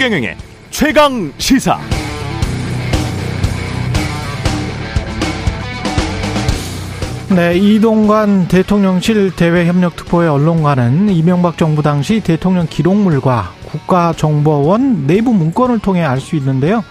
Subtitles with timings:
[0.00, 0.34] 최경영의
[0.70, 1.78] 최강 시사.
[7.36, 16.18] 네, 이동관 대통령실 대외협력특보의 언론관은 이명박 정부 당시 대통령 기록물과 국가정보원 내부 문건을 통해 알
[16.18, 16.82] 수 있는데요.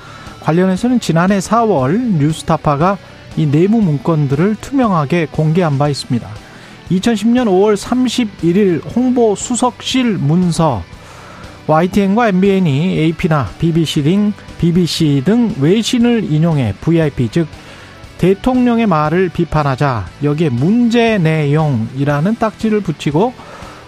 [0.41, 2.99] 관련해서는 지난해 4월 뉴스타파가
[3.37, 6.29] 이 내부 문건들을 투명하게 공개한 바 있습니다.
[6.91, 10.83] 2010년 5월 31일 홍보 수석실 문서
[11.69, 17.47] YTN과 MBN이 AP나 BBC 등 BBC 등 외신을 인용해 VIP 즉
[18.17, 23.33] 대통령의 말을 비판하자 여기에 문제 내용이라는 딱지를 붙이고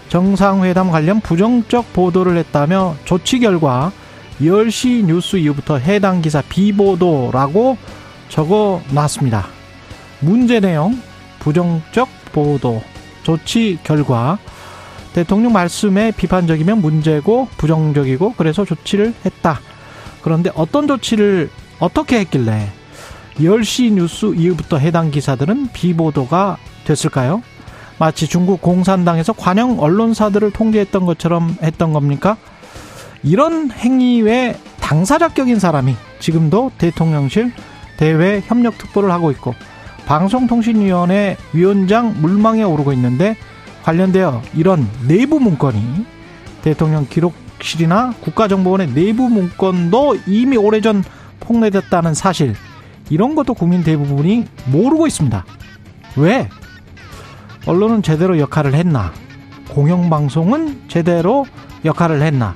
[0.08, 3.90] 정상회담 관련 부정적 보도를 했다며 조치 결과
[4.40, 7.76] 10시 뉴스 이후부터 해당 기사 비보도라고
[8.28, 9.48] 적어 놨습니다.
[10.20, 11.00] 문제 내용,
[11.40, 12.80] 부정적 보도,
[13.24, 14.38] 조치 결과
[15.14, 19.60] 대통령 말씀에 비판적이면 문제고 부정적이고 그래서 조치를 했다.
[20.22, 22.68] 그런데 어떤 조치를 어떻게 했길래
[23.38, 27.42] 10시 뉴스 이후부터 해당 기사들은 비보도가 됐을까요?
[27.98, 32.36] 마치 중국 공산당에서 관영 언론사들을 통제했던 것처럼 했던 겁니까?
[33.22, 37.52] 이런 행위 외 당사자격인 사람이 지금도 대통령실
[37.96, 39.54] 대외 협력 특보를 하고 있고
[40.06, 43.36] 방송통신위원회 위원장 물망에 오르고 있는데
[43.82, 46.06] 관련되어 이런 내부 문건이
[46.62, 51.02] 대통령 기록실이나 국가정보원의 내부 문건도 이미 오래전
[51.40, 52.54] 폭로됐다는 사실
[53.10, 55.44] 이런 것도 국민 대부분이 모르고 있습니다.
[56.16, 56.48] 왜?
[57.66, 59.12] 언론은 제대로 역할을 했나?
[59.70, 61.46] 공영방송은 제대로
[61.84, 62.54] 역할을 했나?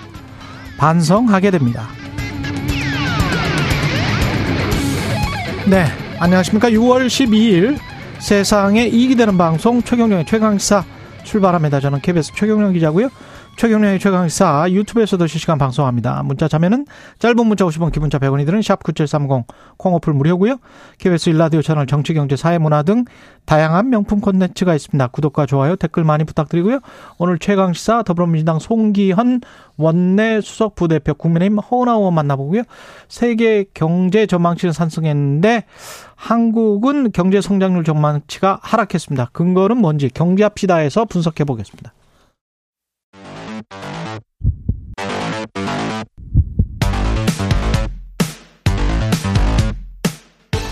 [0.79, 1.89] 반성하게 됩니다.
[5.67, 5.87] 네.
[6.19, 6.71] 안녕하십니까.
[6.71, 7.79] 6월 12일
[8.19, 10.85] 세상에 이익이 되는 방송 최경령의 최강시사
[11.27, 11.81] 출발합니다.
[11.81, 13.11] 저는 KBS 최경령 기자고요.
[13.57, 16.23] 최경련의 최강사 유튜브에서도 실시간 방송합니다.
[16.25, 16.85] 문자 자면은
[17.19, 19.47] 짧은 문자 50원 기본자 100원이 드는 샵 9730
[19.79, 20.58] 콩오플 무료고요.
[20.98, 23.07] KBS 일라디오 채널 정치 경제 사회문화 등
[23.47, 25.07] 다양한 명품 콘텐츠가 있습니다.
[25.07, 26.80] 구독과 좋아요 댓글 많이 부탁드리고요.
[27.17, 29.41] 오늘 최강시사 더불어민주당 송기현
[29.79, 32.63] 원내 수석 부대표 국민의힘 허은하 의원 만나보고요.
[33.09, 35.64] 세계 경제 전망치는 상승했는데
[36.14, 39.30] 한국은 경제 성장률 전망치가 하락했습니다.
[39.33, 41.95] 근거는 뭔지 경제합시다에서 분석해 보겠습니다.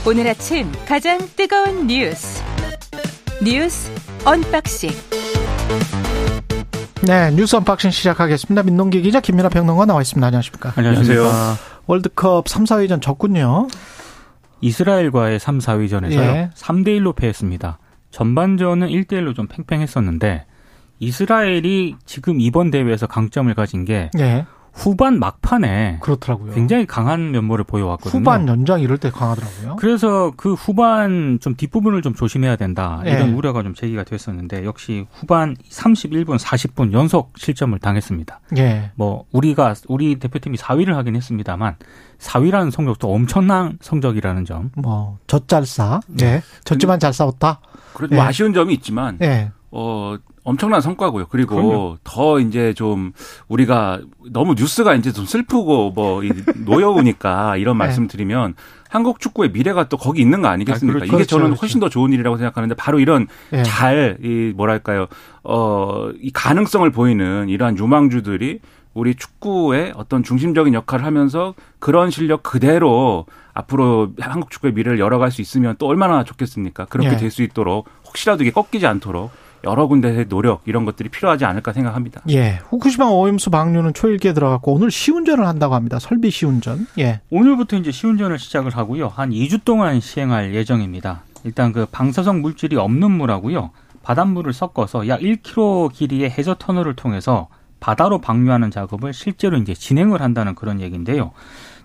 [0.06, 2.42] 오늘 아침 가장 뜨거운 뉴스
[3.42, 3.90] 뉴스
[4.26, 4.90] unboxing
[7.06, 8.64] 네 뉴스 unboxing 시작하겠습니다.
[8.64, 10.26] 민동기 기자 김민아 평론가 나와 있습니다.
[10.26, 10.74] 안녕하십니까?
[10.76, 11.24] 안녕하세요.
[11.86, 13.68] 월드컵 3, 4위전 졌군요.
[14.60, 16.18] 이스라엘과의 3, 4위전에서요.
[16.18, 16.50] 예.
[16.54, 17.78] 3대 1로 패했습니다.
[18.10, 20.44] 전반전은 1대 1로 좀 팽팽했었는데
[20.98, 24.46] 이스라엘이 지금 이번 대회에서 강점을 가진 게 예.
[24.74, 26.52] 후반 막판에 그렇더라고요.
[26.52, 28.20] 굉장히 강한 면모를 보여왔거든요.
[28.20, 29.76] 후반 연장 이럴 때 강하더라고요.
[29.76, 33.32] 그래서 그 후반 좀 뒷부분을 좀 조심해야 된다 이런 네.
[33.32, 38.40] 우려가 좀 제기가 됐었는데 역시 후반 31분 40분 연속 실점을 당했습니다.
[38.50, 38.90] 네.
[38.96, 41.76] 뭐 우리가 우리 대표팀이 4위를 하긴 했습니다만
[42.18, 44.70] 4위라는 성적도 엄청난 성적이라는 점.
[44.76, 46.00] 뭐 젖잘 싸.
[46.08, 46.42] 네.
[46.64, 47.60] 졌지만 잘 싸웠다.
[47.94, 48.16] 그래도 네.
[48.16, 49.52] 뭐 아쉬운 점이 있지만 네.
[49.70, 51.26] 어 엄청난 성과고요.
[51.30, 51.96] 그리고 그럼요.
[52.04, 53.12] 더 이제 좀
[53.48, 54.00] 우리가
[54.30, 56.22] 너무 뉴스가 이제 좀 슬프고 뭐
[56.64, 57.84] 노여우니까 이런 네.
[57.84, 58.54] 말씀 드리면
[58.90, 60.98] 한국 축구의 미래가 또 거기 있는 거 아니겠습니까?
[60.98, 61.16] 아, 그렇죠.
[61.16, 61.60] 이게 저는 그렇죠.
[61.62, 63.62] 훨씬 더 좋은 일이라고 생각하는데 바로 이런 네.
[63.62, 65.06] 잘이 뭐랄까요?
[65.42, 68.60] 어이 가능성을 보이는 이러한 유망주들이
[68.92, 75.40] 우리 축구의 어떤 중심적인 역할을 하면서 그런 실력 그대로 앞으로 한국 축구의 미래를 열어갈 수
[75.40, 76.84] 있으면 또 얼마나 좋겠습니까?
[76.84, 77.16] 그렇게 네.
[77.16, 79.30] 될수 있도록 혹시라도 이게 꺾이지 않도록
[79.64, 82.22] 여러 군데의 노력 이런 것들이 필요하지 않을까 생각합니다.
[82.30, 82.60] 예.
[82.68, 85.98] 후쿠시마 오염수 방류는 초일기에 들어갔고 오늘 시운전을 한다고 합니다.
[85.98, 86.86] 설비 시운전.
[86.98, 87.20] 예.
[87.30, 89.08] 오늘부터 이제 시운전을 시작을 하고요.
[89.08, 91.22] 한 2주 동안 시행할 예정입니다.
[91.44, 93.70] 일단 그 방사성 물질이 없는 물하고요.
[94.02, 97.48] 바닷물을 섞어서 약 1km 길이의 해저 터널을 통해서
[97.80, 101.32] 바다로 방류하는 작업을 실제로 이제 진행을 한다는 그런 얘기인데요.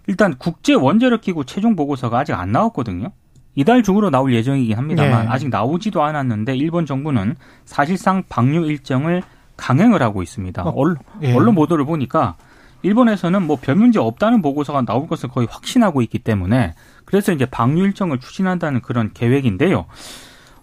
[0.08, 3.12] 일단 국제 원자력 기구 최종 보고서가 아직 안 나왔거든요.
[3.56, 5.32] 이달 중으로 나올 예정이긴 합니다만 네.
[5.32, 7.36] 아직 나오지도 않았는데 일본 정부는
[7.66, 9.22] 사실상 방류 일정을
[9.58, 10.64] 강행을 하고 있습니다.
[10.64, 11.34] 어, 언론, 예.
[11.34, 12.36] 언론 보도를 보니까
[12.82, 17.84] 일본에서는 뭐 별 문제 없다는 보고서가 나올 것을 거의 확신하고 있기 때문에 그래서 이제 방류
[17.86, 19.86] 일정을 추진한다는 그런 계획인데요.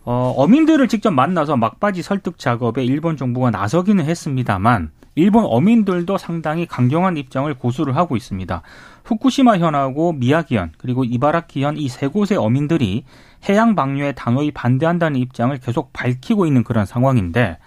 [0.04, 7.16] 어, 어민들을 직접 만나서 막바지 설득 작업에 일본 정부가 나서기는 했습니다만 일본 어민들도 상당히 강경한
[7.16, 8.62] 입장을 고수를 하고 있습니다.
[9.06, 13.04] 후쿠시마 현하고 미야기현 그리고 이바라키현 이 세 곳의 어민들이
[13.48, 17.58] 해양 방류에 단호히 반대한다는 입장을 계속 밝히고 있는 그런 상황인데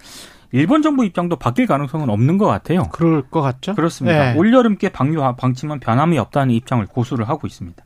[0.52, 2.82] 일본 정부 입장도 바뀔 가능성은 없는 것 같아요.
[2.92, 3.74] 그럴 것 같죠?
[3.74, 4.32] 그렇습니다.
[4.32, 4.38] 네.
[4.38, 7.82] 올여름께 방류 방침은 변함이 없다는 입장을 고수를 하고 있습니다.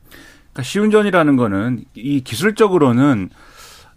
[0.52, 3.30] 그러니까 시운전이라는 거는 이 기술적으로는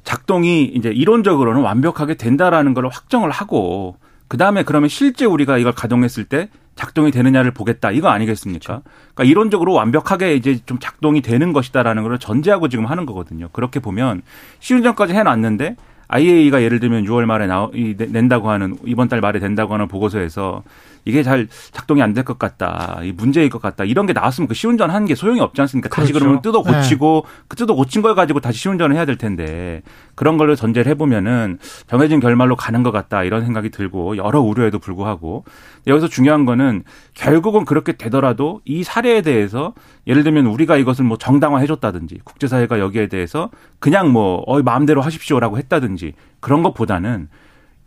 [0.04, 3.98] 작동이 이제 이론적으로는 완벽하게 된다라는 걸 확정을 하고
[4.28, 8.82] 그 다음에 그러면 실제 우리가 이걸 가동했을 때 작동이 되느냐를 보겠다 이거 아니겠습니까?
[9.14, 13.50] 그러니까 이론적으로 완벽하게 이제 좀 작동이 되는 것이다라는 걸 전제하고 지금 하는 거거든요.
[13.52, 14.22] 그렇게 보면
[14.60, 15.76] 시운전까지 해놨는데
[16.10, 20.64] IAEA가 예를 들면 6월 말에 나, 낸다고 하는 이번 달 말에 된다고 하는 보고서에서
[21.08, 23.00] 이게 잘 작동이 안 될 것 같다.
[23.04, 23.84] 이 문제일 것 같다.
[23.84, 25.90] 이런 게 나왔으면 그 시운전 하는 게 소용이 없지 않습니까?
[25.90, 26.02] 그렇죠.
[26.02, 27.44] 다시 그러면 뜯어 고치고 네.
[27.48, 29.82] 그 뜯어 고친 걸 가지고 다시 시운전을 해야 될 텐데
[30.16, 33.24] 그런 걸로 전제를 해보면은 정해진 결말로 가는 것 같다.
[33.24, 35.44] 이런 생각이 들고 여러 우려에도 불구하고
[35.86, 36.84] 여기서 중요한 거는
[37.14, 39.74] 결국은 그렇게 되더라도 이 사례에 대해서
[40.08, 43.50] 예를 들면 우리가 이것을 뭐 정당화해줬다든지 국제사회가 여기에 대해서
[43.80, 47.30] 그냥 뭐 어, 마음대로 하십시오라고 했다든지 그런 것보다는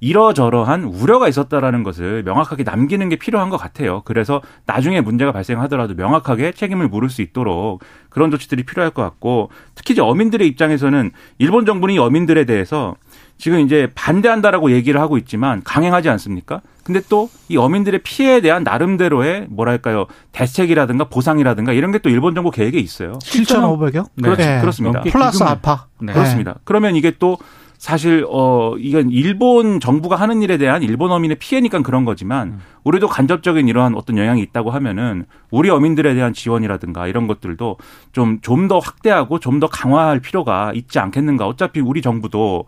[0.00, 4.02] 이러저러한 우려가 있었다라는 것을 명확하게 남기는 게 필요한 것 같아요.
[4.05, 9.93] 그래서 나중에 문제가 발생하더라도 명확하게 책임을 물을 수 있도록 그런 조치들이 필요할 것 같고 특히
[9.93, 12.97] 이제 어민들의 입장에서는 일본 정부는 이 어민들에 대해서
[13.37, 16.61] 지금 이제 반대한다라고 얘기를 하고 있지만 강행하지 않습니까?
[16.85, 22.50] 근데 또 이 어민들의 피해에 대한 나름대로의 뭐랄까요 대책이라든가 보상이라든가 이런 게 또 일본 정부
[22.50, 23.19] 계획에 있어요.
[23.23, 24.06] 7,500여?
[24.14, 24.23] 네.
[24.23, 24.43] 그렇죠.
[24.43, 24.61] 네.
[24.61, 25.00] 그렇습니다.
[25.03, 25.87] 플러스 아파.
[26.00, 26.12] 네.
[26.12, 26.56] 그렇습니다.
[26.64, 27.37] 그러면 이게 또
[27.81, 32.59] 사실 어 이건 일본 정부가 하는 일에 대한 일본 어민의 피해니까 그런 거지만 음.
[32.85, 37.79] 우리도 간접적인 이러한 어떤 영향이 있다고 하면은 우리 어민들에 대한 지원이라든가 이런 것들도
[38.12, 41.47] 좀 좀 더 확대하고 좀 더 강화할 필요가 있지 않겠는가.
[41.47, 42.67] 어차피 우리 정부도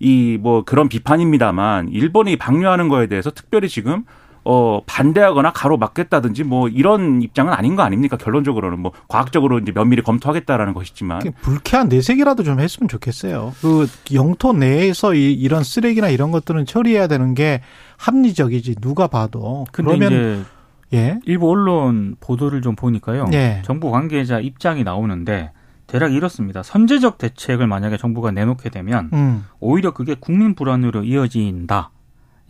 [0.00, 4.04] 이 뭐 그런 비판입니다만 일본이 방류하는 거에 대해서 특별히 지금
[4.48, 8.16] 어, 반대하거나 가로막겠다든지 뭐 이런 입장은 아닌 거 아닙니까?
[8.16, 11.20] 결론적으로는 뭐 과학적으로 이제 면밀히 검토하겠다라는 것이지만.
[11.42, 13.54] 불쾌한 내색이라도 좀 했으면 좋겠어요.
[13.60, 17.60] 그 영토 내에서 이, 이런 쓰레기나 이런 것들은 처리해야 되는 게
[17.96, 19.66] 합리적이지 누가 봐도.
[19.72, 20.46] 그러면
[20.94, 21.18] 예.
[21.24, 23.26] 일부 언론 보도를 좀 보니까요.
[23.32, 23.62] 예.
[23.64, 25.50] 정부 관계자 입장이 나오는데
[25.88, 26.62] 대략 이렇습니다.
[26.62, 29.44] 선제적 대책을 만약에 정부가 내놓게 되면 음.
[29.58, 31.90] 오히려 그게 국민 불안으로 이어진다.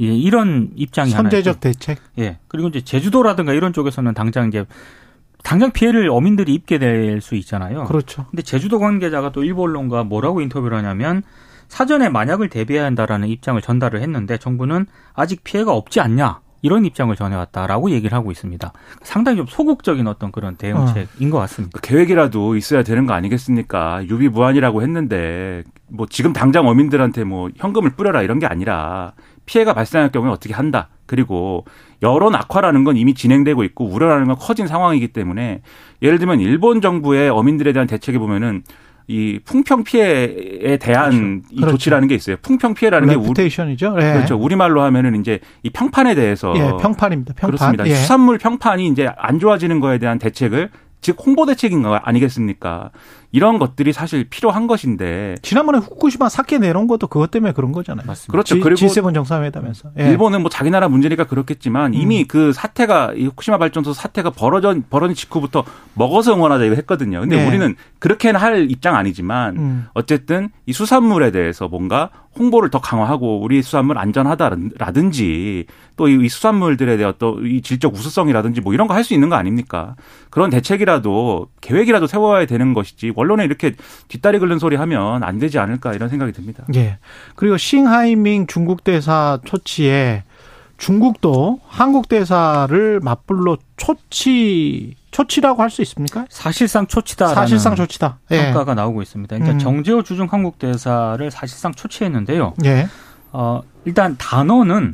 [0.01, 1.99] 예, 이런 입장이 선제적 대책.
[2.19, 2.39] 예.
[2.49, 4.65] 그리고 이제 제주도라든가 이런 쪽에서는 당장 이제
[5.43, 7.85] 당장 피해를 어민들이 입게 될 수 있잖아요.
[7.85, 8.27] 그렇죠.
[8.31, 11.23] 근데 제주도 관계자가 또 일부 언론과 뭐라고 인터뷰를 하냐면
[11.69, 16.41] 사전에 만약을 대비해야 한다라는 입장을 전달을 했는데 정부는 아직 피해가 없지 않냐.
[16.63, 18.73] 이런 입장을 전해왔다라고 얘기를 하고 있습니다.
[19.03, 21.31] 상당히 좀 소극적인 어떤 그런 대응책인 어.
[21.31, 21.79] 것 같습니다.
[21.81, 24.05] 그 계획이라도 있어야 되는 거 아니겠습니까?
[24.09, 29.13] 유비무환이라고 했는데 뭐 지금 당장 어민들한테 뭐 현금을 뿌려라 이런 게 아니라
[29.47, 30.89] 피해가 발생할 경우에 어떻게 한다.
[31.07, 31.65] 그리고
[32.03, 35.63] 여론 악화라는 건 이미 진행되고 있고 우려라는 건 커진 상황이기 때문에
[36.03, 38.63] 예를 들면 일본 정부의 어민들에 대한 대책에 보면은
[39.09, 41.11] 이 풍평 피해에 대한
[41.43, 41.49] 그렇죠.
[41.53, 41.71] 이 그렇죠.
[41.77, 42.37] 조치라는 게 있어요.
[42.43, 43.95] 풍평 피해라는 게 레푸테이션이죠.
[43.95, 44.15] 네.
[44.15, 44.37] 그렇죠.
[44.37, 47.35] 우리말로 하면은 이제 이 평판에 대해서 예, 평판입니다.
[47.35, 47.51] 평판.
[47.51, 47.87] 그렇습니다.
[47.87, 47.95] 예.
[47.95, 50.71] 수산물 평판이 이제 안 좋아지는 거에 대한 대책을
[51.03, 52.91] 즉 홍보 대책인 거 아니겠습니까?
[53.33, 58.07] 이런 것들이 사실 필요한 것인데 지난번에 후쿠시마 사케 내놓은 것도 그것 때문에 그런 거잖아요.
[58.07, 58.31] 맞습니다.
[58.33, 58.61] 그렇죠.
[58.61, 60.09] 그리고 G7 정상회담에서 예.
[60.09, 62.25] 일본은 뭐 자기 나라 문제니까 그렇겠지만 이미 음.
[62.29, 65.65] 그 사태가 이 후쿠시마 발전소 사태가 벌어져 벌어진 직후부터
[65.95, 67.21] 먹어서 응원하자 이거 했거든요.
[67.21, 67.47] 근데 네.
[67.47, 69.87] 우리는 그렇게는 할 입장 아니지만 음.
[69.95, 77.15] 어쨌든 이 수산물에 대해서 뭔가 홍보를 더 강화하고 우리 수산물 안전하다라든지 또 이 수산물들에 대한
[77.19, 79.95] 또 이 질적 우수성이라든지 뭐 이런 거 할 수 있는 거 아닙니까?
[80.31, 83.75] 그런 대책이라도 계획이라도 세워야 되는 것이지 언론에 이렇게
[84.09, 86.65] 뒷다리 긁는 소리 하면 안 되지 않을까 이런 생각이 듭니다.
[86.75, 86.99] 예.
[87.35, 90.23] 그리고 싱하이밍 중국 대사 초치에
[90.79, 96.27] 중국도 한국 대사를 맞불로 초치 초치라고 할 수 있습니까?
[96.29, 97.29] 사실상 초치다.
[97.29, 98.19] 사실상 초치다.
[98.33, 98.43] 예.
[98.53, 99.35] 평가가 나오고 있습니다.
[99.35, 99.59] 그러니까 음.
[99.59, 102.55] 정재호 주중 한국 대사를 사실상 초치했는데요.
[102.67, 102.87] 예.
[103.33, 104.93] 어, 일단 단어는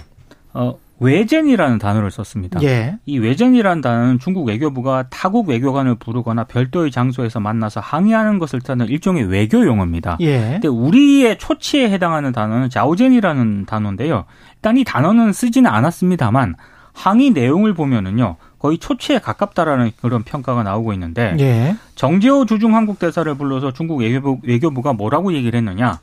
[0.54, 2.62] 어, 외젠이라는 단어를 썼습니다.
[2.62, 2.98] 예.
[3.06, 9.24] 이 외젠이라는 단어는 중국 외교부가 타국 외교관을 부르거나 별도의 장소에서 만나서 항의하는 것을 뜻하는 일종의
[9.24, 10.16] 외교 용어입니다.
[10.20, 10.52] 예.
[10.52, 14.24] 근데 우리의 초치에 해당하는 단어는 자오젠이라는 단어인데요.
[14.56, 16.54] 일단 이 단어는 쓰지는 않았습니다만
[16.92, 18.36] 항의 내용을 보면은요.
[18.58, 21.76] 거의 초치에 가깝다라는 그런 평가가 나오고 있는데 예.
[21.96, 25.98] 정재호 주중 한국 대사를 불러서 중국 외교부, 외교부가 뭐라고 얘기를 했느냐?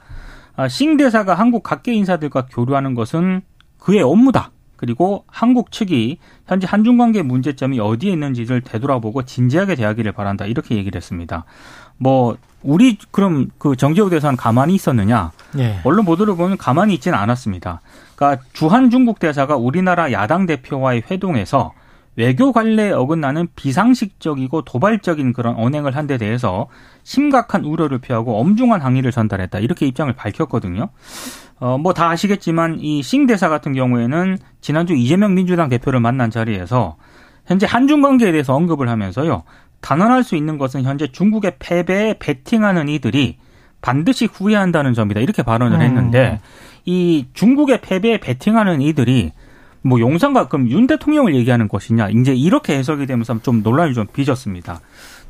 [0.58, 3.42] 아, 싱 대사가 한국 각계 인사들과 교류하는 것은
[3.78, 4.52] 그의 업무다.
[4.80, 10.46] 그리고 한국 측이 현재 한중 관계 문제점이 어디에 있는지를 되돌아보고 진지하게 대하기를 바란다.
[10.46, 11.44] 이렇게 얘기를 했습니다.
[11.98, 15.34] 뭐 우리 그럼 그 정재호 대사는 가만히 있었느냐?
[15.58, 15.82] 예.
[15.84, 17.82] 언론 보도를 보면 가만히 있지는 않았습니다.
[18.16, 21.74] 그러니까 주한 중국 대사가 우리나라 야당 대표와의 회동에서
[22.16, 26.68] 외교 관례에 어긋나는 비상식적이고 도발적인 그런 언행을 한 데 대해서
[27.04, 29.60] 심각한 우려를 표하고 엄중한 항의를 전달했다.
[29.60, 30.90] 이렇게 입장을 밝혔거든요.
[31.60, 36.98] 어, 뭐 다 아시겠지만 이 싱 대사 같은 경우에는 지난주 이재명 민주당 대표를 만난 자리에서
[37.46, 39.44] 현재 한중 관계에 대해서 언급을 하면서요.
[39.82, 43.38] 단언할 수 있는 것은 현재 중국의 패배에 베팅하는 이들이
[43.82, 45.22] 반드시 후회한다는 점이다.
[45.22, 45.82] 이렇게 발언을 음.
[45.82, 46.40] 했는데
[46.86, 49.32] 이 중국의 패배에 베팅하는 이들이
[49.82, 54.82] 뭐 용산과 그럼 윤 대통령을 얘기하는 것이냐 이제 이렇게 해석이 되면서 좀 논란이 좀 빚었습니다.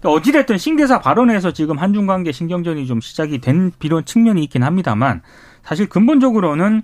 [0.04, 5.22] 어찌됐든 신대사 발언에서 지금 한중 관계 신경전이 좀 시작이 된 비론 측면이 있긴 합니다만
[5.62, 6.84] 사실 근본적으로는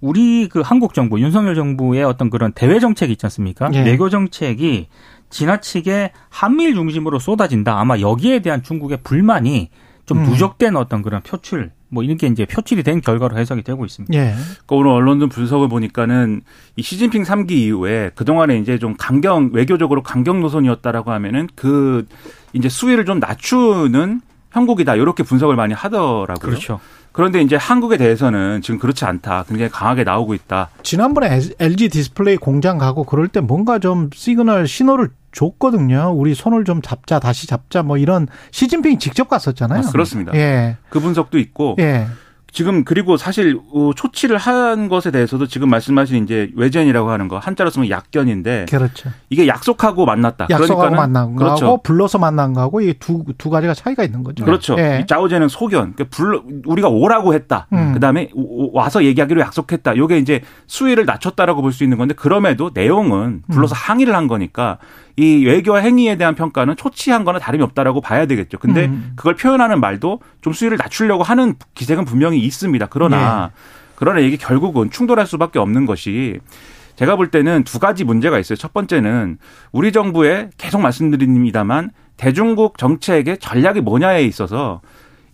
[0.00, 3.70] 우리 그 한국 정부 윤석열 정부의 어떤 그런 대외 정책이 있지 않습니까?
[3.74, 3.82] 예.
[3.82, 4.88] 외교 정책이
[5.28, 7.78] 지나치게 한미일 중심으로 쏟아진다.
[7.78, 9.70] 아마 여기에 대한 중국의 불만이
[10.06, 10.24] 좀 음.
[10.24, 14.12] 누적된 어떤 그런 표출 뭐 이렇게 이제 표출이 된 결과로 해석이 되고 있습니다.
[14.16, 14.34] 예.
[14.34, 16.42] 그러니까 오늘 언론들 분석을 보니까는
[16.76, 22.06] 이 시진핑 3기 이후에 그동안에 이제 좀 강경 외교적으로 강경 노선이었다라고 하면은 그
[22.52, 24.20] 이제 수위를 좀 낮추는
[24.52, 26.36] 형국이다 이렇게 분석을 많이 하더라고요.
[26.38, 26.80] 그렇죠.
[27.16, 29.46] 그런데 이제 한국에 대해서는 지금 그렇지 않다.
[29.48, 30.68] 굉장히 강하게 나오고 있다.
[30.82, 36.12] 지난번에 LG 디스플레이 공장 가고 그럴 때 뭔가 좀 시그널 신호를 줬거든요.
[36.14, 39.80] 우리 손을 좀 잡자, 다시 잡자, 뭐 이런 시진핑이 직접 갔었잖아요.
[39.86, 40.34] 아, 그렇습니다.
[40.34, 40.76] 예.
[40.90, 41.76] 그 분석도 있고.
[41.78, 42.06] 예.
[42.52, 47.68] 지금 그리고 사실 어, 초치를 한 것에 대해서도 지금 말씀하신 이제 约见이라고 하는 거 한자로
[47.70, 49.10] 쓰면 약견인데 그렇죠.
[49.28, 50.46] 이게 약속하고 만났다.
[50.48, 51.80] 약속하고 만난 거하고 그렇죠.
[51.82, 54.44] 불러서 만난 거하고 이게 두두 가지가 차이가 있는 거죠.
[54.44, 54.76] 그렇죠.
[54.78, 55.04] 예.
[55.06, 55.92] 짜오제는 소견.
[55.94, 57.66] 그러니까 불러 우리가 오라고 했다.
[57.74, 57.92] 음.
[57.92, 58.30] 그다음에
[58.72, 59.96] 와서 얘기하기로 약속했다.
[59.96, 63.76] 요게 이제 수위를 낮췄다라고 볼 수 있는 건데 그럼에도 내용은 불러서 음.
[63.76, 64.78] 항의를 한 거니까
[65.16, 68.58] 이 외교 행위에 대한 평가는 초치한 거나 다름이 없다라고 봐야 되겠죠.
[68.58, 69.12] 근데 음.
[69.16, 72.86] 그걸 표현하는 말도 좀 수위를 낮추려고 하는 기색은 분명히 있습니다.
[72.90, 73.86] 그러나 예.
[73.94, 76.38] 그러나 이게 결국은 충돌할 수밖에 없는 것이
[76.96, 78.56] 제가 볼 때는 두 가지 문제가 있어요.
[78.56, 79.38] 첫 번째는
[79.72, 84.80] 우리 정부에 계속 말씀드립니다만 대중국 정책의 전략이 뭐냐에 있어서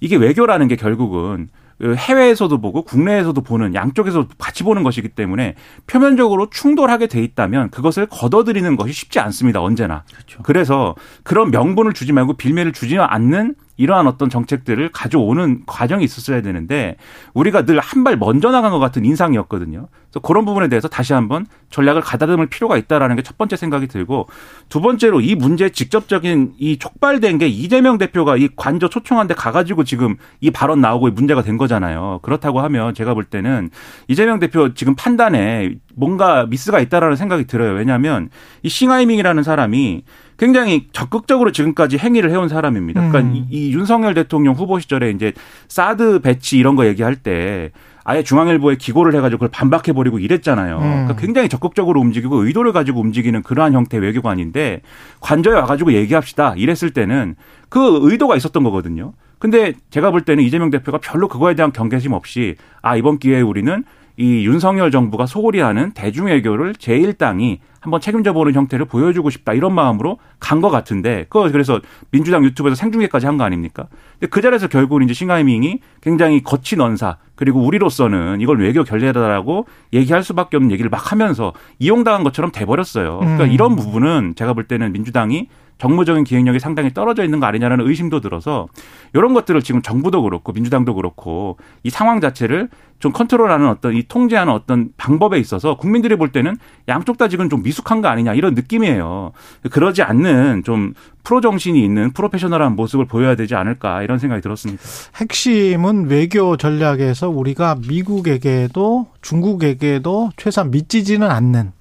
[0.01, 5.55] 이게 외교라는 게 결국은 그 해외에서도 보고 국내에서도 보는 양쪽에서 같이 보는 것이기 때문에
[5.87, 9.61] 표면적으로 충돌하게 돼 있다면 그것을 걷어들이는 것이 쉽지 않습니다.
[9.61, 10.05] 언제나.
[10.13, 10.43] 그렇죠.
[10.43, 16.97] 그래서 그런 명분을 주지 말고 빌미를 주지 않는 이러한 어떤 정책들을 가져오는 과정이 있었어야 되는데
[17.35, 19.89] 우리가 늘 한 발 먼저 나간 것 같은 인상이었거든요.
[20.11, 24.29] 그래서 그런 부분에 대해서 다시 한번 전략을 가다듬을 필요가 있다라는 게 첫 번째 생각이 들고
[24.69, 30.17] 두 번째로 이 문제 직접적인 이 촉발된 게 이재명 대표가 이 관저 초청한데 가가지고 지금
[30.41, 32.21] 이 발언 나오고 문제가 된 거잖아요.
[32.23, 33.71] 그렇다고 하면 제가 볼 때는
[34.09, 37.73] 이재명 대표 지금 판단에 뭔가 미스가 있다라는 생각이 들어요.
[37.73, 38.29] 왜냐하면
[38.63, 40.05] 이 싱하이밍이라는 사람이
[40.39, 43.09] 굉장히 적극적으로 지금까지 행위를 해온 사람입니다.
[43.09, 43.37] 그러니까 음.
[43.37, 45.33] 이, 이 윤석열 대통령 후보 시절에 이제
[45.69, 47.71] 사드 배치 이런 거 얘기할 때
[48.05, 50.77] 아예 중앙일보에 기고를 해가지고 그걸 반박해버리고 이랬잖아요.
[50.77, 50.81] 음.
[50.81, 54.81] 그러니까 굉장히 적극적으로 움직이고 의도를 가지고 움직이는 그러한 형태의 외교관인데
[55.21, 57.37] 관저에 와가지고 얘기합시다 이랬을 때는
[57.69, 59.13] 그 의도가 있었던 거거든요.
[59.39, 63.85] 근데 제가 볼 때는 이재명 대표가 별로 그거에 대한 경계심 없이 아 이번 기회에 우리는
[64.17, 70.19] 이 윤석열 정부가 소홀히 하는 대중외교를 제1당이 한번 책임져 보는 형태를 보여주고 싶다 이런 마음으로
[70.41, 71.81] 간 것 같은데 그거 그래서
[72.13, 73.89] 민주당 유튜브에서 생중계까지 한 거 아닙니까?
[74.21, 80.23] 근데 그 자리에서 결국은 이제 싱하이밍이 굉장히 거친 언사 그리고 우리로서는 이걸 외교 결례다라고 얘기할
[80.23, 83.19] 수밖에 없는 얘기를 막 하면서 이용당한 것처럼 돼버렸어요.
[83.19, 83.51] 그러니까 음.
[83.51, 85.49] 이런 부분은 제가 볼 때는 민주당이
[85.83, 88.69] 정무적인 기획력이 상당히 떨어져 있는 거 아니냐라는 의심도 들어서
[89.15, 92.69] 이런 것들을 지금 정부도 그렇고 민주당도 그렇고 이 상황 자체를
[93.01, 97.65] 좀 컨트롤하는 어떤 이 통제하는 어떤 방법에 있어서 국민들이 볼 때는 양쪽 다 지금 좀
[97.65, 99.33] 미숙한 거 아니냐 이런 느낌이에요.
[99.73, 104.81] 그러지 않는 좀 프로 정신이 있는 프로페셔널한 모습을 보여야 되지 않을까 이런 생각이 들었습니다.
[105.17, 111.73] 핵심은 외교 전략에서 우리가 미국에게도 중국에게도 최소한 미치지는 않는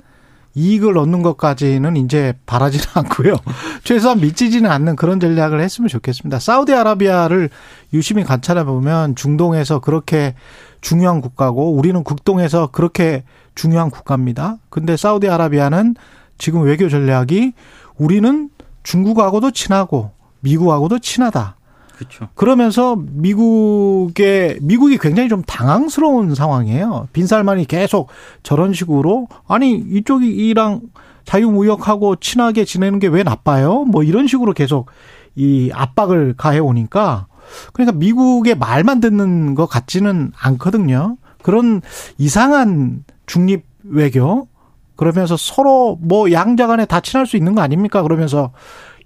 [0.54, 3.36] 이익을 얻는 것까지는 이제 바라지는 않고요.
[3.84, 6.40] 최소한 미치지는 않는 그런 전략을 했으면 좋겠습니다.
[6.40, 7.50] 사우디아라비아를
[7.94, 10.36] 유심히 관찰해 보면 중동에서 그렇게
[10.82, 13.24] 중요한 국가고 우리는 국동에서 그렇게
[13.56, 14.58] 중요한 국가입니다.
[14.70, 15.96] 근데 사우디아라비아는
[16.38, 17.54] 지금 외교 전략이
[17.98, 18.50] 우리는
[18.84, 21.56] 중국하고도 친하고 미국하고도 친하다.
[22.02, 22.28] 그렇죠.
[22.34, 27.08] 그러면서 미국의 미국이 굉장히 좀 당황스러운 상황이에요.
[27.14, 28.10] 빈살만이 계속
[28.42, 30.82] 저런 식으로 아니 이쪽이 이랑
[31.26, 33.84] 자유무역하고 친하게 지내는 게 왜 나빠요?
[33.86, 34.88] 뭐 이런 식으로 계속
[35.36, 37.28] 이 압박을 가해 오니까
[37.74, 41.18] 그러니까 미국의 말만 듣는 것 같지는 않거든요.
[41.44, 41.82] 그런
[42.18, 44.48] 이상한 중립 외교
[44.96, 48.02] 그러면서 서로 뭐 양자 간에 다 친할 수 있는 거 아닙니까?
[48.02, 48.52] 그러면서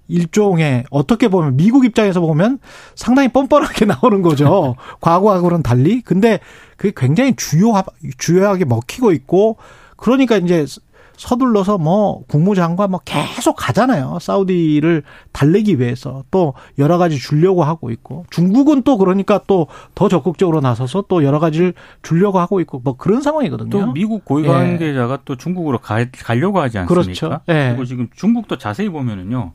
[0.08, 2.58] 일종의 어떻게 보면 미국 입장에서 보면
[2.94, 4.76] 상당히 뻔뻔하게 나오는 거죠.
[5.00, 6.00] 과거하고는 달리.
[6.00, 6.40] 근데
[6.76, 7.72] 그게 굉장히 주요
[8.18, 9.56] 주요하게 먹히고 있고
[9.96, 10.66] 그러니까 이제
[11.16, 14.18] 서둘러서 뭐 국무장관 뭐 계속 가잖아요.
[14.20, 20.60] 사우디를 달래기 위해서 또 여러 가지 주려고 하고 있고 중국은 또 그러니까 또 더 적극적으로
[20.60, 23.70] 나서서 또 여러 가지를 주려고 하고 있고 뭐 그런 상황이거든요.
[23.70, 25.18] 또 미국 고위 관계자가 예.
[25.24, 27.02] 또 중국으로 가, 가려고 하지 않습니까?
[27.02, 27.40] 그렇죠.
[27.48, 27.68] 예.
[27.70, 29.52] 그리고 지금 중국도 자세히 보면은요.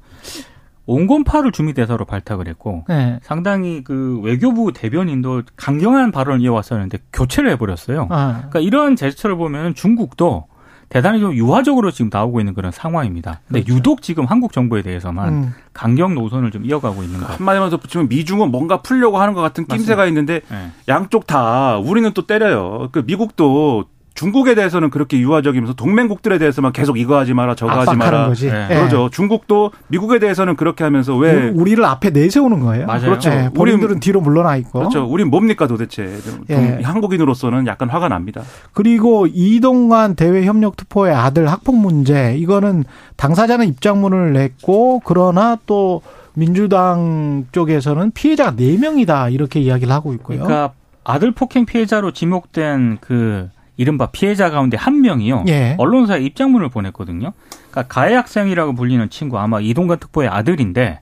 [0.87, 3.19] 온건파를 주미대사로 발탁을 했고 네.
[3.21, 8.07] 상당히 그 외교부 대변인도 강경한 발언을 이어왔었는데 교체를 해버렸어요.
[8.09, 8.33] 아.
[8.37, 10.47] 그러니까 이런 제스처를 보면 중국도
[10.91, 13.39] 대단히 좀 유화적으로 지금 나오고 있는 그런 상황입니다.
[13.47, 13.77] 근데 그렇죠.
[13.77, 15.53] 유독 지금 한국 정부에 대해서만 음.
[15.73, 17.37] 강경 노선을 좀 이어가고 있는 것 같아요.
[17.37, 20.71] 한마디만 더 붙이면 미중은 뭔가 풀려고 하는 것 같은 낌새가 있는데 네.
[20.89, 22.89] 양쪽 다 우리는 또 때려요.
[22.91, 28.27] 그 미국도 중국에 대해서는 그렇게 유화적이면서 동맹국들에 대해서만 계속 이거 하지 마라 저거 하지 마라.
[28.27, 28.51] 거지.
[28.51, 28.67] 네.
[28.67, 29.09] 그러죠.
[29.09, 32.85] 중국도 미국에 대해서는 그렇게 하면서 왜 우리를 앞에 내세우는 거예요?
[32.85, 33.01] 맞아요.
[33.01, 33.29] 그렇죠.
[33.29, 33.49] 네.
[33.53, 34.79] 본인들은 뒤로 물러나 있고.
[34.79, 35.05] 그렇죠.
[35.05, 36.17] 우린 뭡니까 도대체?
[36.47, 36.81] 네.
[36.83, 38.41] 한국인으로서는 약간 화가 납니다.
[38.73, 42.83] 그리고 이동관 대외 협력 특보의 아들 학폭 문제 이거는
[43.15, 46.01] 당사자는 입장문을 냈고 그러나 또
[46.33, 50.43] 민주당 쪽에서는 피해자가 4명이다 이렇게 이야기를 하고 있고요.
[50.43, 53.49] 그러니까 아들 폭행 피해자로 지목된 그
[53.81, 55.45] 이른바 피해자 가운데 한 명이요.
[55.47, 55.75] 예.
[55.79, 57.33] 언론사에 입장문을 보냈거든요.
[57.71, 60.99] 그러니까 가해 학생이라고 불리는 친구 아마 이동관 특보의 아들인데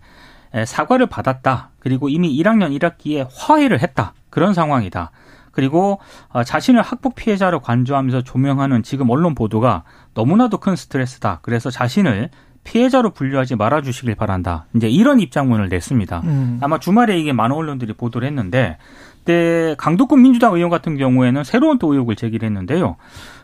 [0.65, 1.71] 사과를 받았다.
[1.79, 4.13] 그리고 이미 1학년 1학기에 화해를 했다.
[4.29, 5.12] 그런 상황이다.
[5.51, 9.83] 그리고 어, 자신을 학폭 피해자로 간주하면서 조명하는 지금 언론 보도가
[10.13, 11.39] 너무나도 큰 스트레스다.
[11.41, 12.29] 그래서 자신을
[12.63, 14.67] 피해자로 분류하지 말아주시길 바란다.
[14.74, 16.21] 이제 이런 입장문을 냈습니다.
[16.24, 16.59] 음.
[16.62, 18.77] 아마 주말에 이게 많은 언론들이 보도를 했는데
[19.26, 22.96] 때 강덕군 민주당 의원 같은 경우에는 새로운 또 의혹을 제기를 했는데요.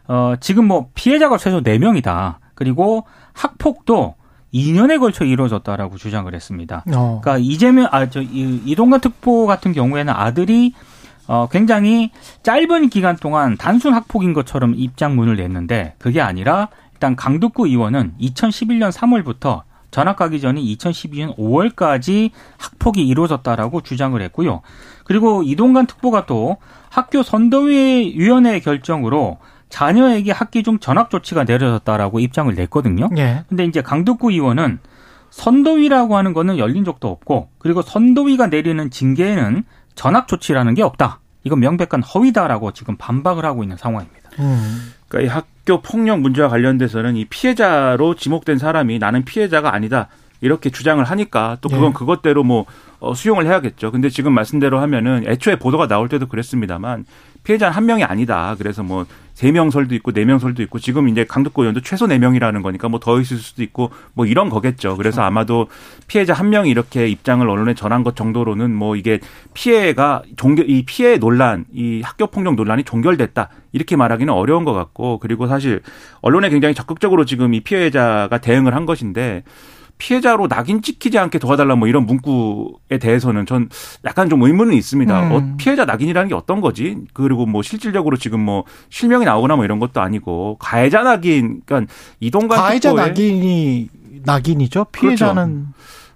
[0.07, 2.35] 어, 지금 뭐 피해자가 최소 4명이다.
[2.53, 4.15] 그리고 학폭도
[4.53, 6.83] 2년에 걸쳐 이루어졌다라고 주장을 했습니다.
[6.93, 7.19] 어.
[7.21, 10.73] 그러니까 이재명 아저 이동관 특보 같은 경우에는 아들이
[11.27, 12.11] 어 굉장히
[12.43, 19.63] 짧은 기간 동안 단순 학폭인 것처럼 입장문을 냈는데 그게 아니라 일단 강덕구 의원은 2011년 3월부터
[19.95, 24.59] 전학 가기 전인 2012년 5월까지 학폭이 이루어졌다라고 주장을 했고요.
[25.05, 26.57] 그리고 이동관 특보가 또
[26.89, 29.37] 학교 선도위 위원회 결정으로
[29.69, 33.09] 자녀에게 학기 중 전학 조치가 내려졌다라고 입장을 냈거든요.
[33.15, 33.45] 예.
[33.47, 34.79] 근데 이제 강덕구 의원은
[35.29, 39.63] 선도위라고 하는 거는 열린 적도 없고 그리고 선도위가 내리는 징계에는
[39.95, 41.21] 전학 조치라는 게 없다.
[41.45, 44.29] 이건 명백한 허위다라고 지금 반박을 하고 있는 상황입니다.
[44.39, 44.91] 음.
[45.07, 50.07] 그러니까 이 학 교 폭력 문제와 관련돼서는 이 피해자로 지목된 사람이 나는 피해자가 아니다.
[50.41, 51.93] 이렇게 주장을 하니까 또 그건 네.
[51.93, 52.65] 그것대로 뭐
[52.99, 53.91] 어, 수용을 해야겠죠.
[53.91, 57.05] 근데 지금 말씀대로 하면은 애초에 보도가 나올 때도 그랬습니다만
[57.45, 58.55] 피해자는 한 명이 아니다.
[58.57, 59.05] 그래서 뭐
[59.35, 62.89] 세명 설도 있고 네 명 설도 있고 지금 이제 강덕고 의원도 최소 네 명이라는 거니까
[62.89, 64.97] 뭐 더 있을 수도 있고 뭐 이런 거겠죠.
[64.97, 65.67] 그래서 아마도
[66.07, 69.19] 피해자 한 명이 이렇게 입장을 언론에 전한 것 정도로는 뭐 이게
[69.53, 73.49] 피해가 종결 이 피해 논란, 이 학교 폭력 논란이 종결됐다.
[73.73, 75.81] 이렇게 말하기는 어려운 것 같고 그리고 사실
[76.21, 79.43] 언론에 굉장히 적극적으로 지금 이 피해자가 대응을 한 것인데
[79.97, 83.69] 피해자로 낙인 찍히지 않게 도와달라 뭐 이런 문구에 대해서는 전
[84.03, 85.27] 약간 좀 의문은 있습니다.
[85.27, 85.31] 음.
[85.31, 86.97] 어, 피해자 낙인이라는 게 어떤 거지?
[87.13, 92.59] 그리고 뭐 실질적으로 지금 뭐 실명이 나오거나 뭐 이런 것도 아니고 가해자 낙인, 그러니까 이동관
[92.59, 93.89] 가해자 낙인이
[94.23, 94.85] 낙인이죠.
[94.91, 95.67] 피해자는 그렇죠.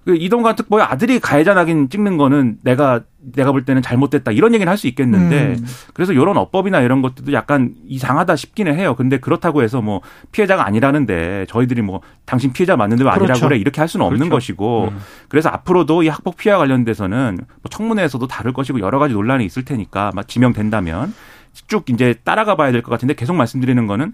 [0.10, 4.68] 그 이동관 특보의 아들이 가해자 낙인 찍는 거는 내가 내가 볼 때는 잘못됐다 이런 얘기는
[4.68, 5.68] 할 수 있겠는데 음.
[5.94, 8.96] 그래서 이런 어법이나 이런 것들도 약간 이상하다 싶기는 해요.
[8.96, 13.48] 근데 그렇다고 해서 뭐 피해자가 아니라는데 저희들이 뭐 당신 피해자 맞는데 왜 아니라고 그렇죠.
[13.48, 14.36] 그래 이렇게 할 수는 없는 그렇죠.
[14.36, 14.98] 것이고 음.
[15.28, 20.12] 그래서 앞으로도 이 학폭 피해와 관련돼서는 뭐 청문회에서도 다룰 것이고 여러 가지 논란이 있을 테니까
[20.26, 21.14] 지명된다면
[21.68, 24.14] 쭉 이제 따라가 봐야 될 것 같은데 계속 말씀드리는 거는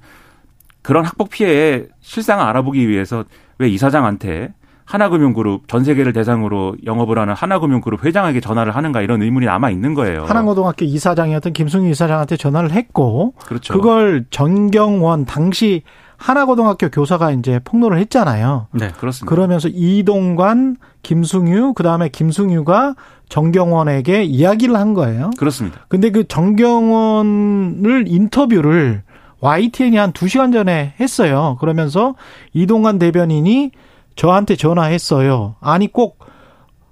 [0.81, 3.23] 그런 학폭 피해의 실상을 알아보기 위해서
[3.60, 4.53] 왜 이사장한테
[4.85, 10.25] 하나금융그룹 전 세계를 대상으로 영업을 하는 하나금융그룹 회장에게 전화를 하는가 이런 의문이 남아 있는 거예요.
[10.25, 13.73] 하나고등학교 이사장이었던 김승희 이사장한테 전화를 했고 그렇죠.
[13.73, 15.81] 그걸 정경원 당시
[16.17, 18.67] 하나고등학교 교사가 이제 폭로를 했잖아요.
[18.71, 19.29] 네, 그렇습니다.
[19.29, 22.95] 그러면서 이동관, 김승유, 그 다음에 김승유가
[23.27, 25.31] 정경원에게 이야기를 한 거예요.
[25.37, 25.81] 그렇습니다.
[25.89, 29.03] 근데 그 정경원을 인터뷰를
[29.41, 31.57] YTN이 한 두시간 전에 했어요.
[31.59, 32.15] 그러면서
[32.53, 33.71] 이동관 대변인이
[34.15, 35.56] 저한테 전화했어요.
[35.60, 36.19] 아니 꼭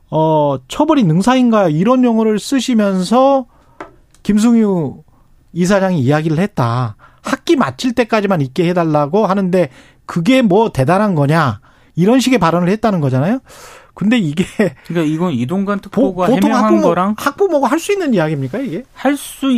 [0.10, 1.70] 어, 처벌이 능사인가요?
[1.70, 3.46] 이런 용어를 쓰시면서
[4.24, 5.04] 김승유
[5.54, 6.96] 이사장이 이야기를 했다.
[7.22, 9.70] 학기 마칠 때까지만 있게 해달라고 하는데
[10.06, 11.62] 그게 뭐 대단한 거냐?
[11.96, 13.40] 이런 식의 발언을 했다는 거잖아요.
[13.94, 14.44] 근데 이게
[14.88, 18.84] 그러니까 이건 이동관 특보가 해명한 학부모, 거랑 학부모가 할 수 있는 이야기입니까 이게?
[18.94, 19.52] 할 수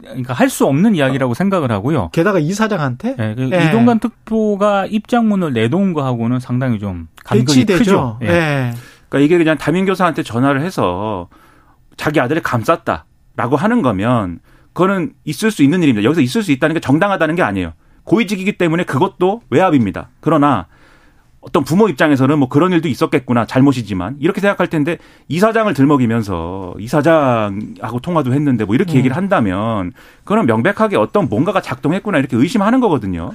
[0.00, 2.10] 그러니까 할 수 없는 이야기라고 생각을 하고요.
[2.12, 3.66] 게다가 이 사장한테 네, 그 네.
[3.68, 8.18] 이동관 특보가 입장문을 내놓은 거하고는 상당히 좀 간극이 크죠.
[8.22, 8.26] 예.
[8.26, 8.74] 네.
[9.08, 11.28] 그러니까 이게 그냥 담임 교사한테 전화를 해서
[11.96, 14.38] 자기 아들을 감쌌다라고 하는 거면
[14.72, 16.04] 그거는 있을 수 있는 일입니다.
[16.04, 17.72] 여기서 있을 수 있다는 게 정당하다는 게 아니에요.
[18.04, 20.08] 고위직이기 때문에 그것도 외압입니다.
[20.20, 20.66] 그러나
[21.48, 28.34] 어떤 부모 입장에서는 뭐 그런 일도 있었겠구나 잘못이지만 이렇게 생각할 텐데 이사장을 들먹이면서 이사장하고 통화도
[28.34, 28.98] 했는데 뭐 이렇게 음.
[28.98, 29.92] 얘기를 한다면
[30.24, 33.30] 그거는 명백하게 어떤 뭔가가 작동했구나 이렇게 의심하는 거거든요.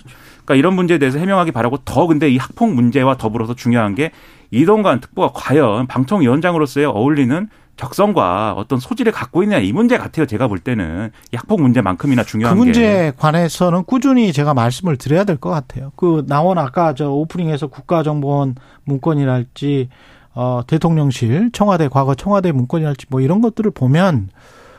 [0.45, 4.11] 그러니까 이런 문제에 대해서 해명하기 바라고 더 근데 이 학폭 문제와 더불어서 중요한 게
[4.51, 10.25] 이동관 특보가 과연 방통위원장으로서의 어울리는 적성과 어떤 소질을 갖고 있느냐 이 문제 같아요.
[10.25, 13.17] 제가 볼 때는 이 학폭 문제만큼이나 중요한 그 문제에 게.
[13.17, 15.91] 관해서는 꾸준히 제가 말씀을 드려야 될 것 같아요.
[15.95, 18.55] 그 나온 아까 저 오프닝에서 국가정보원
[18.85, 19.89] 문건이랄지
[20.35, 24.29] 어 대통령실 청와대 과거 청와대 문건이랄지 뭐 이런 것들을 보면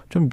[0.08, 0.28] 좀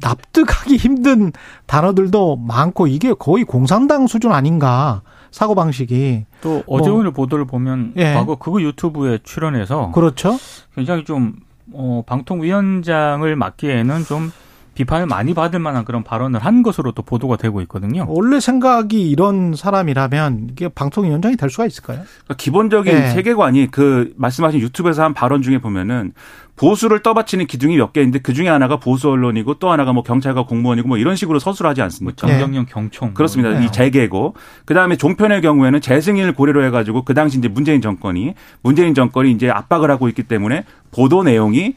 [0.00, 1.32] 납득하기 힘든
[1.66, 6.98] 단어들도 많고 이게 거의 공산당 수준 아닌가 사고 방식이 또 어제 뭐.
[6.98, 8.12] 오늘 보도를 보면 예.
[8.14, 10.36] 과거 그거 유튜브에 출연해서 그렇죠
[10.74, 11.34] 굉장히 좀
[11.72, 14.30] 어, 방통위원장을 맡기에는 좀
[14.74, 18.06] 비판을 많이 받을 만한 그런 발언을 한 것으로 또 보도가 되고 있거든요.
[18.08, 22.00] 원래 생각이 이런 사람이라면 이게 방통위원장이 될 수가 있을까요?
[22.24, 23.10] 그러니까 기본적인 네.
[23.10, 26.12] 세계관이 그 말씀하신 유튜브에서 한 발언 중에 보면은
[26.56, 30.86] 보수를 떠받치는 기둥이 몇개 있는데 그 중에 하나가 보수 언론이고 또 하나가 뭐 경찰과 공무원이고
[30.86, 32.26] 뭐 이런 식으로 서술하지 않습니까?
[32.26, 33.58] 뭐 정경련 경총 그렇습니다.
[33.58, 33.64] 네.
[33.64, 34.34] 이 재계고
[34.64, 39.50] 그 다음에 종편의 경우에는 재승인을 고려로 해가지고 그 당시 이제 문재인 정권이 문재인 정권이 이제
[39.50, 41.74] 압박을 하고 있기 때문에 보도 내용이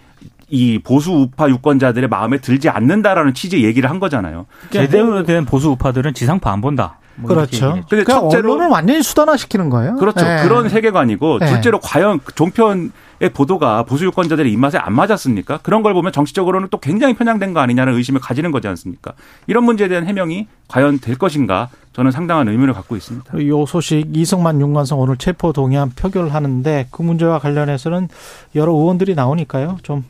[0.49, 4.45] 이 보수 우파 유권자들의 마음에 들지 않는다라는 취지의 얘기를 한 거잖아요.
[4.69, 6.99] 제대로 된 보수 우파들은 지상파 안 본다.
[7.17, 7.71] 뭐 그렇죠.
[7.71, 9.95] 근데 그러니까 첫째로 언론을 완전히 수단화시키는 거예요.
[9.95, 10.23] 그렇죠.
[10.23, 10.43] 네.
[10.43, 11.47] 그런 세계관이고 네.
[11.47, 12.91] 둘째로 과연 종편의
[13.33, 15.59] 보도가 보수 유권자들의 입맛에 안 맞았습니까?
[15.63, 19.13] 그런 걸 보면 정치적으로는 또 굉장히 편향된 거 아니냐는 의심을 가지는 거지 않습니까?
[19.47, 23.33] 이런 문제에 대한 해명이 과연 될 것인가 저는 상당한 의문을 갖고 있습니다.
[23.39, 28.09] 이 소식 이승만 윤관성 오늘 체포 동의안 표결하는데 그 문제와 관련해서는
[28.53, 29.77] 여러 의원들이 나오니까요.
[29.81, 30.03] 좀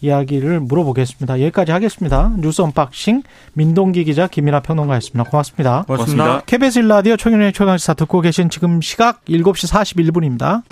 [0.00, 1.40] 이야기를 물어보겠습니다.
[1.40, 2.32] 여기까지 하겠습니다.
[2.38, 3.22] 뉴스 unboxing
[3.54, 5.30] 민동기 기자 김민아 평론가였습니다.
[5.30, 5.84] 고맙습니다.
[5.86, 6.42] 고맙습니다.
[6.46, 10.62] KBS 일라디오 최경영의 최강시사 듣고 계신 지금 시각 7시 41분입니다.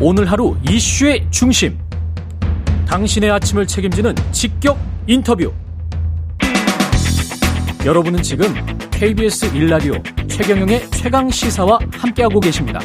[0.00, 1.78] 오늘 하루 이슈의 중심.
[2.86, 5.52] 당신의 아침을 책임지는 직격 인터뷰.
[7.84, 8.52] 여러분은 지금
[8.90, 9.94] KBS 일라디오
[10.28, 12.80] 최경영의 최강 시사와 함께하고 계십니다.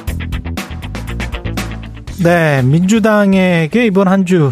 [2.23, 4.51] 네, 민주당에게 이번 한 주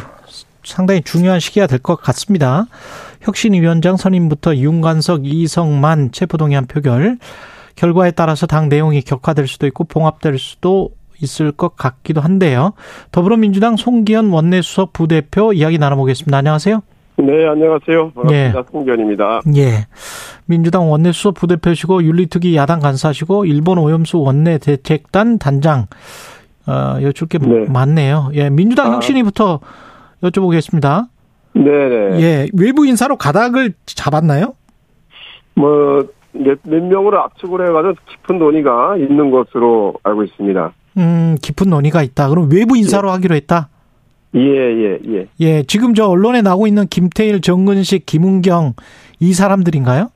[0.69, 2.65] 상당히 중요한 시기가 될 것 같습니다.
[3.21, 7.17] 혁신위원장 선임부터 윤관석, 이성만 체포동의안 표결
[7.75, 10.89] 결과에 따라서 당 내용이 격화될 수도 있고 봉합될 수도
[11.21, 12.73] 있을 것 같기도 한데요.
[13.11, 16.37] 더불어민주당 송기현 원내수석 부대표 이야기 나눠보겠습니다.
[16.37, 16.81] 안녕하세요.
[17.17, 18.11] 네, 안녕하세요.
[18.11, 18.59] 반갑습니다.
[18.59, 18.63] 예.
[18.71, 19.41] 송기현입니다.
[19.57, 19.87] 예.
[20.45, 25.87] 민주당 원내수석 부대표시고 윤리특위 야당 간사시고 일본 오염수 원내 대책단 단장
[26.65, 27.65] 어, 여쭐 게 네.
[27.67, 28.31] 많네요.
[28.35, 28.95] 예, 민주당 아.
[28.95, 29.59] 혁신위부터
[30.23, 31.07] 여쭤보겠습니다.
[31.53, 32.21] 네네.
[32.21, 34.53] 예, 외부 인사로 가닥을 잡았나요?
[35.55, 40.73] 뭐, 몇, 몇 명으로 압축을 해가지고 깊은 논의가 있는 것으로 알고 있습니다.
[40.97, 42.29] 음, 깊은 논의가 있다.
[42.29, 43.11] 그럼 외부 인사로 예.
[43.13, 43.69] 하기로 했다?
[44.35, 45.27] 예, 예, 예.
[45.39, 48.73] 예, 지금 저 언론에 나오고 있는 김태일, 정근식, 김은경
[49.19, 50.11] 이 사람들인가요?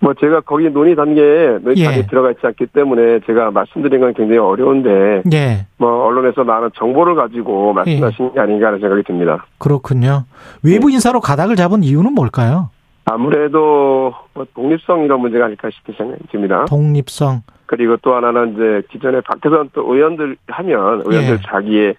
[0.00, 2.06] 뭐 제가 거기 논의 단계에 명확하게 예.
[2.06, 5.66] 들어가 있지 않기 때문에 제가 말씀드린 건 굉장히 어려운데 예.
[5.78, 8.34] 뭐 언론에서 많은 정보를 가지고 말씀하신 예.
[8.34, 9.46] 게 아닌가 하는 생각이 듭니다.
[9.58, 10.24] 그렇군요.
[10.62, 10.94] 외부 네.
[10.94, 12.70] 인사로 가닥을 잡은 이유는 뭘까요?
[13.06, 16.64] 아무래도 뭐 독립성 이런 문제가 아닐까 싶은 생각이 듭니다.
[16.66, 17.42] 독립성.
[17.66, 21.38] 그리고 또 하나는 이제 기존에 밖에서 또 의원들 하면 의원들 예.
[21.46, 21.94] 자기의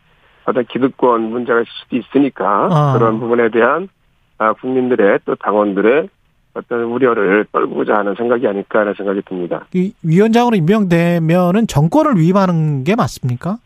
[0.46, 2.96] 어떤 기득권 문제가 있을 수도 있으니까 아.
[2.98, 3.90] 그런 부분에 대한
[4.38, 6.10] 아, 국민들의 또 당원들의
[6.56, 9.66] 어떤 우려를 떨구고자 하는 생각이 아닐까 하는 생각이 듭니다.
[9.74, 13.58] 이 위원장으로 임명되면은 정권을 위임하는 게 맞습니까?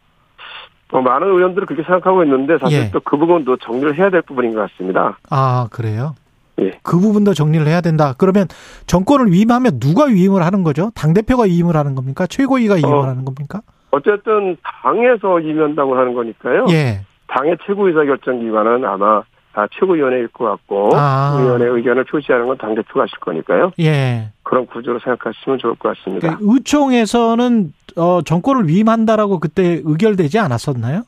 [0.92, 2.92] 어, 많은 의원들은 그렇게 생각하고 있는데 사실 예.
[2.92, 5.20] 또그 부분도 정리를 해야 될 부분인 것 같습니다.
[5.30, 6.16] 아 그래요?
[6.60, 6.72] 예.
[6.82, 8.16] 그 부분도 정리를 해야 된다.
[8.18, 8.48] 그러면
[8.88, 10.92] 정권을 위임하면 누가 위임을 하는 거죠?
[10.96, 12.26] 당 대표가 위임을 하는 겁니까?
[12.26, 13.62] 최고위가 위임을 어, 하는 겁니까?
[13.92, 16.66] 어쨌든 당에서 위임한다고 하는 거니까요.
[16.72, 17.02] 예.
[17.28, 19.22] 당의 최고의사 결정 기관은 아마
[19.54, 21.38] 다 최고위원회일 것 같고 아.
[21.42, 23.72] 위원회 의견을 표시하는 건 당 대표가 하실 거니까요.
[23.80, 24.30] 예.
[24.44, 26.38] 그런 구조로 생각하시면 좋을 것 같습니다.
[26.38, 31.04] 그 의총에서는 어, 정권을 위임한다라고 그때 의결되지 않았었나요?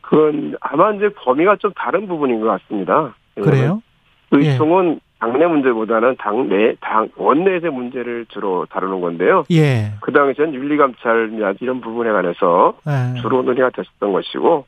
[0.00, 3.14] 그건 아마 이제 범위가 좀 다른 부분인 것 같습니다.
[3.34, 3.82] 그래요?
[4.30, 4.98] 의총은 예.
[5.18, 9.44] 당내 문제보다는 당내 당 원내에서의 문제를 주로 다루는 건데요.
[9.52, 9.92] 예.
[10.00, 13.20] 그 당시엔 윤리감찰 이런 부분에 관해서 예.
[13.20, 14.66] 주로 논의가 됐었던 것이고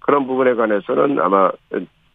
[0.00, 1.50] 그런 부분에 관해서는 아마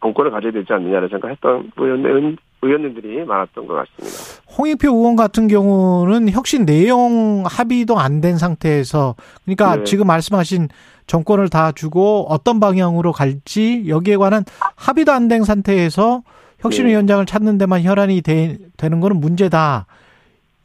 [0.04, 4.44] 공권을 가져야 되지 않느냐를 생각했던 의원, 의원님들이 많았던 것 같습니다.
[4.58, 9.84] 홍익표 의원 같은 경우는 혁신 내용 합의도 안 된 상태에서 그러니까 네.
[9.86, 10.68] 지금 말씀하신
[11.08, 14.44] 정권을 다 주고 어떤 방향으로 갈지 여기에 관한
[14.76, 16.22] 합의도 안 된 상태에서
[16.60, 17.32] 혁신위원장을 네.
[17.32, 19.86] 찾는 데만 혈안이 되, 되는 거는 문제다.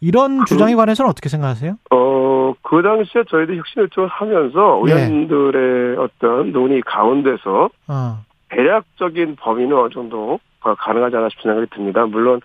[0.00, 1.76] 이런 그, 주장에 관해서는 어떻게 생각하세요?
[1.90, 4.92] 어, 그 당시에 저희들 혁신 요청을 하면서 네.
[4.92, 8.18] 의원들의 어떤 논의 가운데서 어.
[8.50, 12.06] 대략적인 범위는 어느 정도 가능하지 않나 싶은 생각이 듭니다.
[12.06, 12.40] 물론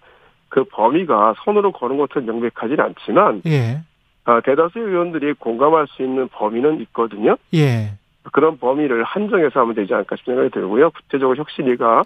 [0.50, 3.82] 그 범위가 손으로 거는 것은 명백하지는 않지만 예.
[4.26, 7.36] 어, 대다수 의원들이 공감할 수 있는 범위는 있거든요.
[7.54, 7.94] 예.
[8.32, 10.92] 그런 범위를 한정해서 하면 되지 않을까 싶은 생각이 들고요.
[10.92, 12.04] 구체적으로 혁신위가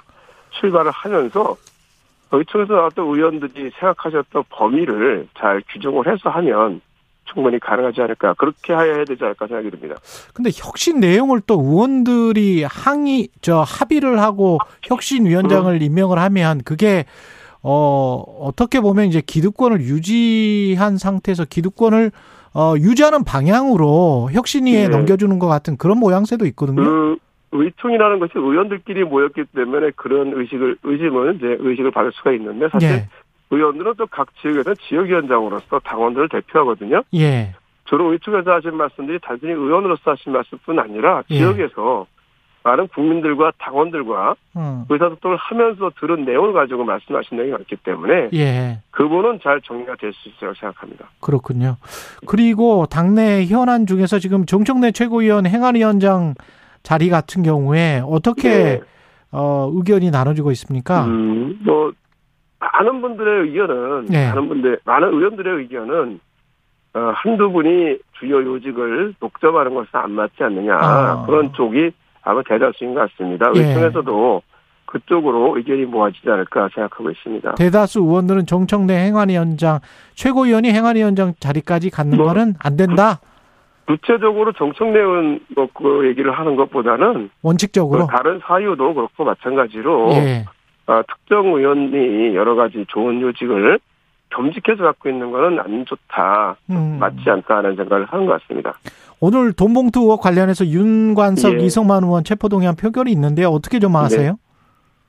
[0.51, 1.55] 출발을 하면서
[2.31, 6.81] 의총에서 나왔던 의원들이 생각하셨던 범위를 잘 규정을 해서 하면
[7.33, 9.95] 충분히 가능하지 않을까 그렇게 해야 되지 않을까 생각이 듭니다.
[10.33, 15.81] 근데 혁신 내용을 또 의원들이 항의 저 합의를 하고 혁신 위원장을 음.
[15.81, 17.05] 임명을 하면 그게
[17.61, 22.11] 어 어떻게 보면 이제 기득권을 유지한 상태에서 기득권을
[22.53, 24.87] 어 유지하는 방향으로 혁신위에 네.
[24.87, 26.83] 넘겨주는 것 같은 그런 모양새도 있거든요.
[26.83, 27.17] 그
[27.51, 33.09] 의총이라는 것이 의원들끼리 모였기 때문에 그런 의식을 의심은 이제 의식을 받을 수가 있는데 사실 네.
[33.49, 37.03] 의원들은 또 각 지역에서 지역위원장으로서 당원들을 대표하거든요.
[37.15, 37.53] 예.
[37.85, 41.37] 주로 의총에서 하신 말씀들이 단순히 의원으로서 하신 말씀뿐 아니라 예.
[41.37, 42.05] 지역에서
[42.63, 44.83] 많은 국민들과 당원들과 음.
[44.89, 48.81] 의사소통을 하면서 들은 내용을 가지고 말씀하신 내용이 많기 때문에 예.
[48.91, 51.05] 그분은 잘 정리가 될 수 있다고 생각합니다.
[51.21, 51.77] 그렇군요.
[52.25, 56.33] 그리고 당내 현안 중에서 지금 정청래 최고위원 행안위원장
[56.83, 58.81] 자리 같은 경우에 어떻게 네.
[59.31, 61.05] 어, 의견이 나눠지고 있습니까?
[61.05, 61.91] 음, 뭐
[62.59, 64.27] 많은 분들의 의견은 네.
[64.29, 66.19] 많은 분들 많은 의원들의 의견은
[66.93, 71.25] 어, 한두 분이 주요 요직을 독점하는 것은 안 맞지 않느냐 아.
[71.25, 71.91] 그런 쪽이
[72.23, 73.51] 아마 대다수인 것 같습니다.
[73.55, 73.61] 예.
[73.61, 74.41] 의총에서도
[74.85, 77.55] 그쪽으로 의견이 모아지지 않을까 생각하고 있습니다.
[77.55, 79.79] 대다수 의원들은 정청래 행안위원장
[80.15, 83.19] 최고위원이 행안위원장 자리까지 갖는 뭐, 거는 안 된다.
[83.85, 85.39] 구체적으로 정청래 의원
[85.73, 90.45] 그 얘기를 하는 것보다는 원칙적으로 그 다른 사유도 그렇고 마찬가지로 예.
[90.87, 93.79] 어, 특정 의원이 여러 가지 좋은 요직을
[94.29, 96.97] 겸직해서 갖고 있는 거는 안 좋다, 음.
[96.99, 98.73] 맞지 않다 하는 생각을 하는 것 같습니다.
[99.19, 101.65] 오늘 돈봉투 의혹 관련해서 윤관석, 예.
[101.65, 104.31] 이성만 의원 체포동의안 표결이 있는데 어떻게 좀 아세요?
[104.31, 104.37] 네.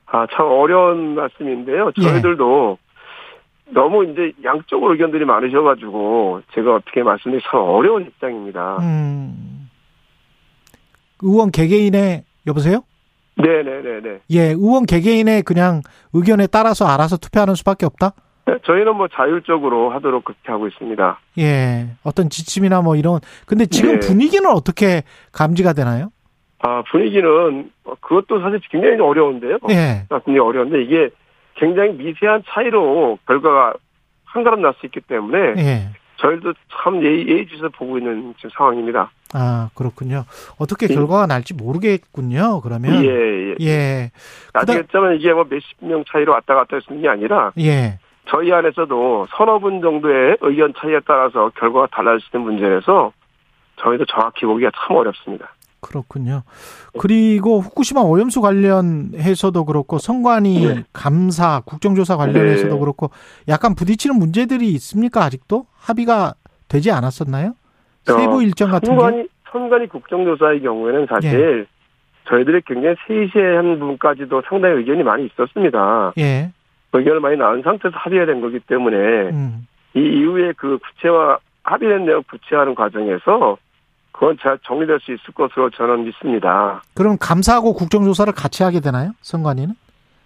[0.07, 1.91] 아, 참 어려운 말씀인데요.
[1.97, 2.01] 예.
[2.01, 3.73] 저희들도 예.
[3.73, 8.77] 너무 이제 양쪽으로 의견들이 많으셔가지고 제가 어떻게 말씀드리기 참 어려운 입장입니다.
[8.79, 9.69] 음.
[11.21, 12.83] 의원 개개인의 여보세요?
[13.39, 14.19] 네네네네.
[14.31, 15.81] 예, 의원 개개인의 그냥
[16.13, 18.11] 의견에 따라서 알아서 투표하는 수밖에 없다?
[18.45, 21.19] 네, 저희는 뭐 자율적으로 하도록 그렇게 하고 있습니다.
[21.39, 23.19] 예, 어떤 지침이나 뭐 이런.
[23.45, 24.07] 근데 지금 네.
[24.07, 26.11] 분위기는 어떻게 감지가 되나요?
[26.59, 27.71] 아, 분위기는
[28.01, 29.59] 그것도 사실 굉장히 어려운데요.
[29.69, 30.05] 예.
[30.09, 31.09] 굉장히 어려운데 이게
[31.55, 33.73] 굉장히 미세한 차이로 결과가
[34.25, 35.89] 한 걸음 날수 있기 때문에 예.
[36.17, 39.11] 저희도 참 예의주시해서 보고 있는 지금 상황입니다.
[39.33, 40.25] 아 그렇군요.
[40.57, 40.93] 어떻게 예.
[40.93, 42.61] 결과가 날지 모르겠군요.
[42.61, 43.55] 그러면 예 예.
[43.61, 44.11] 예.
[44.53, 47.99] 아시겠지만 이게 뭐 몇십 명 차이로 왔다 갔다 했는 게 아니라 예.
[48.29, 53.11] 저희 안에서도 서너 분 정도의 의견 차이에 따라서 결과가 달라질 수 있는 문제라서
[53.81, 55.49] 저희도 정확히 보기가 참 어렵습니다.
[55.81, 56.43] 그렇군요.
[56.99, 60.83] 그리고 후쿠시마 오염수 관련해서도 그렇고 성관이 네.
[60.91, 62.79] 감사 국정조사 관련해서도 네.
[62.79, 63.11] 그렇고
[63.47, 66.33] 약간 부딪히는 문제들이 있습니까 아직도 합의가
[66.67, 67.53] 되지 않았었나요?
[68.13, 71.65] 세부 어, 일정 같은 성관이, 게 성관이 국정조사의 경우에는 사실 예.
[72.29, 76.13] 저희들이 굉장히 세세한 부분까지도 상당히 의견이 많이 있었습니다.
[76.19, 76.51] 예.
[76.93, 78.97] 의견을 많이 나온 상태에서 합의가 된 거기 때문에
[79.29, 79.67] 음.
[79.95, 83.57] 이 이후에 그 구체화 합의된 내용 구체화하는 과정에서
[84.11, 86.81] 그건 잘 정리될 수 있을 것으로 저는 믿습니다.
[86.93, 89.11] 그럼 감사하고 국정조사를 같이 하게 되나요?
[89.21, 89.75] 선관위는?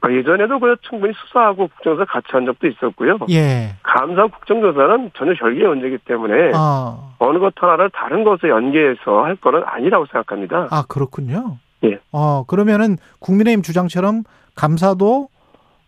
[0.04, 3.20] 아, 예전에도 그 충분히 수사하고 국정조사 같이 한 적도 있었고요.
[3.30, 3.76] 예.
[3.84, 7.16] 감사 국정조사는 전혀 별개의 문제이기 때문에 어.
[7.20, 10.68] 어느 것 하나를 다른 것에 연계해서 할 거는 아니라고 생각합니다.
[10.72, 11.58] 아 그렇군요.
[11.86, 12.00] 예.
[12.12, 14.24] 어 그러면은 국민의힘 주장처럼
[14.56, 15.30] 감사도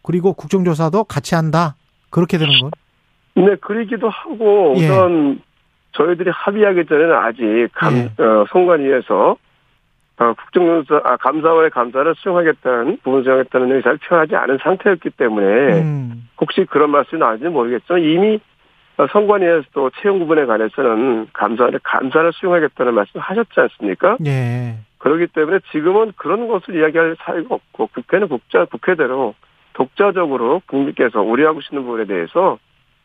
[0.02, 1.76] 그리고 국정조사도 같이 한다.
[2.10, 2.72] 그렇게 되는 건?
[3.36, 4.86] 네, 그러기도 하고 예.
[4.86, 5.42] 우선
[5.92, 8.24] 저희들이 합의하기 전에는 아직 감, 예.
[8.24, 9.36] 어, 선관위에서
[10.18, 16.30] 어, 국정조사, 아, 감사원의 감사를 수용하겠다는, 부분 수용하겠다는 의사를 표현하지 않은 상태였기 때문에, 음.
[16.40, 18.40] 혹시 그런 말씀이 나왔는지 모르겠지만, 이미
[19.12, 24.18] 선관위에서도 채용 부분에 관해서는 감사원의 감사를 수용하겠다는 말씀을 하셨지 않습니까?
[24.26, 24.78] 예.
[25.00, 29.36] 그렇기 때문에 지금은 그런 것을 이야기할 사유가 없고, 국회는 국자, 국회대로
[29.74, 32.58] 독자적으로 국민께서 우려하고 계시는 부분에 대해서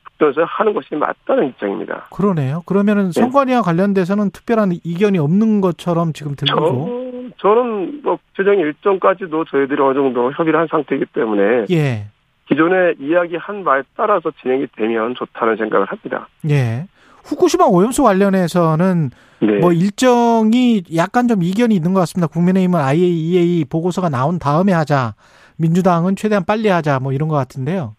[0.04, 2.06] 국정에서 하는 것이 맞다는 입장입니다.
[2.14, 2.62] 그러네요.
[2.66, 3.20] 그러면은 네.
[3.20, 6.99] 선관위와 관련돼서는 특별한 이견이 없는 것처럼 지금 들리고.
[7.38, 12.06] 저, 저는 뭐 최종 일정까지도 저희들이 어느 정도 협의를 한 상태이기 때문에 예.
[12.48, 16.28] 기존에 이야기한 말에 따라서 진행이 되면 좋다는 생각을 합니다.
[16.48, 16.86] 예.
[17.24, 19.58] 후쿠시마 오염수 관련해서는 네.
[19.58, 22.26] 뭐 일정이 약간 좀 이견이 있는 것 같습니다.
[22.26, 25.14] 국민의힘은 IAEA 보고서가 나온 다음에 하자.
[25.56, 27.94] 민주당은 최대한 빨리 하자 뭐 이런 것 같은데요.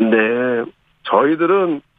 [0.00, 0.06] 네.
[1.04, 1.93] 저희들은 그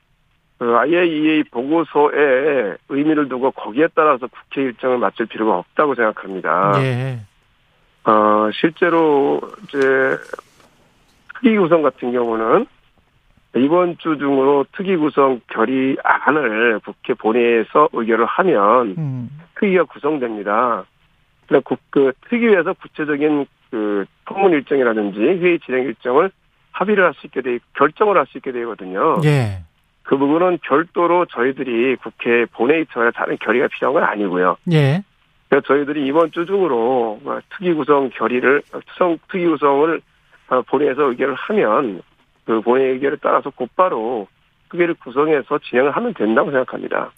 [0.59, 6.73] IAEA 보고서에 의미를 두고 거기에 따라서 국회 일정을 맞출 필요가 없다고 생각합니다.
[6.77, 7.19] 예.
[8.05, 9.79] 어, 실제로 이제
[11.35, 12.67] 특위 구성 같은 경우는
[13.57, 19.29] 이번 주 중으로 특위 구성 결의안을 국회 본회의에서 의결을 하면 음.
[19.55, 20.85] 특위가 구성됩니다.
[21.47, 26.31] 그, 그 특위에서 구체적인 그 통문 일정이라든지 회의 진행 일정을
[26.71, 29.21] 합의를 할 수 있게 돼 결정을 할 수 있게 되거든요.
[29.23, 29.63] 예.
[30.05, 34.57] 그 부분은 별도로 저희들이 국회 본회의 처에 다른 결의가 필요한 건 아니고요.
[34.71, 35.03] 예.
[35.49, 40.01] 그래서 저희들이 이번 주 중으로 뭐 특위 구성 결의를 특성 특위 구성을
[40.49, 42.01] 어, 본회의에서 의결을 하면
[42.45, 44.27] 그 본회의 의결에 따라서 곧바로
[44.69, 47.11] 특위를 구성해서 진행을 하면 된다고 생각합니다.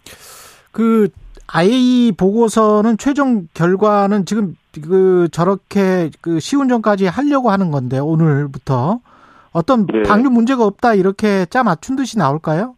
[0.71, 1.09] 그
[1.47, 8.99] IAEA 보고서는 최종 결과는 지금 그 저렇게 그 시운전까지 하려고 하는 건데 오늘부터
[9.51, 10.03] 어떤 네.
[10.03, 12.76] 방류 문제가 없다 이렇게 짜 맞춘 듯이 나올까요?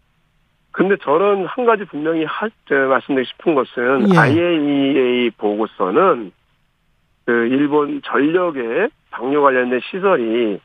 [0.80, 4.18] 근데 저는 한 가지 분명히 하, 말씀드리고 싶은 것은 예.
[4.18, 6.32] IAEA 보고서는
[7.26, 10.62] 그 일본 전력의 방류 관련된 시설이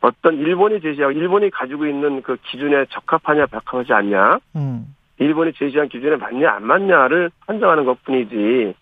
[0.00, 4.94] 어떤 일본이 제시하고 일본이 가지고 있는 그 기준에 적합하냐 적합하지 않냐 음.
[5.18, 8.74] 일본이 제시한 기준에 맞냐 안 맞냐를 판정하는 것뿐이지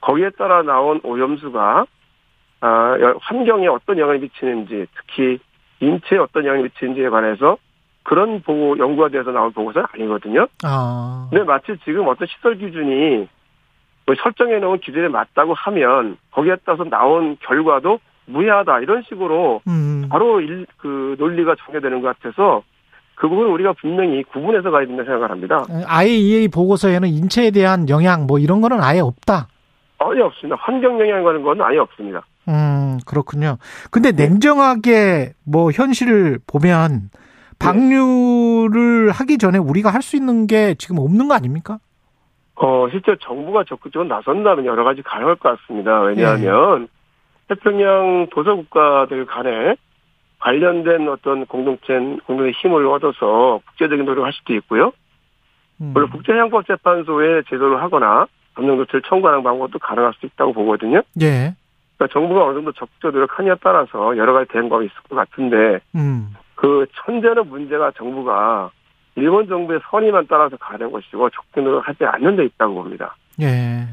[0.00, 1.84] 거기에 따라 나온 오염수가
[2.62, 5.38] 아, 환경에 어떤 영향을 미치는지 특히
[5.80, 7.58] 인체에 어떤 영향을 미치는지에 관해서
[8.04, 10.46] 그런 보고 연구가 돼서 나온 보고서는 아니거든요.
[10.62, 11.26] 아.
[11.30, 13.26] 근데 마치 지금 어떤 시설 기준이
[14.06, 20.06] 뭐 설정해 놓은 기준에 맞다고 하면 거기에 따라서 나온 결과도 무해하다 이런 식으로 음.
[20.10, 22.62] 바로 일, 그 논리가 정해되는 것 같아서
[23.14, 25.64] 그 부분 우리가 분명히 구분해서 가야 된다 생각을 합니다.
[25.86, 29.48] IAEA 보고서에는 인체에 대한 영향 뭐 이런 거는 아예 없다.
[29.98, 30.56] 아예 없습니다.
[30.60, 32.22] 환경 영향이라는 건 아예 없습니다.
[32.48, 33.56] 음 그렇군요.
[33.90, 34.24] 근데 네.
[34.28, 37.08] 냉정하게 뭐 현실을 보면
[37.64, 41.78] 방류를 하기 전에 우리가 할 수 있는 게 지금 없는 거 아닙니까?
[42.56, 46.00] 어, 실제 정부가 적극적으로 나선다면 여러 가지 가능할 것 같습니다.
[46.02, 46.86] 왜냐하면 네.
[47.48, 49.76] 태평양 도서국가들 간에
[50.40, 54.92] 관련된 어떤 공동체, 공동의 힘을 얻어서 국제적인 노력을 할 수도 있고요.
[55.80, 55.92] 음.
[55.94, 61.02] 물론 국제형법재판소에 제도를 하거나 법령 조치를 청구하는 방법도 가능할 수 있다고 보거든요.
[61.22, 61.54] 예.
[61.96, 66.34] 그러니까 정부가 어느 정도 적극적 노력하냐에 따라서 여러 가지 대응법이 있을 것 같은데 음.
[66.64, 68.70] 그 천재는 문제가 정부가
[69.16, 73.16] 일본 정부의 선의만 따라서 가는 것이고 적극적으로 하지 않는 데 있다고 봅니다.
[73.40, 73.86] 예.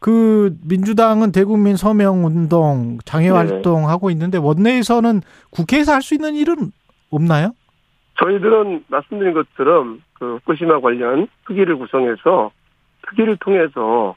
[0.00, 3.86] 그 민주당은 대국민 서명 운동, 장애 활동 네.
[3.88, 6.70] 하고 있는데 원내에서는 국회에서 할 수 있는 일은
[7.10, 7.52] 없나요?
[8.20, 12.50] 저희들은 말씀드린 것처럼 그 후쿠시마 관련 특위를 구성해서
[13.08, 14.14] 특위를 통해서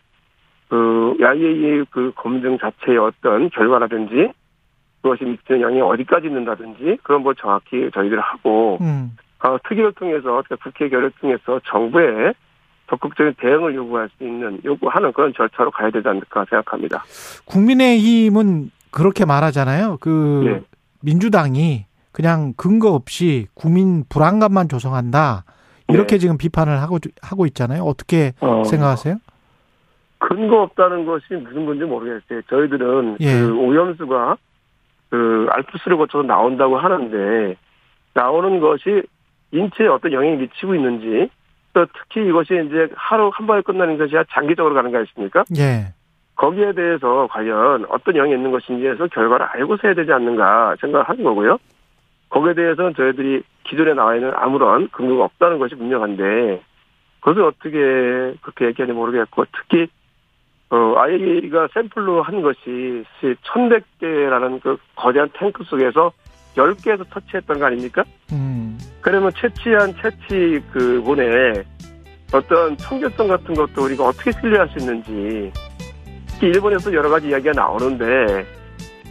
[0.69, 4.31] 그 야이의 그 검증 자체의 어떤 결과라든지
[5.01, 9.17] 그것이 미치는 영향이 어디까지 있는다든지 그런 걸 정확히 저희들 하고 음.
[9.43, 12.33] 어, 특위를 통해서 국회 결의를 통해서 정부에
[12.89, 17.03] 적극적인 대응을 요구할 수 있는 요구하는 그런 절차로 가야 되지 않을까 생각합니다.
[17.45, 19.97] 국민의힘은 그렇게 말하잖아요.
[20.01, 20.61] 그 네.
[21.01, 25.45] 민주당이 그냥 근거 없이 국민 불안감만 조성한다.
[25.87, 26.19] 이렇게 네.
[26.19, 27.83] 지금 비판을 하고 하고 있잖아요.
[27.83, 29.15] 어떻게 어, 생각하세요?
[30.19, 32.41] 근거 없다는 것이 무슨 건지 모르겠어요.
[32.49, 33.39] 저희들은 예.
[33.39, 34.37] 그 오염수가
[35.11, 37.55] 그 알프스를 거쳐서 나온다고 하는데
[38.13, 39.03] 나오는 것이
[39.51, 41.29] 인체에 어떤 영향이 미치고 있는지
[41.73, 45.43] 또 특히 이것이 이제 하루 한 번에 끝나는 것이 장기적으로 가는 거 아니십니까?
[45.57, 45.93] 예.
[46.35, 51.57] 거기에 대해서 과연 어떤 영향이 있는 것인지에서 결과를 알고서 해야 되지 않는가 생각하는 거고요.
[52.29, 56.61] 거기에 대해서는 저희들이 기존에 나와 있는 아무런 근거가 없다는 것이 분명한데
[57.19, 59.87] 그것을 어떻게 그렇게 얘기하는지 모르겠고 특히
[60.71, 66.11] 어, IAEA가 샘플로 한 것이 1100개라는 그 거대한 탱크 속에서
[66.55, 68.03] 10개에서 터치했던 거 아닙니까?
[68.31, 68.79] 음.
[69.01, 71.63] 그러면 채취한 채취 그 본에
[72.33, 75.51] 어떤 청결성 같은 것도 우리가 어떻게 신뢰할 수 있는지
[76.41, 78.45] 일본에서 여러 가지 이야기가 나오는데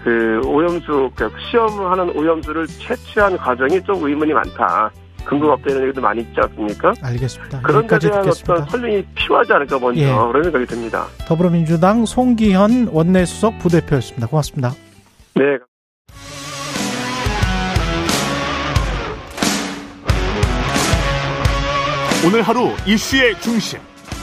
[0.03, 4.91] 그 오염수 그 시험하는 오염수를 채취한 과정이 좀 의문이 많다.
[5.25, 6.93] 근거가 없다는 얘기도 많이 있지 않습니까?
[7.03, 7.61] 알겠습니다.
[7.63, 8.53] 그런 데 대한 듣겠습니다.
[8.55, 10.07] 어떤 설명이 필요하지 않을까 먼저 예.
[10.07, 11.07] 그런 생각이 듭니다.
[11.27, 14.27] 더불어민주당 송기현 원내수석 부대표였습니다.
[14.27, 14.73] 고맙습니다.
[15.35, 15.43] 네.
[22.27, 23.79] 오늘 하루 이슈의 중심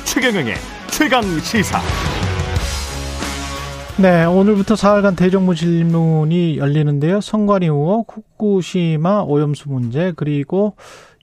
[0.05, 0.53] 최경영의
[0.91, 1.79] 최강 시사.
[3.99, 7.19] 네, 오늘부터 사흘간 대정부 질문이 열리는데요.
[7.19, 10.75] 선관위 의혹, 후쿠시마 오염수 문제, 그리고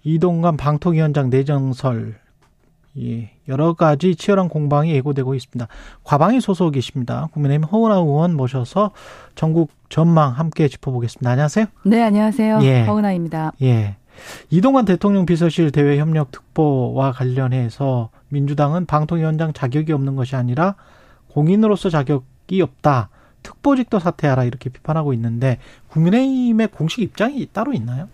[0.03, 2.17] 이동관 방통위원장 내정설,
[2.99, 5.69] 예, 여러 가지 치열한 공방이 예고되고 있습니다.
[6.03, 7.29] 과방위 소속이십니다.
[7.33, 8.91] 국민의힘 허은하 의원 모셔서
[9.37, 11.31] 전국 전망 함께 짚어보겠습니다.
[11.31, 11.67] 안녕하세요.
[11.85, 12.59] 네, 안녕하세요.
[12.63, 12.85] 예.
[12.87, 13.53] 허은하입니다.
[13.63, 13.95] 예.
[14.51, 20.75] 이동관 대통령 비서실 대외 협력 특보와 관련해서 민주당은 방통위원장 자격이 없는 것이 아니라
[21.29, 23.11] 공인으로서 자격 이 없다.
[23.43, 28.09] 특보직도 사퇴하라 이렇게 비판하고 있는데 국민의힘의 공식 입장이 따로 있나요?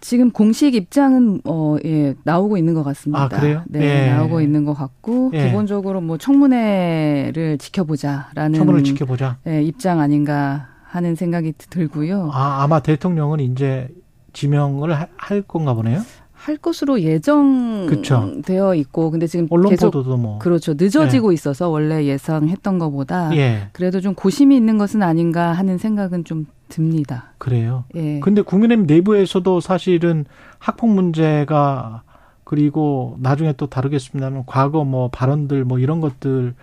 [0.00, 3.24] 지금 공식 입장은 어 예, 나오고 있는 것 같습니다.
[3.24, 3.62] 아, 그래요?
[3.66, 4.12] 네, 예.
[4.12, 5.46] 나오고 있는 것 같고 예.
[5.46, 9.38] 기본적으로 뭐 청문회를 지켜보자라는 청문을 지켜보자.
[9.46, 12.30] 예, 입장 아닌가 하는 생각이 들고요.
[12.32, 13.88] 아, 아마 대통령은 이제
[14.32, 16.02] 지명을 할 건가 보네요.
[16.46, 21.34] 할 것으로 예정되어 있고 근데 지금 언론 계속 보도도 뭐 그렇죠 늦어지고 예.
[21.34, 23.68] 있어서 원래 예상했던 것보다 예.
[23.72, 27.32] 그래도 좀 고심이 있는 것은 아닌가 하는 생각은 좀 듭니다.
[27.38, 27.82] 그래요.
[27.96, 28.20] 예.
[28.20, 30.24] 근데 국민의힘 내부에서도 사실은
[30.60, 32.02] 학폭 문제가
[32.44, 36.54] 그리고 나중에 또 다루겠습니다만 과거 뭐 발언들 뭐 이런 것들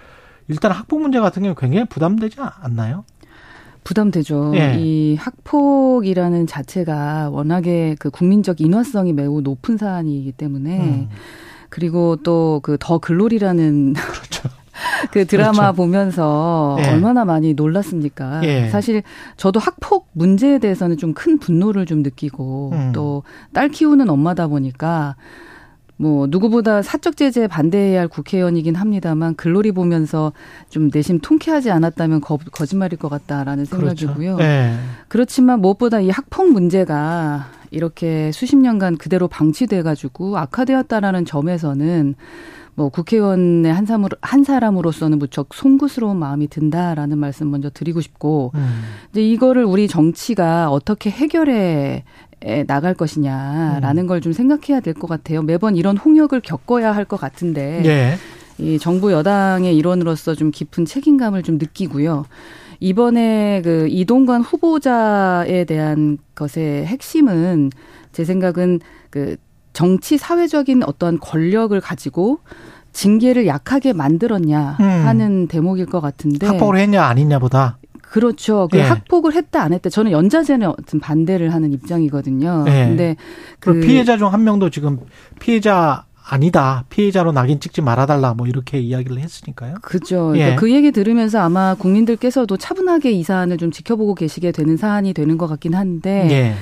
[0.48, 3.04] 일단 학폭 문제 같은 경우 굉장히 부담되지 않나요?
[3.84, 4.52] 부담되죠.
[4.56, 4.76] 예.
[4.80, 11.10] 이 학폭이라는 자체가 워낙에 그 국민적 인화성이 매우 높은 사안이기 때문에 음.
[11.70, 14.50] 그리고 또 그 더 글로리라는 그렇죠.
[15.12, 15.76] 그 드라마 그렇죠.
[15.76, 16.90] 보면서 예.
[16.90, 18.42] 얼마나 많이 놀랐습니까?
[18.44, 18.70] 예.
[18.70, 19.04] 사실
[19.38, 22.92] 저도 학폭 문제에 대해서는 좀 큰 분노를 좀 느끼고 음.
[22.94, 25.16] 또딸 키우는 엄마다 보니까
[25.98, 30.34] 뭐 누구보다 사적 제재에 반대해야 할 국회의원이긴 합니다만 글로리 보면서
[30.70, 34.08] 좀 내심 통쾌하지 않았다면 거, 거짓말일 것 같다라는 그렇죠.
[34.08, 34.36] 생각이고요.
[34.36, 34.50] 그렇죠.
[34.50, 34.76] 네.
[35.08, 42.16] 그렇지만 무엇보다 이 학폭 문제가 이렇게 수십 년간 그대로 방치돼 가지고 악화되었다라는 점에서는
[42.76, 48.82] 뭐 국회의원의 한 사람으로 한 사람으로서는 무척 송구스러운 마음이 든다라는 말씀 먼저 드리고 싶고 음.
[49.12, 52.04] 이제 이거를 우리 정치가 어떻게 해결해
[52.68, 54.08] 나갈 것이냐라는 음.
[54.08, 55.42] 걸좀 생각해야 될 것 같아요.
[55.42, 58.18] 매번 이런 홍역을 겪어야 할 것 같은데 예.
[58.58, 62.26] 이 정부 여당의 일원으로서 좀 깊은 책임감을 좀 느끼고요.
[62.80, 67.72] 이번에 그 이동관 후보자에 대한 것의 핵심은
[68.12, 68.80] 제 생각은
[69.10, 69.38] 그
[69.74, 72.40] 정치 사회적인 어떤 권력을 가지고
[72.92, 74.86] 징계를 약하게 만들었냐 음.
[74.86, 77.78] 하는 대목일 것 같은데 합법을 했냐 아니냐보다
[78.14, 78.68] 그렇죠.
[78.72, 78.84] 그 예.
[78.84, 79.90] 학폭을 했다 안 했다.
[79.90, 82.64] 저는 연자제는 어떤 반대를 하는 입장이거든요.
[82.68, 82.86] 예.
[82.86, 83.16] 근데
[83.60, 85.00] 그 피해자 중 한 명도 지금
[85.40, 86.86] 피해자 아니다.
[86.90, 88.36] 피해자로 낙인 찍지 말아달라.
[88.36, 89.76] 뭐 이렇게 이야기를 했으니까요.
[89.82, 90.28] 그죠.
[90.28, 90.56] 그러니까 예.
[90.56, 95.48] 그 얘기 들으면서 아마 국민들께서도 차분하게 이 사안을 좀 지켜보고 계시게 되는 사안이 되는 것
[95.48, 96.28] 같긴 한데.
[96.30, 96.54] 예.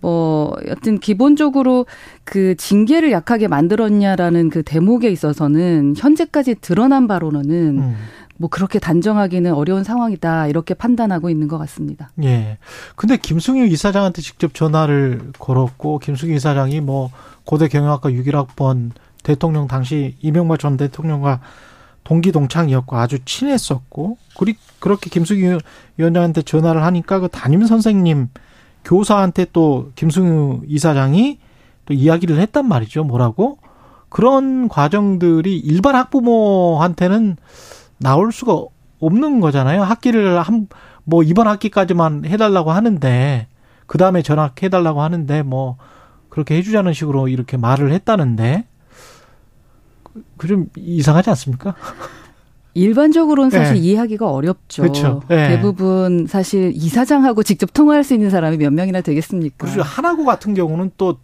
[0.00, 1.86] 뭐 여튼 기본적으로
[2.22, 7.96] 그 징계를 약하게 만들었냐라는 그 대목에 있어서는 현재까지 드러난 바로는 음.
[8.38, 12.10] 뭐 그렇게 단정하기는 어려운 상황이다 이렇게 판단하고 있는 것 같습니다.
[12.22, 12.58] 예.
[12.96, 17.10] 근데 김승유 이사장한테 직접 전화를 걸었고 김승유 이사장이 뭐
[17.44, 21.40] 고대 경영학과 6일학번 대통령 당시 이명박 전 대통령과
[22.04, 25.58] 동기 동창이었고 아주 친했었고 그리 그렇게 김승유
[25.96, 28.28] 위원장한테 전화를 하니까 그 담임 선생님
[28.84, 31.40] 교사한테 또 김승유 이사장이
[31.86, 33.02] 또 이야기를 했단 말이죠.
[33.04, 33.58] 뭐라고?
[34.08, 37.36] 그런 과정들이 일반 학부모한테는
[37.98, 38.64] 나올 수가
[39.00, 39.82] 없는 거잖아요.
[39.82, 40.68] 학기를 한,
[41.04, 43.46] 뭐 이번 학기까지만 해달라고 하는데,
[43.86, 45.76] 그 다음에 전학해달라고 하는데, 뭐,
[46.28, 48.64] 그렇게 해주자는 식으로 이렇게 말을 했다는데,
[50.36, 51.74] 그 좀 이상하지 않습니까?
[52.74, 53.80] 일반적으로는 사실 네.
[53.80, 54.82] 이해하기가 어렵죠.
[54.82, 55.22] 그렇죠.
[55.28, 55.48] 네.
[55.48, 59.66] 대부분 사실 이사장하고 직접 통화할 수 있는 사람이 몇 명이나 되겠습니까?
[59.66, 61.18] 그리고 하나고 같은 경우는 또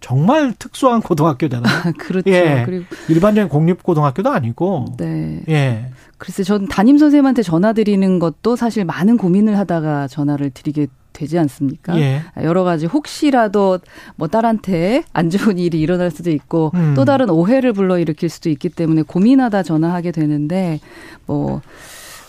[0.00, 1.92] 정말 특수한 고등학교잖아요.
[1.98, 2.30] 그렇죠.
[2.30, 2.62] 예.
[2.64, 4.96] 그리고 일반적인 공립 고등학교도 아니고.
[4.98, 5.42] 네.
[5.48, 5.90] 예.
[6.18, 11.98] 글쎄, 전 담임 선생님한테 전화 드리는 것도 사실 많은 고민을 하다가 전화를 드리게 되지 않습니까?
[11.98, 12.22] 예.
[12.42, 13.78] 여러 가지 혹시라도
[14.16, 16.92] 뭐 딸한테 안 좋은 일이 일어날 수도 있고 음.
[16.94, 20.78] 또 다른 오해를 불러 일으킬 수도 있기 때문에 고민하다 전화하게 되는데
[21.24, 21.62] 뭐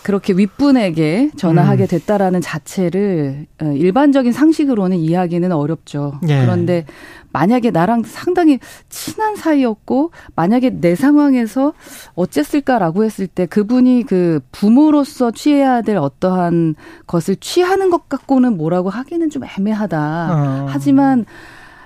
[0.08, 1.86] 그렇게 윗분에게 전화하게 음.
[1.86, 6.18] 됐다라는 자체를 어, 일반적인 상식으로는 이해하기는 어렵죠.
[6.30, 6.40] 예.
[6.40, 6.86] 그런데
[7.30, 11.74] 만약에 나랑 상당히 친한 사이였고 만약에 내 상황에서
[12.14, 19.28] 어쨌을까라고 했을 때 그분이 그 부모로서 취해야 될 어떠한 것을 취하는 것 갖고는 뭐라고 하기는
[19.28, 20.30] 좀 애매하다.
[20.30, 20.66] 어.
[20.70, 21.26] 하지만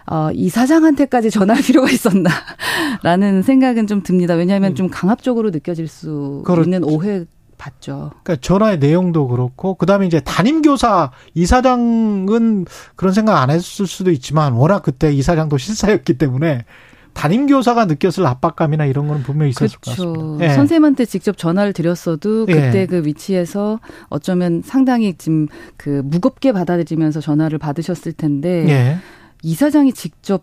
[0.07, 4.35] 어, 이 사장한테까지 전할 필요가 있었나라는 생각은 좀 듭니다.
[4.35, 4.75] 왜냐하면 음.
[4.77, 6.63] 좀 강압적으로 느껴질 수 그렇죠.
[6.63, 7.25] 있는 오해
[7.63, 8.11] 봤죠.
[8.25, 14.55] 그러니까 전화의 내용도 그렇고 그다음에 이제 담임 교사 이사장은 그런 생각 안 했을 수도 있지만
[14.55, 16.65] 워낙 그때 이사장도 실사였기 때문에
[17.13, 20.05] 담임 교사가 느꼈을 압박감이나 이런 거는 분명히 있었을 그렇죠.
[20.05, 20.45] 것 같습니다.
[20.45, 20.55] 예.
[20.55, 22.55] 선생님한테 직접 전화를 드렸어도 예.
[22.55, 22.87] 그때 예.
[22.87, 25.47] 그 위치에서 어쩌면 상당히 지금
[25.77, 28.97] 그 무겁게 받아들이면서 전화를 받으셨을 텐데 예.
[29.43, 30.43] 이사장이 직접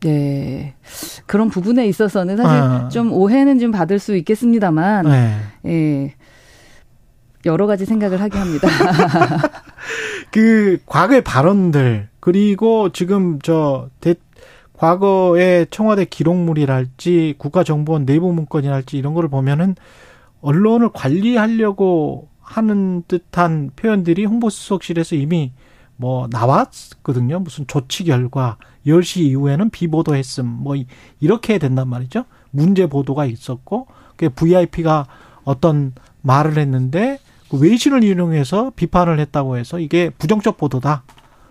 [0.00, 0.74] 네.
[1.26, 2.88] 그런 부분에 있어서는 사실 아.
[2.88, 5.36] 좀 오해는 좀 받을 수 있겠습니다만, 네.
[5.66, 6.14] 예.
[7.46, 8.68] 여러 가지 생각을 하게 합니다.
[10.30, 14.14] 그 과거의 발언들 그리고 지금 저 대,
[14.74, 19.74] 과거의 청와대 기록물이랄지 국가정보원 내부 문건이랄지 이런 거를 보면은
[20.42, 25.52] 언론을 관리하려고 하는 듯한 표현들이 홍보수석실에서 이미
[25.96, 27.40] 뭐 나왔거든요.
[27.40, 30.74] 무슨 조치 결과 10시 이후에는 비보도했음 뭐
[31.20, 32.24] 이렇게 된단 말이죠.
[32.50, 33.86] 문제 보도가 있었고
[34.16, 35.06] 그 VIP가
[35.44, 37.18] 어떤 말을 했는데
[37.50, 41.02] 그 외신을 이용해서 비판을 했다고 해서 이게 부정적 보도다.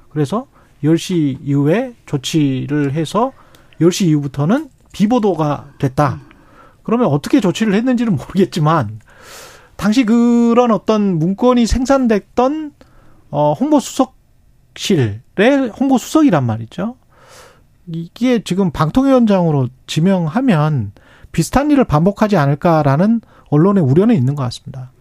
[0.10, 0.48] 그래서
[0.84, 3.34] 10시 이후에 조치를 해서
[3.82, 6.22] 10시 이후부터는 비보도가 됐다.
[6.84, 9.00] 그러면 어떻게 조치를 했는지는 모르겠지만
[9.76, 12.74] 당시 그런 어떤 문건이 생산됐던
[13.32, 15.22] 어 홍보 수석실의
[15.80, 16.96] 홍보 수석이란 말이죠.
[17.88, 20.92] 이게 지금 방통위원장으로 지명하면
[21.32, 24.92] 비슷한 일을 반복하지 않을까라는 언론의 우려는 있는 것 같습니다.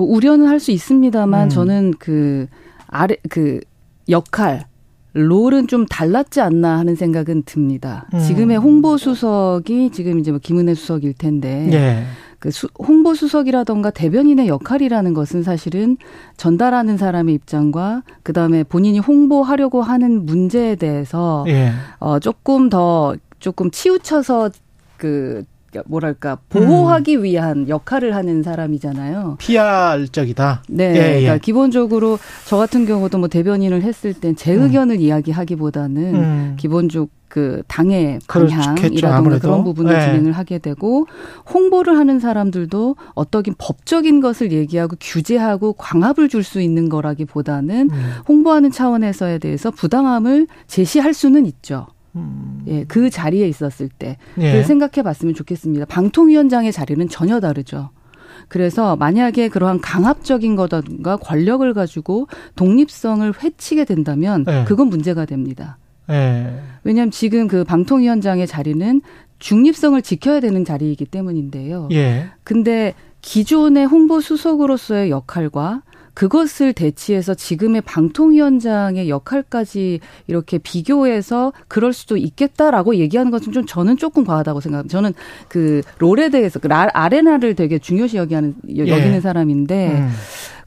[0.00, 1.48] 뭐 우려는 할 수 있습니다만 음.
[1.48, 2.46] 저는 그
[2.86, 3.60] 아래 그
[4.08, 4.66] 역할
[5.12, 8.06] 롤은 좀 달랐지 않나 하는 생각은 듭니다.
[8.14, 8.20] 음.
[8.20, 12.04] 지금의 홍보 수석이 지금 이제 뭐 김은혜 수석일 텐데 예.
[12.38, 15.98] 그 수, 홍보 수석이라던가 대변인의 역할이라는 것은 사실은
[16.36, 21.72] 전달하는 사람의 입장과 그 다음에 본인이 홍보하려고 하는 문제에 대해서 예.
[21.98, 24.50] 어 조금 더 조금 치우쳐서
[24.96, 25.44] 그
[25.86, 27.22] 뭐랄까 보호하기 음.
[27.22, 29.36] 위한 역할을 하는 사람이잖아요.
[29.38, 30.62] PR적이다.
[30.68, 31.20] 네, 예, 예.
[31.20, 35.00] 그러니까 기본적으로 저 같은 경우도 뭐 대변인을 했을 땐 제 의견을 음.
[35.00, 36.56] 이야기하기보다는 음.
[36.58, 40.00] 기본적 그 당의 방향이라든가 그런 부분을 네.
[40.04, 41.06] 진행을 하게 되고
[41.54, 48.12] 홍보를 하는 사람들도 어떠긴 법적인 것을 얘기하고 규제하고 광합을 줄 수 있는 거라기보다는 음.
[48.26, 51.86] 홍보하는 차원에서에 대해서 부당함을 제시할 수는 있죠.
[52.16, 52.62] 음.
[52.66, 54.16] 예, 그 자리에 있었을 때.
[54.38, 54.62] 예.
[54.62, 55.86] 생각해 봤으면 좋겠습니다.
[55.86, 57.90] 방통위원장의 자리는 전혀 다르죠.
[58.48, 64.64] 그래서 만약에 그러한 강압적인 거든가 권력을 가지고 독립성을 해치게 된다면 예.
[64.66, 65.78] 그건 문제가 됩니다.
[66.10, 66.60] 예.
[66.82, 69.00] 왜냐하면 지금 그 방통위원장의 자리는
[69.38, 71.88] 중립성을 지켜야 되는 자리이기 때문인데요.
[71.92, 72.26] 예.
[72.44, 75.82] 근데 기존의 홍보 수석으로서의 역할과
[76.14, 84.24] 그것을 대치해서 지금의 방통위원장의 역할까지 이렇게 비교해서 그럴 수도 있겠다라고 얘기하는 것은 좀 저는 조금
[84.24, 84.92] 과하다고 생각합니다.
[84.92, 85.14] 저는
[85.48, 89.20] 그 롤에 대해서 그 아레나를 되게 중요시 여기하는 여기는 예.
[89.20, 90.10] 사람인데 음.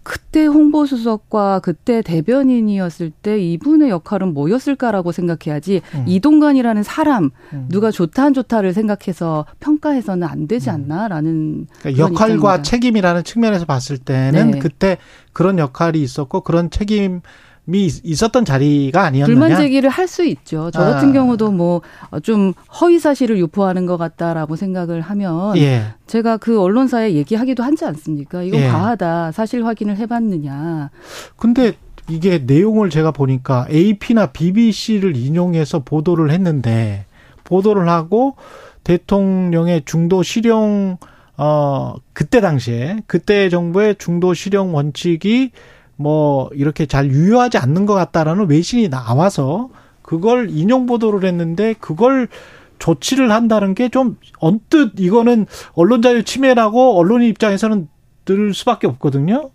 [0.03, 6.03] 그때 홍보수석과 그때 대변인이었을 때 이분의 역할은 뭐였을까라고 생각해야지 음.
[6.07, 7.67] 이동관이라는 사람 음.
[7.69, 10.75] 누가 좋다 안 좋다를 생각해서 평가해서는 안 되지 음.
[10.75, 12.61] 않나라는 그러니까 역할과 입장입니다.
[12.61, 14.59] 책임이라는 측면에서 봤을 때는 네.
[14.59, 14.97] 그때
[15.31, 17.21] 그런 역할이 있었고 그런 책임
[17.65, 19.25] 미 있었던 자리가 아니었느냐.
[19.25, 20.69] 불만 제기를 할 수 있죠.
[20.71, 21.13] 저 같은 아.
[21.13, 21.81] 경우도 뭐
[22.23, 25.93] 좀 허위 사실을 유포하는 것 같다라고 생각을 하면 예.
[26.07, 28.43] 제가 그 언론사에 얘기하기도 하지 않습니까?
[28.43, 28.67] 이건 예.
[28.67, 29.31] 과하다.
[29.31, 30.89] 사실 확인을 해봤느냐.
[31.37, 31.73] 근데
[32.09, 37.05] 이게 내용을 제가 보니까 AP나 BBC를 인용해서 보도를 했는데
[37.45, 38.35] 보도를 하고
[38.83, 40.97] 대통령의 중도 실용
[41.37, 45.51] 어 그때 당시에 그때 정부의 중도 실용 원칙이
[45.95, 49.69] 뭐 이렇게 잘 유효하지 않는 것 같다라는 외신이 나와서
[50.01, 52.27] 그걸 인용 보도를 했는데 그걸
[52.79, 57.87] 조치를 한다는 게 좀 언뜻 이거는 언론 자유 침해라고 언론 입장에서는
[58.25, 59.51] 들 수밖에 없거든요.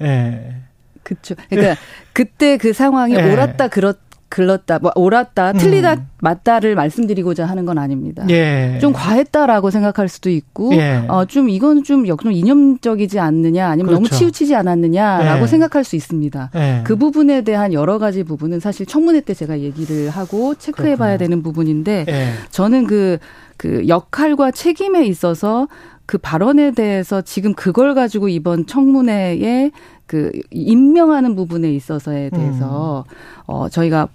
[0.00, 0.56] 예.
[1.02, 1.34] 그렇죠.
[1.48, 1.76] 그러니까 예.
[2.12, 3.32] 그때 그 상황이 예.
[3.32, 3.94] 옳았다 그렇
[4.32, 6.06] 글렀다, 뭐 옳았다, 틀리다, 음.
[6.22, 8.24] 맞다를 말씀드리고자 하는 건 아닙니다.
[8.30, 8.78] 예.
[8.80, 11.04] 좀 과했다라고 생각할 수도 있고, 예.
[11.06, 14.02] 어, 좀 이건 좀 역으로 이념적이지 않느냐, 아니면 그렇죠.
[14.02, 15.46] 너무 치우치지 않았느냐라고 예.
[15.46, 16.50] 생각할 수 있습니다.
[16.54, 16.80] 예.
[16.82, 22.06] 그 부분에 대한 여러 가지 부분은 사실 청문회 때 제가 얘기를 하고 체크해봐야 되는 부분인데,
[22.08, 22.28] 예.
[22.48, 23.18] 저는 그,
[23.58, 25.68] 그 역할과 책임에 있어서
[26.06, 29.72] 그 발언에 대해서 지금 그걸 가지고 이번 청문회에
[30.06, 33.14] 그 임명하는 부분에 있어서에 대해서 음.
[33.46, 34.08] 어 저희가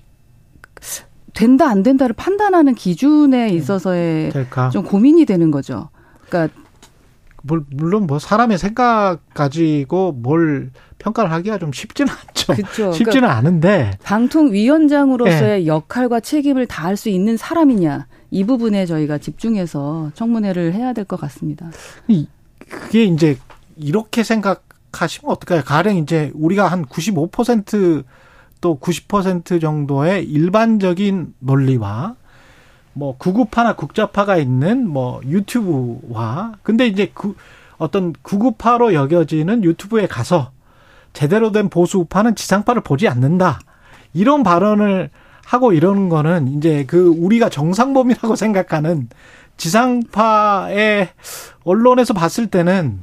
[1.38, 3.54] 된다 안 된다를 판단하는 기준에 네.
[3.54, 4.72] 있어서의 될까?
[4.72, 5.90] 좀 고민이 되는 거죠.
[6.28, 6.52] 그러니까
[7.44, 12.54] 물론 뭐 사람의 생각 가지고 뭘 평가를 하기가 좀 쉽지는 않죠.
[12.56, 12.92] 그렇죠.
[12.92, 15.68] 쉽지는 그러니까 않은데 방통위원장으로서의 네.
[15.68, 21.70] 역할과 책임을 다할 수 있는 사람이냐 이 부분에 저희가 집중해서 청문회를 해야 될 것 같습니다.
[22.68, 23.38] 그게 이제
[23.76, 25.62] 이렇게 생각하시면 어떨까요?
[25.64, 28.04] 가령 이제 우리가 한 95%
[28.62, 32.16] 또 90% 정도의 일반적인 논리와
[32.94, 37.36] 뭐 구구파나 국자파가 있는 뭐 유튜브와 근데 이제 그
[37.78, 40.52] 어떤 구구파로 여겨지는 유튜브에 가서
[41.14, 43.60] 제대로 된 보수파는 지상파를 보지 않는다.
[44.14, 45.10] 이런 발언을
[45.46, 49.10] 하고 이러는 거는 이제 그 우리가 정상범이라고 생각하는
[49.58, 51.10] 지상파의
[51.64, 53.02] 언론에서 봤을 때는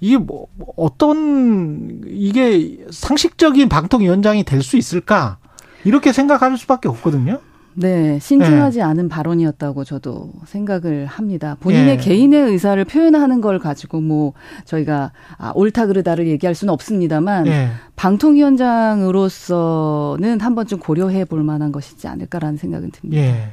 [0.00, 5.38] 이게 뭐 어떤 이게 상식적인 방통 위원장이 될 수 있을까?
[5.84, 7.40] 이렇게 생각할 수밖에 없거든요.
[7.78, 8.84] 네, 신중하지 네.
[8.84, 11.58] 않은 발언이었다고 저도 생각을 합니다.
[11.60, 11.98] 본인의 네.
[11.98, 14.32] 개인의 의사를 표현하는 걸 가지고 뭐
[14.64, 17.68] 저희가 아, 옳다 그르다를 얘기할 수는 없습니다만 네.
[17.96, 23.22] 방통위원장으로서는 한 번쯤 고려해 볼 만한 것이지 않을까라는 생각은 듭니다.
[23.22, 23.50] 예.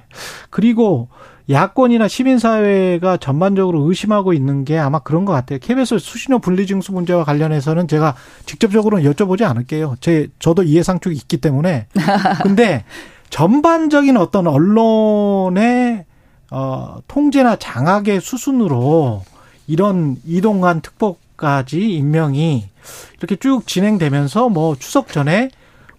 [0.50, 1.10] 그리고
[1.50, 5.60] 야권이나 시민사회가 전반적으로 의심하고 있는 게 아마 그런 것 같아요.
[5.60, 8.16] KBS 수신료 분리징수 문제와 관련해서는 제가
[8.46, 9.96] 직접적으로는 여쭤보지 않을게요.
[10.00, 11.88] 제, 저도 이해상충이 있기 때문에.
[12.44, 12.86] 근데
[13.30, 16.06] 전반적인 어떤 언론의
[16.52, 19.24] 어, 통제나 장악의 수순으로
[19.68, 22.70] 이런 이동관 특보까지 임명이
[23.18, 25.50] 이렇게 쭉 진행되면서 뭐 추석 전에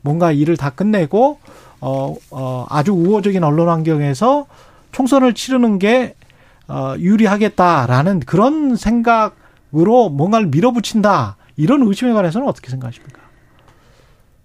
[0.00, 1.38] 뭔가 일을 다 끝내고
[1.80, 4.46] 어, 어 아주 우호적인 언론 환경에서
[4.94, 6.14] 총선을 치르는 게
[6.68, 13.24] 어, 유리하겠다라는 그런 생각으로 뭔가를 밀어붙인다 이런 의심에 관해서는 어떻게 생각하십니까?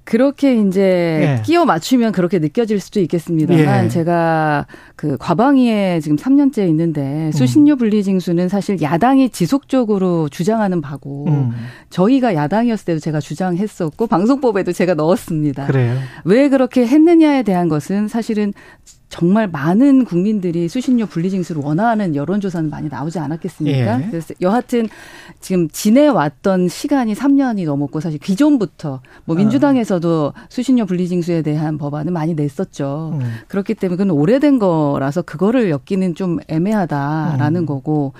[0.03, 1.41] 그렇게 이제 예.
[1.45, 3.89] 끼워 맞추면 그렇게 느껴질 수도 있겠습니다만 예.
[3.89, 11.51] 제가 그 과방위에 지금 3년째 있는데 수신료 분리징수는 사실 야당이 지속적으로 주장하는 바고 음.
[11.91, 15.67] 저희가 야당이었을 때도 제가 주장했었고 방송법에도 제가 넣었습니다.
[15.67, 15.99] 그래요.
[16.23, 18.51] 왜 그렇게 했느냐에 대한 것은 사실은
[19.09, 24.01] 정말 많은 국민들이 수신료 분리징수를 원하는 여론조사는 많이 나오지 않았겠습니까?
[24.01, 24.07] 예.
[24.09, 24.87] 그래서 여하튼
[25.39, 29.39] 지금 지내왔던 시간이 3년이 넘었고 사실 기존부터 뭐 아.
[29.39, 33.17] 민주당에서도 수신료 분리징수에 대한 법안을 많이 냈었죠.
[33.19, 33.31] 음.
[33.47, 37.65] 그렇기 때문에 그건 오래된 거라서 그거를 엮기는 좀 애매하다라는 음.
[37.65, 38.13] 거고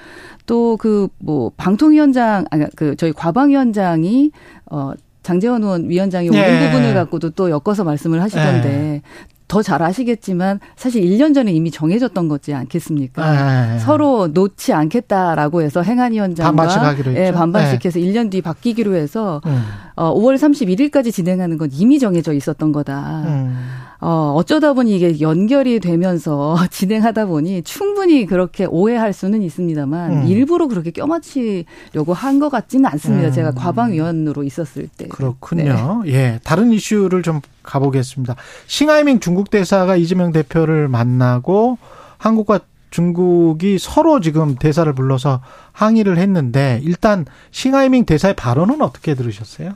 [0.46, 4.32] 또 그 뭐 방통위원장 아그 그러니까 저희 과방위원장이
[4.68, 4.92] 어
[5.24, 6.48] 장재원 의원 위원장이 네.
[6.48, 9.02] 오는 부분을 갖고도 또 엮어서 말씀을 하시던데 네.
[9.50, 13.22] 더 잘 아시겠지만 사실 1년 전에 이미 정해졌던 거지 않겠습니까?
[13.22, 13.80] 아, 예.
[13.80, 17.22] 서로 놓지 않겠다라고 해서 행안위원장과 반반씩 하기로 했죠.
[17.24, 17.88] 예, 반반씩 예.
[17.88, 19.62] 해서 1년 뒤 바뀌기로 해서 음.
[19.96, 23.24] 어, 5월 31일까지 진행하는 건 이미 정해져 있었던 거다.
[23.26, 23.68] 음.
[24.02, 30.28] 어, 어쩌다 보니 이게 연결이 되면서 진행하다 보니 충분히 그렇게 오해할 수는 있습니다만 음.
[30.28, 33.28] 일부러 그렇게 껴맞추려고 한 것 같지는 않습니다.
[33.28, 33.34] 음.
[33.34, 35.08] 제가 과방위원으로 있었을 때.
[35.10, 36.04] 그렇군요.
[36.06, 36.14] 네.
[36.14, 36.40] 예.
[36.46, 38.36] 다른 이슈를 좀 가보겠습니다.
[38.68, 41.78] 싱하이밍 중국 대사가 이재명 대표를 만나고
[42.18, 45.42] 한국과 중국이 서로 지금 대사를 불러서
[45.74, 49.74] 항의를 했는데 일단 싱하이밍 대사의 발언은 어떻게 들으셨어요?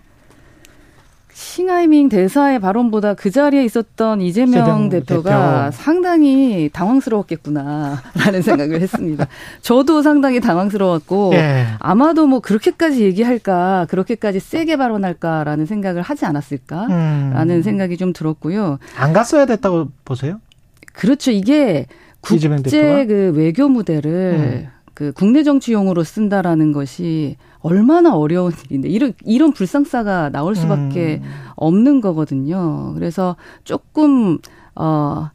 [1.34, 5.84] 싱하이밍 대사의 발언보다 그 자리에 있었던 이재명 대표가 대표.
[5.84, 9.28] 상당히 당황스러웠겠구나라는 생각을 했습니다.
[9.62, 11.66] 저도 상당히 당황스러웠고 예.
[11.80, 17.62] 아마도 뭐 그렇게까지 얘기할까 그렇게까지 세게 발언할까라는 생각을 하지 않았을까라는 음.
[17.64, 18.78] 생각이 좀 들었고요.
[18.96, 20.40] 안 갔어야 됐다고 보세요?
[20.94, 21.32] 그렇죠.
[21.32, 21.88] 이게
[22.22, 22.48] 국제
[23.08, 24.12] 그 외교 무대를
[24.66, 24.70] 음.
[24.94, 31.30] 그 국내 정치용으로 쓴다라는 것이 얼마나 어려운 일인데 이런 이런 불상사가 나올 수밖에 음.
[31.56, 32.94] 없는 거거든요.
[32.94, 34.38] 그래서 조금
[34.76, 35.30] 어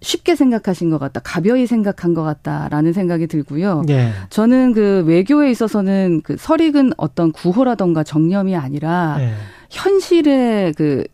[0.00, 3.82] 쉽게 생각하신 것 같다, 가벼이 생각한 것 같다라는 생각이 들고요.
[3.86, 4.12] 네.
[4.30, 9.34] 저는 그 외교에 있어서는 그 설익은 어떤 구호라던가 정념이 아니라 네.
[9.70, 11.04] 현실의 그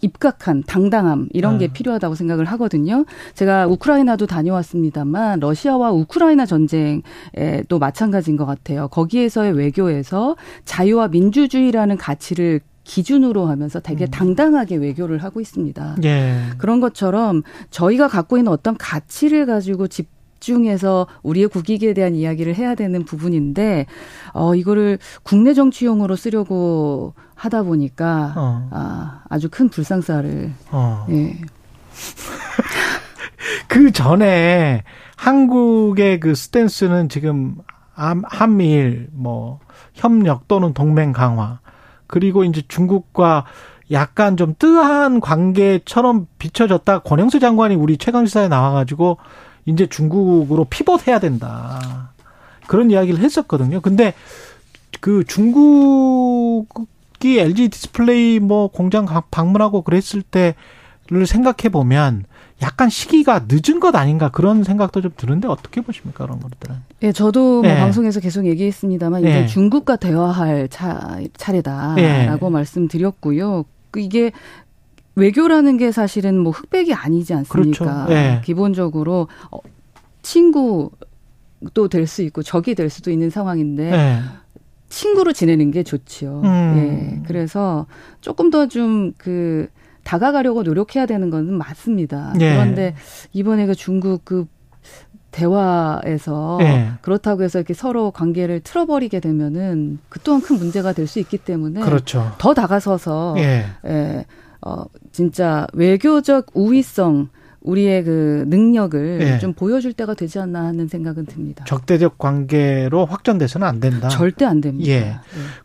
[0.00, 1.72] 입각한 당당함 이런 게 아.
[1.72, 3.04] 필요하다고 생각을 하거든요.
[3.34, 8.88] 제가 우크라이나도 다녀왔습니다만 러시아와 우크라이나 전쟁에도 마찬가지인 것 같아요.
[8.88, 14.10] 거기에서의 외교에서 자유와 민주주의라는 가치를 기준으로 하면서 되게 음.
[14.10, 15.96] 당당하게 외교를 하고 있습니다.
[16.04, 16.40] 예.
[16.58, 20.08] 그런 것처럼 저희가 갖고 있는 어떤 가치를 가지고 집
[20.40, 23.86] 집중해서 우리의 국익에 대한 이야기를 해야 되는 부분인데
[24.32, 28.68] 어 이거를 국내 정치용으로 쓰려고 하다 보니까 어.
[28.72, 31.06] 아, 아주 큰 불상사를 어.
[31.10, 31.38] 예.
[33.68, 34.82] 그 전에
[35.16, 37.56] 한국의 그 스탠스는 지금
[37.94, 39.60] 한미일 뭐
[39.94, 41.60] 협력 또는 동맹 강화
[42.06, 43.44] 그리고 이제 중국과
[43.92, 49.18] 약간 좀 뜨악한 관계처럼 비춰졌다 권영수 장관이 우리 최강 시사에 나와가지고
[49.70, 52.12] 이제 중국으로 피벗해야 된다.
[52.66, 53.80] 그런 이야기를 했었거든요.
[53.80, 54.14] 근데
[55.00, 62.24] 그 중국이 LG 디스플레이 뭐 공장 방문하고 그랬을 때를 생각해 보면
[62.62, 66.76] 약간 시기가 늦은 것 아닌가 그런 생각도 좀 드는데 어떻게 보십니까 그런 것들은?
[67.02, 67.76] 예, 저도 뭐 예.
[67.76, 69.46] 방송에서 계속 얘기했습니다만 이제 예.
[69.46, 72.50] 중국과 대화할 차, 차례다라고 예.
[72.50, 73.64] 말씀드렸고요.
[73.90, 74.32] 그 이게
[75.20, 77.84] 외교라는 게 사실은 뭐 흑백이 아니지 않습니까?
[78.06, 78.08] 그렇죠.
[78.12, 78.40] 네.
[78.44, 79.58] 기본적으로 어,
[80.22, 84.20] 친구도 될수 있고 적이 될 수도 있는 상황인데 네.
[84.88, 86.42] 친구로 지내는 게 좋지요.
[86.44, 87.20] 음.
[87.22, 87.22] 예.
[87.26, 87.86] 그래서
[88.20, 89.68] 조금 더좀그
[90.02, 92.32] 다가가려고 노력해야 되는 건 맞습니다.
[92.36, 92.54] 네.
[92.54, 92.94] 그런데
[93.32, 94.46] 이번에 그 중국 그
[95.30, 96.90] 대화에서 네.
[97.02, 101.80] 그렇다고 해서 이렇게 서로 관계를 틀어버리게 되면은 그 또한 큰 문제가 될 수 있기 때문에
[101.80, 102.32] 그렇죠.
[102.38, 103.66] 더 다가서서 예.
[103.86, 104.24] 예.
[104.62, 107.28] 어 진짜 외교적 우위성
[107.62, 109.38] 우리의 그 능력을 네.
[109.38, 111.64] 좀 보여줄 때가 되지 않나 하는 생각은 듭니다.
[111.66, 114.08] 적대적 관계로 확전돼서는 안 된다.
[114.08, 114.90] 절대 안 됩니다.
[114.90, 115.00] 예.
[115.00, 115.16] 네.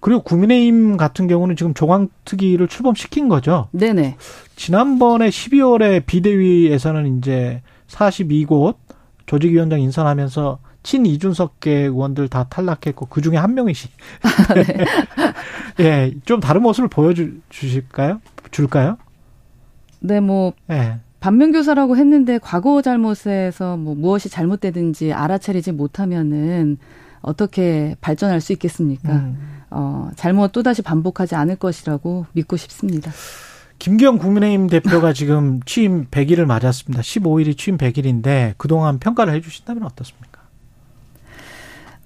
[0.02, 3.70] 그리고 국민의힘 같은 경우는 지금 조광특위를 출범시킨 거죠.
[3.72, 4.18] 네네.
[4.56, 8.76] 지난번에 12월에 비대위에서는 이제 42곳
[9.26, 13.90] 조직위원장 인선하면서 친 이준석계 의원들 다 탈락했고 그 중에 한 명이시.
[14.56, 14.86] 네.
[15.84, 18.22] 예, 좀 다른 모습을 보여주실까요?
[18.52, 18.98] 줄까요?
[20.00, 21.00] 네, 뭐 예.
[21.20, 26.78] 반면교사라고 했는데 과거 잘못에서 뭐 무엇이 잘못되든지 알아차리지 못하면은
[27.22, 29.12] 어떻게 발전할 수 있겠습니까?
[29.12, 29.64] 음.
[29.72, 33.12] 어, 잘못 또다시 반복하지 않을 것이라고 믿고 싶습니다.
[33.80, 37.02] 김기현 국민의힘 대표가 지금 취임 100일을 맞았습니다.
[37.02, 40.35] 15일이 취임 100일인데 그동안 평가를 해 주신다면 어떻습니까?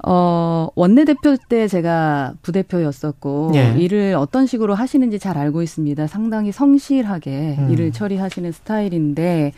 [0.05, 3.75] 어, 원내대표 때 제가 부대표였었고, 예.
[3.77, 6.07] 일을 어떤 식으로 하시는지 잘 알고 있습니다.
[6.07, 7.71] 상당히 성실하게 음.
[7.71, 9.51] 일을 처리하시는 스타일인데,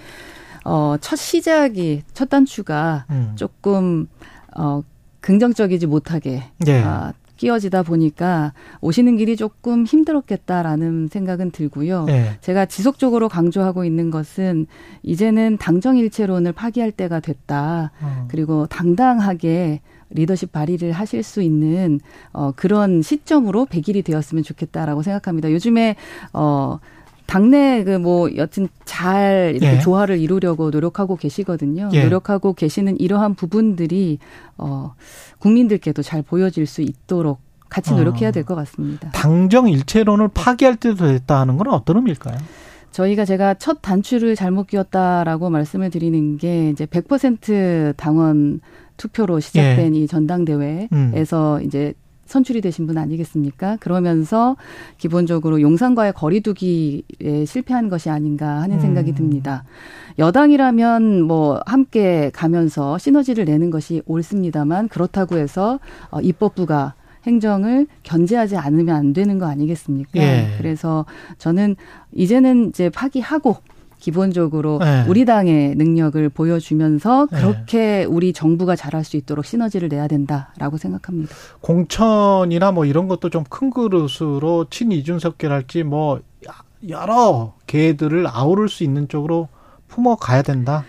[0.66, 3.34] 어, 첫 시작이, 첫 단추가 음.
[3.36, 4.08] 조금,
[4.56, 4.82] 어,
[5.20, 6.82] 긍정적이지 못하게, 예.
[6.82, 12.06] 어, 끼어지다 보니까 오시는 길이 조금 힘들었겠다라는 생각은 들고요.
[12.10, 12.38] 예.
[12.42, 14.68] 제가 지속적으로 강조하고 있는 것은
[15.02, 17.92] 이제는 당정일체론을 파기할 때가 됐다.
[18.00, 18.28] 어.
[18.30, 19.82] 그리고 당당하게
[20.14, 22.00] 리더십 발휘를 하실 수 있는
[22.34, 25.52] 어 그런 시점으로 100일이 되었으면 좋겠다라고 생각합니다.
[25.52, 25.96] 요즘에
[26.34, 26.80] 어
[27.28, 29.80] 당내 그 뭐 여튼 잘 이렇게 예.
[29.80, 31.90] 조화를 이루려고 노력하고 계시거든요.
[31.94, 32.04] 예.
[32.04, 34.20] 노력하고 계시는 이러한 부분들이
[34.58, 34.94] 어
[35.40, 37.40] 국민들께도 잘 보여질 수 있도록
[37.70, 38.32] 같이 노력해야 어.
[38.34, 39.12] 될것 같습니다.
[39.12, 42.38] 당정 일체론을 파기할 때도 됐다는 건 어떤 의미일까요?
[42.92, 48.60] 저희가 제가 첫 단추를 잘못 끼웠다라고 말씀을 드리는 게 이제 100% 당원
[48.98, 50.00] 투표로 시작된 예.
[50.00, 51.64] 이 전당대회에서 음.
[51.66, 51.94] 이제
[52.32, 53.78] 선출이 되신 분 아니겠습니까?
[53.82, 54.56] 그러면서
[54.98, 58.80] 기본적으로 용산과의 거리두기에 실패한 것이 아닌가 하는 음.
[58.80, 59.66] 생각이 듭니다.
[60.18, 65.80] 여당이라면 뭐 함께 가면서 시너지를 내는 것이 옳습니다만 그렇다고 해서
[66.10, 66.94] 어, 입법부가
[67.26, 70.20] 행정을 견제하지 않으면 안 되는 거 아니겠습니까?
[70.20, 70.48] 예.
[70.58, 71.06] 그래서
[71.38, 71.76] 저는
[72.14, 73.58] 이제는 이제 파기하고
[74.02, 75.06] 기본적으로 네.
[75.08, 77.40] 우리 당의 능력을 보여주면서 네.
[77.40, 78.04] 그렇게 네.
[78.04, 81.34] 우리 정부가 잘할 수 있도록 시너지를 내야 된다라고 생각합니다.
[81.62, 86.22] 공천이나 뭐 이런 것도 좀 큰 그릇으로 친 이준석계랄지 뭐
[86.90, 89.50] 여러 개들을 아우를 수 있는 쪽으로
[89.88, 90.84] 품어 가야 된다.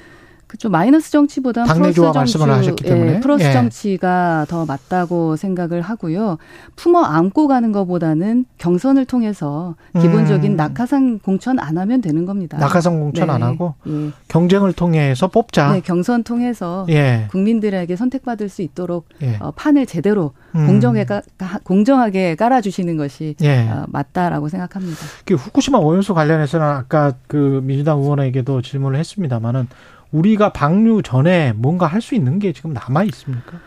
[0.53, 0.69] 그렇죠.
[0.69, 3.53] 마이너스 정치보다 당내 조화 말씀을 하셨기 때문에 예, 플러스 예.
[3.53, 6.37] 정치가 더 맞다고 생각을 하고요.
[6.77, 10.57] 품어 안고 가는 것보다는 경선을 통해서 기본적인 음.
[10.57, 12.59] 낙하산 공천 안 하면 되는 겁니다.
[12.59, 13.33] 낙하산 공천 네.
[13.33, 14.11] 안 하고 예.
[14.29, 15.73] 경쟁을 통해서 뽑자.
[15.73, 17.29] 네, 경선 통해서 예.
[17.31, 19.39] 국민들에게 선택받을 수 있도록 예.
[19.41, 20.67] 어, 판을 제대로 음.
[20.67, 21.23] 공정하게,
[21.65, 23.71] 공정하게 깔아주시는 것이 예.
[23.71, 24.99] 어, 맞다라고 생각합니다.
[25.25, 29.69] 그 후쿠시마 오염수 관련해서는 아까 그 민주당 의원에게도 질문을 했습니다만은
[30.13, 33.59] 우리가 방류 전에 뭔가 할 수 있는 게 지금 남아 있습니까?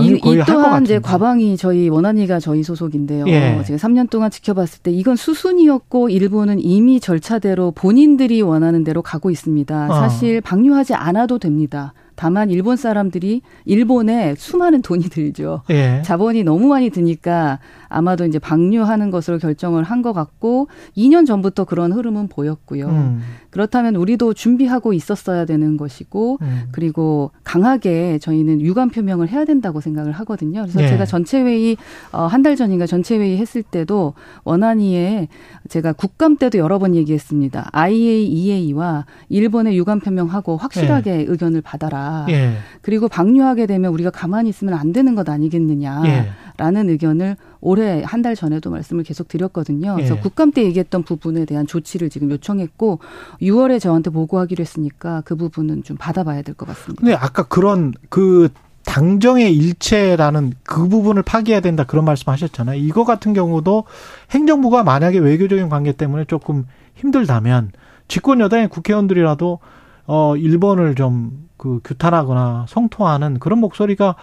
[0.00, 3.26] 이, 이 또한 이제 과방이 저희 원안위가 저희 소속인데요.
[3.28, 3.62] 예.
[3.64, 9.86] 제가 3년 동안 지켜봤을 때 이건 수순이었고 일본은 이미 절차대로 본인들이 원하는 대로 가고 있습니다.
[9.88, 9.94] 어.
[9.94, 11.92] 사실 방류하지 않아도 됩니다.
[12.16, 15.62] 다만 일본 사람들이 일본에 수많은 돈이 들죠.
[15.70, 16.02] 예.
[16.04, 17.60] 자본이 너무 많이 드니까
[17.94, 20.68] 아마도 이제 방류하는 것으로 결정을 한 것 같고
[20.98, 22.86] 2년 전부터 그런 흐름은 보였고요.
[22.88, 23.20] 음.
[23.50, 26.62] 그렇다면 우리도 준비하고 있었어야 되는 것이고 음.
[26.72, 30.60] 그리고 강하게 저희는 유감 표명을 해야 된다고 생각을 하거든요.
[30.62, 30.88] 그래서 예.
[30.88, 31.76] 제가 전체 회의
[32.12, 34.12] 어, 한 달 전인가 전체 회의 했을 때도
[34.44, 35.28] 원안위에
[35.70, 37.70] 제가 국감 때도 여러 번 얘기했습니다.
[37.72, 41.24] IAEA와 일본의 유감 표명하고 확실하게 예.
[41.26, 42.26] 의견을 받아라.
[42.28, 42.56] 예.
[42.82, 46.92] 그리고 방류하게 되면 우리가 가만히 있으면 안 되는 것 아니겠느냐라는 예.
[46.92, 49.94] 의견을 올해 한 달 전에도 말씀을 계속 드렸거든요.
[49.96, 50.20] 그래서 예.
[50.20, 53.00] 국감 때 얘기했던 부분에 대한 조치를 지금 요청했고
[53.42, 57.00] 6월에 저한테 보고하기로 했으니까 그 부분은 좀 받아봐야 될 것 같습니다.
[57.00, 58.48] 근데 아까 그런 그
[58.84, 62.78] 당정의 일체라는 그 부분을 파기해야 된다 그런 말씀 하셨잖아요.
[62.80, 63.84] 이거 같은 경우도
[64.30, 67.72] 행정부가 만약에 외교적인 관계 때문에 조금 힘들다면
[68.08, 69.58] 집권 여당의 국회의원들이라도
[70.06, 74.16] 어 일본을 좀 그 규탄하거나 성토하는 그런 목소리가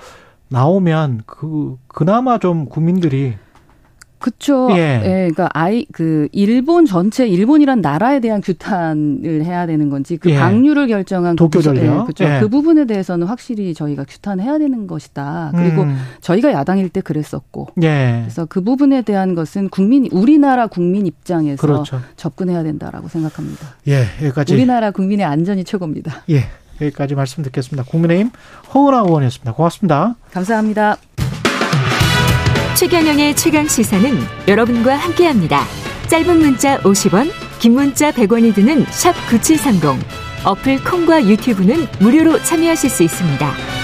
[0.52, 3.36] 나오면 그 그나마 좀 국민들이
[4.22, 4.70] 그쵸.
[4.74, 5.02] 예.
[5.04, 5.10] 예.
[5.32, 10.38] 그러니까 아이 그 일본 전체 일본이란 나라에 대한 규탄을 해야 되는 건지 그 예.
[10.38, 11.84] 방류를 결정한 도쿄 전력.
[11.84, 12.24] 예, 그렇죠.
[12.26, 12.40] 예.
[12.40, 15.54] 그 부분에 대해서는 확실히 저희가 규탄해야 되는 것이다.
[15.56, 15.98] 그리고 음.
[16.22, 17.70] 저희가 야당일 때 그랬었고.
[17.82, 18.20] 예.
[18.22, 22.00] 그래서 그 부분에 대한 것은 국민 우리나라 국민 입장에서 그렇죠.
[22.16, 23.76] 접근해야 된다라고 생각합니다.
[23.88, 24.04] 예.
[24.24, 26.24] 여기까지 우리나라 국민의 안전이 최고입니다.
[26.30, 26.44] 예.
[26.82, 27.84] 여기까지 말씀 듣겠습니다.
[27.90, 28.32] 국민의힘
[28.74, 29.54] 허은하 의원이었습니다.
[29.54, 30.16] 고맙습니다.
[30.32, 30.98] 감사합니다.
[32.76, 34.18] 최경영의 최강 시사는
[34.48, 35.64] 여러분과 함께합니다.
[36.08, 40.04] 짧은 문자 50원, 긴 문자 100원이 드는 샵 9730.
[40.44, 43.81] 어플 콩과 유튜브는 무료로 참여하실 수 있습니다.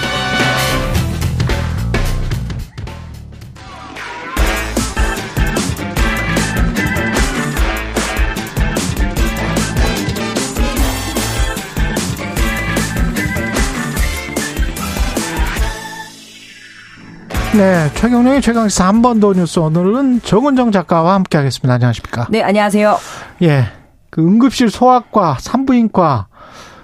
[17.58, 21.74] 네, 최경영의 최강시사 한 번 더 뉴스 오늘은 정은정 작가와 함께하겠습니다.
[21.74, 22.28] 안녕하십니까?
[22.30, 22.96] 네, 안녕하세요.
[23.42, 23.64] 예,
[24.10, 26.28] 그 응급실 소아과, 산부인과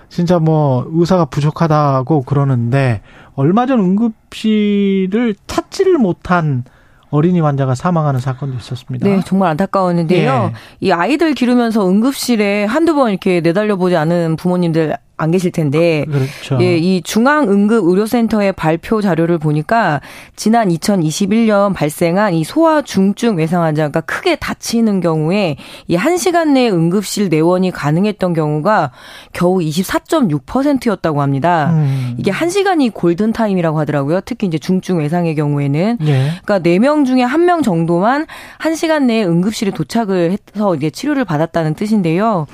[0.08, 3.02] 진짜 뭐 의사가 부족하다고 그러는데
[3.34, 6.64] 얼마 전 응급실을 찾지를 못한
[7.10, 9.08] 어린이 환자가 사망하는 사건도 있었습니다.
[9.08, 10.50] 네, 정말 안타까웠는데요.
[10.52, 10.54] 예.
[10.80, 16.58] 이 아이들 기르면서 응급실에 한두 번 이렇게 내달려 보지 않은 부모님들 안 계실 텐데 그렇죠.
[16.60, 20.00] 예, 이 중앙 응급 의료센터의 발표 자료를 보니까
[20.34, 25.56] 지난 2021년 발생한 이 소아 중증 외상 환자가 크게 다치는 경우에
[25.86, 28.90] 이 1시간 내에 응급실 내원이 가능했던 경우가
[29.32, 31.70] 겨우 24.6%였다고 합니다.
[31.74, 32.14] 음.
[32.18, 34.20] 이게 1시간이 골든 타임이라고 하더라고요.
[34.24, 36.30] 특히 이제 중증 외상의 경우에는 예.
[36.44, 38.26] 그러니까 4명 중에 1명 정도만
[38.58, 42.46] 1시간 내에 응급실에 도착을 해서 이제 치료를 받았다는 뜻인데요.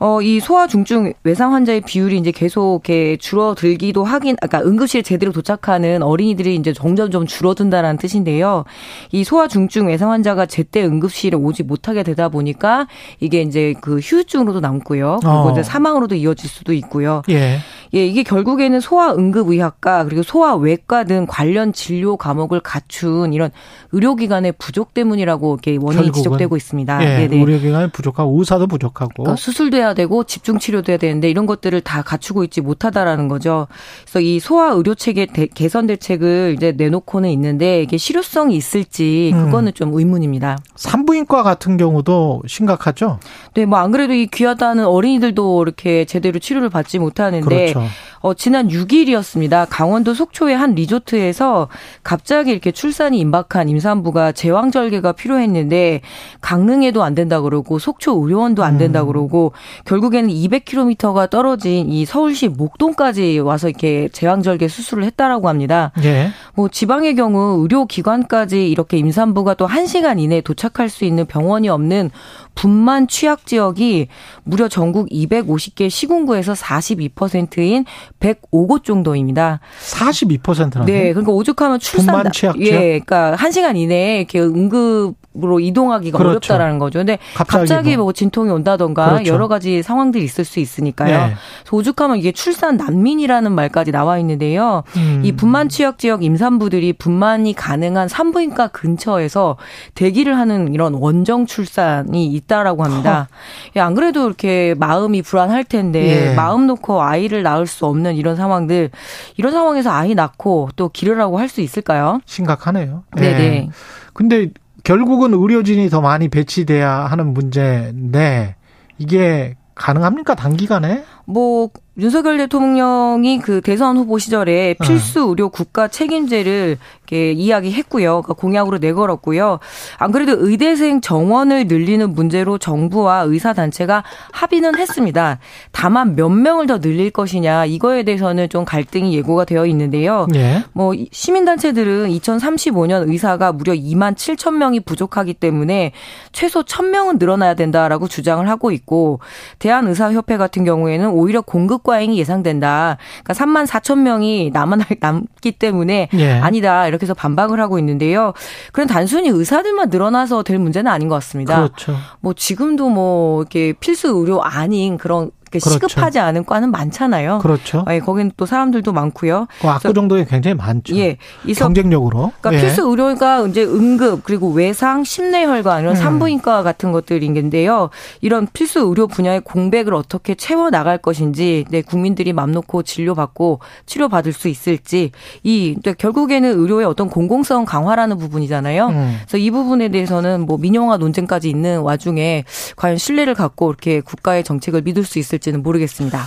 [0.00, 5.32] 어, 이 소아 중증 외상 환자의 비율이 이제 계속 이렇게 줄어들기도 하긴, 아까 응급실에 제대로
[5.32, 8.64] 도착하는 어린이들이 이제 점점 좀 줄어든다라는 뜻인데요.
[9.10, 12.86] 이 소아 중증 외상 환자가 제때 응급실에 오지 못하게 되다 보니까
[13.20, 15.18] 이게 이제 그 휴유증으로도 남고요.
[15.20, 15.50] 그리고 어.
[15.52, 17.22] 이제 사망으로도 이어질 수도 있고요.
[17.30, 17.58] 예.
[17.94, 23.50] 예, 이게 결국에는 소아 응급의학과 그리고 소아 외과 등 관련 진료 과목을 갖춘 이런
[23.92, 26.12] 의료기관의 부족 때문이라고 이렇게 원인이.
[26.12, 27.02] 지적되고 있습니다.
[27.02, 27.40] 예, 네네.
[27.40, 32.60] 의료기관이 부족하고 의사도 부족하고 그러니까 수술돼야 되고 집중 치료돼야 되는데 이런 것들을 다 갖추고 있지
[32.60, 33.68] 못하다라는 거죠.
[34.04, 39.46] 그래서 이 소아 의료 체계 개선 대책을 이제 내놓고는 있는데 이게 실효성이 있을지 음.
[39.46, 39.72] 그거는 음.
[39.72, 40.58] 좀 의문입니다.
[40.76, 43.18] 산부인과 같은 경우도 심각하죠?
[43.54, 47.77] 네, 뭐 안 그래도 이 귀하다는 어린이들도 이렇게 제대로 치료를 받지 못하는데 그렇죠.
[47.78, 47.90] 그렇죠.
[48.20, 49.66] 어, 지난 6일이었습니다.
[49.70, 51.68] 강원도 속초의 한 리조트에서
[52.02, 56.00] 갑자기 이렇게 출산이 임박한 임산부가 제왕절개가 필요했는데
[56.40, 59.06] 강릉에도 안 된다 그러고 속초 의료원도 안 된다 음.
[59.08, 59.52] 그러고
[59.84, 65.92] 결국에는 200km가 떨어진 이 서울시 목동까지 와서 이렇게 제왕절개 수술을 했다라고 합니다.
[66.02, 66.30] 예.
[66.54, 72.10] 뭐 지방의 경우 의료기관까지 이렇게 임산부가 또 1시간 이내에 도착할 수 있는 병원이 없는
[72.54, 74.08] 분만 취약 지역이
[74.42, 77.84] 무려 전국 250개 시군구에서 42%인
[78.20, 79.60] 105곳 정도입니다.
[79.90, 82.30] 42%라는 네, 그러니까 오죽하면 출산.
[82.58, 86.30] 예, 그러니까 1시간 이내에 이렇게 응급 으로 이동하기가 그렇죠.
[86.54, 87.00] 어렵다라는 거죠.
[87.00, 88.04] 근데 갑자기, 갑자기 뭐.
[88.06, 88.12] 뭐.
[88.12, 89.32] 진통이 온다던가 그렇죠.
[89.32, 91.28] 여러 가지 상황들이 있을 수 있으니까요.
[91.28, 91.34] 네.
[91.70, 94.82] 오죽하면 이게 출산 난민이라는 말까지 나와 있는데요.
[94.96, 95.20] 음.
[95.24, 99.56] 이 분만 취약 지역 임산부들이 분만이 가능한 산부인과 근처에서
[99.94, 103.28] 대기를 하는 이런 원정 출산이 있다라고 합니다.
[103.76, 106.34] 예, 안 그래도 이렇게 마음이 불안할 텐데 예.
[106.34, 108.90] 마음 놓고 아이를 낳을 수 없는 이런 상황들
[109.36, 112.20] 이런 상황에서 아이 낳고 또 기르라고 할 수 있을까요?
[112.26, 113.04] 심각하네요.
[113.16, 113.38] 네네.
[113.38, 113.70] 네.
[114.12, 114.50] 근데
[114.88, 118.56] 결국은 의료진이 더 많이 배치돼야 하는 문제인데
[118.96, 121.04] 이게 가능합니까 단기간에?
[121.28, 121.68] 뭐
[121.98, 124.86] 윤석열 대통령이 그 대선 후보 시절에 네.
[124.86, 128.22] 필수 의료 국가 책임제를 이렇게 이야기했고요.
[128.22, 129.58] 그러니까 공약으로 내걸었고요.
[129.96, 135.38] 안 그래도 의대생 정원을 늘리는 문제로 정부와 의사 단체가 합의는 했습니다.
[135.72, 140.28] 다만 몇 명을 더 늘릴 것이냐 이거에 대해서는 좀 갈등이 예고가 되어 있는데요.
[140.30, 140.62] 네.
[140.72, 145.92] 뭐 시민 단체들은 2035년 의사가 무려 2만 7천 명이 부족하기 때문에
[146.30, 149.18] 최소 1,000명은 늘어나야 된다라고 주장을 하고 있고
[149.58, 152.98] 대한의사협회 같은 경우에는 오히려 공급 과잉이 예상된다.
[153.22, 156.32] 그러니까 3만 4천 명이 남아 남기 때문에 예.
[156.32, 158.32] 아니다 이렇게 해서 반박을 하고 있는데요.
[158.72, 161.56] 그런 단순히 의사들만 늘어나서 될 문제는 아닌 것 같습니다.
[161.56, 161.94] 그렇죠.
[162.20, 165.70] 뭐 지금도 뭐 이렇게 필수 의료 아닌 그런 그렇죠.
[165.70, 167.38] 시급하지 않은 과는 많잖아요.
[167.38, 167.84] 그렇죠.
[167.90, 169.46] 예, 거기는 또 사람들도 많고요.
[169.60, 170.96] 그 악구 정도에 굉장히 많죠.
[170.96, 171.16] 예,
[171.56, 172.32] 경쟁력으로.
[172.40, 172.66] 그러니까 예.
[172.66, 175.96] 필수 의료가 이제 응급 그리고 외상, 심내혈관 이런 음.
[175.96, 177.90] 산부인과 같은 것들인 건데요.
[178.20, 184.32] 이런 필수 의료 분야의 공백을 어떻게 채워 나갈 것인지, 네, 국민들이 맘 놓고 진료받고 치료받을
[184.32, 188.88] 수 있을지 이 결국에는 의료의 어떤 공공성 강화라는 부분이잖아요.
[188.88, 189.16] 음.
[189.22, 192.44] 그래서 이 부분에 대해서는 뭐 민영화 논쟁까지 있는 와중에
[192.76, 196.24] 과연 신뢰를 갖고 이렇게 국가의 정책을 믿을 수 있을 있을지는 모르겠습니다.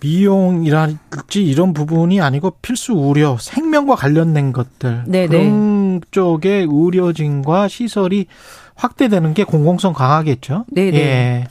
[0.00, 5.28] 미용이랄지 이런 부분이 아니고 필수 의료, 생명과 관련된 것들 네네.
[5.28, 8.26] 그런 쪽에 의료진과 시설이
[8.74, 10.64] 확대되는 게 공공성 강하겠죠.
[10.72, 11.44] 네, 예.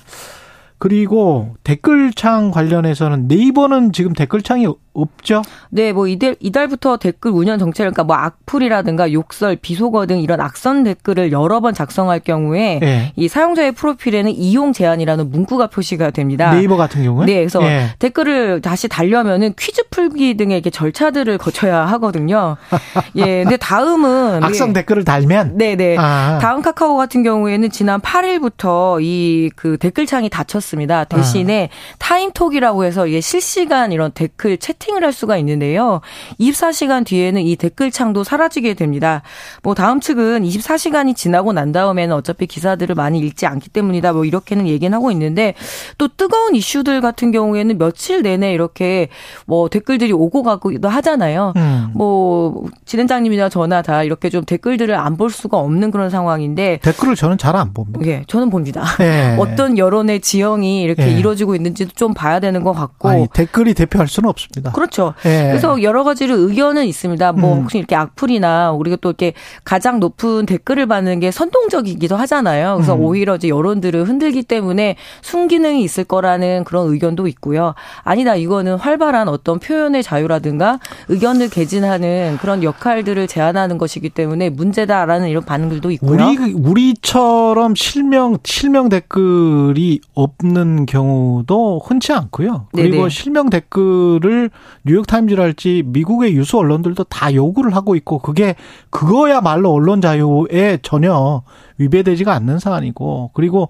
[0.80, 5.42] 그리고 댓글창 관련해서는 네이버는 지금 댓글창이 없죠?
[5.70, 10.84] 네, 뭐 이달 이달부터 댓글 운영 정책 그러니까 뭐 악플이라든가 욕설, 비속어 등 이런 악성
[10.84, 13.14] 댓글을 여러 번 작성할 경우에 네.
[13.16, 16.52] 이 사용자의 프로필에는 이용 제한이라는 문구가 표시가 됩니다.
[16.54, 17.26] 네이버 같은 경우에?
[17.26, 17.88] 네, 그래서 네.
[18.00, 22.58] 댓글을 다시 달려면은 퀴즈 풀기 등의 이렇게 절차들을 거쳐야 하거든요.
[23.16, 24.74] 예, 근데 다음은 악성 예.
[24.74, 25.96] 댓글을 달면 네, 네.
[25.98, 26.40] 아.
[26.42, 31.04] 다음 카카오 같은 경우에는 지난 8일부터 이 그 댓글창이 닫혔습니다.
[31.06, 31.96] 대신에 아.
[32.00, 36.02] 타임톡이라고 해서 이게 실시간 이런 댓글 채 채팅을 할 수가 있는데요.
[36.40, 39.22] 24시간 뒤에는 이 댓글창도 사라지게 됩니다.
[39.64, 44.14] 뭐 다음 측은 24시간이 지나고 난 다음에는 어차피 기사들을 많이 읽지 않기 때문이다.
[44.14, 45.54] 뭐 이렇게는 얘기는 하고 있는데
[45.98, 49.10] 또 뜨거운 이슈들 같은 경우에는 며칠 내내 이렇게
[49.46, 51.54] 뭐 댓글들이 오고 가고도 하잖아요.
[51.56, 51.92] 음.
[51.94, 57.38] 뭐 진행장님이나 저나 다 이렇게 좀 댓글들을 안 볼 수가 없는 그런 상황인데 댓글을 저는
[57.38, 58.00] 잘 안 봅니다.
[58.06, 58.86] 예, 저는 봅니다.
[58.98, 59.36] 네.
[59.38, 61.12] 어떤 여론의 지형이 이렇게 네.
[61.20, 64.71] 이루어지고 있는지도 좀 봐야 되는 것 같고 아니, 댓글이 대표할 수는 없습니다.
[64.74, 65.14] 그렇죠.
[65.26, 65.48] 예.
[65.48, 67.32] 그래서 여러 가지로 의견은 있습니다.
[67.34, 67.62] 뭐 음.
[67.64, 72.76] 혹시 이렇게 악플이나 우리가 또 이렇게 가장 높은 댓글을 받는 게 선동적이기도 하잖아요.
[72.76, 73.02] 그래서 음.
[73.02, 77.74] 오히려 이제 여론들을 흔들기 때문에 순기능이 있을 거라는 그런 의견도 있고요.
[78.04, 85.44] 아니다 이거는 활발한 어떤 표현의 자유라든가 의견을 개진하는 그런 역할들을 제한하는 것이기 때문에 문제다라는 이런
[85.44, 86.12] 반응들도 있고요.
[86.12, 92.68] 우리 우리처럼 실명 실명 댓글이 없는 경우도 흔치 않고요.
[92.72, 93.10] 그리고 네네.
[93.10, 94.50] 실명 댓글을
[94.86, 98.56] 뉴욕타임즈랄지 미국의 유수 언론들도 다 요구를 하고 있고 그게
[98.90, 101.44] 그거야말로 언론 자유에 전혀
[101.78, 103.70] 위배되지가 않는 사안이고 그리고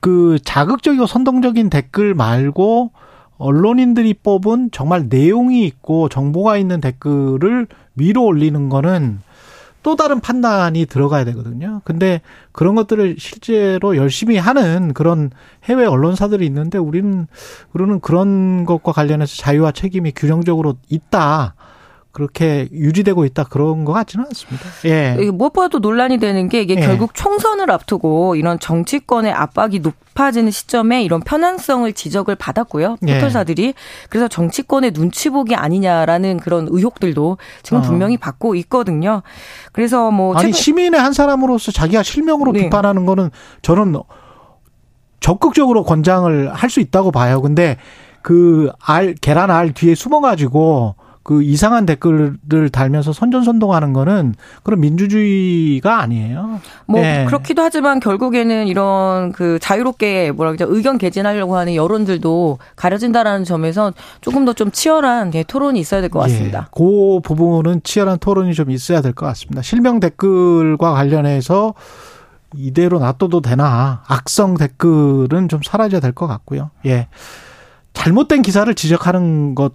[0.00, 2.92] 그 자극적이고 선동적인 댓글 말고
[3.38, 9.20] 언론인들이 뽑은 정말 내용이 있고 정보가 있는 댓글을 위로 올리는 거는
[9.86, 11.80] 또 다른 판단이 들어가야 되거든요.
[11.84, 12.20] 근데
[12.50, 15.30] 그런 것들을 실제로 열심히 하는 그런
[15.62, 17.28] 해외 언론사들이 있는데 우리는
[17.72, 21.54] 그러는 그런 것과 관련해서 자유와 책임이 균형적으로 있다.
[22.16, 24.64] 그렇게 유지되고 있다 그런 것 같지는 않습니다.
[24.86, 25.30] 예.
[25.30, 26.80] 무엇보다도 논란이 되는 게 이게 예.
[26.80, 32.96] 결국 총선을 앞두고 이런 정치권의 압박이 높아지는 시점에 이런 편향성을 지적을 받았고요.
[33.06, 33.14] 예.
[33.16, 33.74] 포털사들이 예.
[34.08, 37.82] 그래서 정치권의 눈치 보기 아니냐라는 그런 의혹들도 지금 어.
[37.82, 39.20] 분명히 받고 있거든요.
[39.72, 42.62] 그래서 뭐 아니 시민의 한 사람으로서 자기가 실명으로 네.
[42.62, 43.28] 비판하는 거는
[43.60, 43.94] 저는
[45.20, 47.42] 적극적으로 권장을 할 수 있다고 봐요.
[47.42, 47.76] 근데
[48.22, 50.94] 그 알 계란 알 뒤에 숨어 가지고
[51.26, 56.60] 그 이상한 댓글을 달면서 선전선동하는 거는 그런 민주주의가 아니에요.
[56.86, 57.24] 뭐 네.
[57.24, 64.44] 그렇기도 하지만 결국에는 이런 그 자유롭게 뭐라 그러죠 의견 개진하려고 하는 여론들도 가려진다라는 점에서 조금
[64.44, 66.60] 더 좀 치열한 예, 토론이 있어야 될 것 같습니다.
[66.60, 66.70] 예.
[66.72, 69.62] 그 부분은 치열한 토론이 좀 있어야 될 것 같습니다.
[69.62, 71.74] 실명 댓글과 관련해서
[72.54, 76.70] 이대로 놔둬도 되나 악성 댓글은 좀 사라져야 될 것 같고요.
[76.86, 77.08] 예.
[77.94, 79.72] 잘못된 기사를 지적하는 것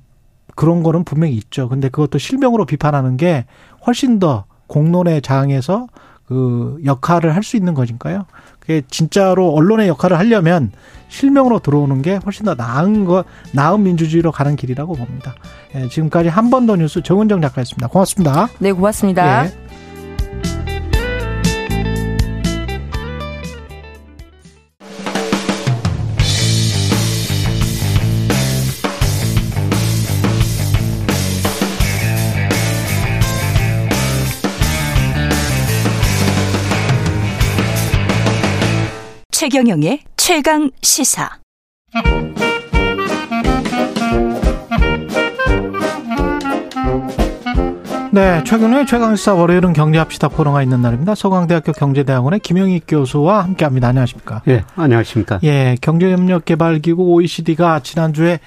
[0.56, 1.70] 그런 거는 분명히 있죠.
[1.70, 3.46] 근데 그것도 실명으로 비판하는 게
[3.86, 5.88] 훨씬 더 공론의 장에서
[6.26, 8.26] 그 역할을 할 수 있는 거니까요.
[8.60, 10.72] 그게 진짜로 언론의 역할을 하려면
[11.10, 15.34] 실명으로 들어오는 게 훨씬 더 나은 거, 나은 민주주의로 가는 길이라고 봅니다.
[15.76, 17.88] 예, 지금까지 한 번 더 뉴스 정은정 작가였습니다.
[17.88, 18.48] 고맙습니다.
[18.60, 19.46] 네, 고맙습니다.
[19.48, 19.71] 예.
[39.42, 41.28] 최경영의 최강 시사.
[48.12, 51.16] 네, 최근에 최강시사 월요일은 경제합시다 코너가 있는 날입니다.
[51.16, 53.88] 서강대학교 경제대학원의 김영희 교수와 함께합니다.
[53.88, 54.44] 안녕하십니까?
[54.48, 55.40] 예, 안녕하십니까?
[55.42, 58.40] 예, 경제협력개발기구 OECD가 지난주에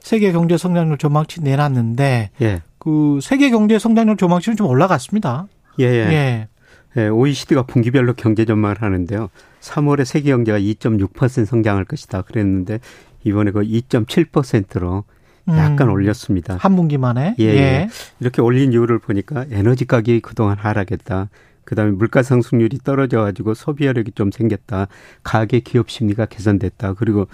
[0.00, 2.62] 세계 경제 성장률 전망치 내놨는데, 예.
[2.80, 5.46] 그 세계 경제 성장률 전망치는 좀 올라갔습니다.
[5.78, 6.48] 예, 예.
[6.96, 7.02] 예.
[7.02, 9.28] 예, OECD가 분기별로 경제 전망을 하는데요.
[9.60, 12.80] 3월에 세계 경제가 2.6% 성장할 것이다 그랬는데
[13.24, 15.04] 이번에 그 2.7%로
[15.48, 16.56] 약간 음, 올렸습니다.
[16.56, 17.36] 한 분기만에?
[17.38, 17.56] 예, 예.
[17.56, 17.88] 예.
[18.20, 21.28] 이렇게 올린 이유를 보니까 에너지 가격이 그동안 하락했다.
[21.64, 24.88] 그다음에 물가 상승률이 떨어져 가지고 소비력이 좀 생겼다.
[25.22, 26.94] 가계 기업 심리가 개선됐다.
[26.94, 27.28] 그리고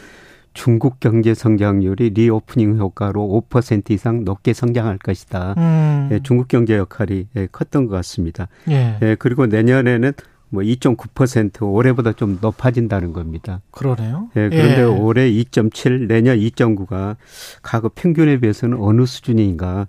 [0.57, 5.55] 중국 경제 성장률이 reopening 효과로 5% 이상 높게 성장할 것이다.
[5.59, 6.09] 음.
[6.11, 8.49] 예, 중국 경제 역할이 예, 컸던 것 같습니다.
[8.71, 8.99] 예.
[9.03, 10.13] 예 그리고 내년에는
[10.49, 13.61] 뭐 2.9% 올해보다 좀 높아진다는 겁니다.
[13.71, 14.31] 그러네요.
[14.37, 14.83] 예, 그런데 예.
[14.85, 17.17] 올해 2.7, 내년 2.9가
[17.63, 19.89] 과거 평균에 비해서는 어느 수준인가?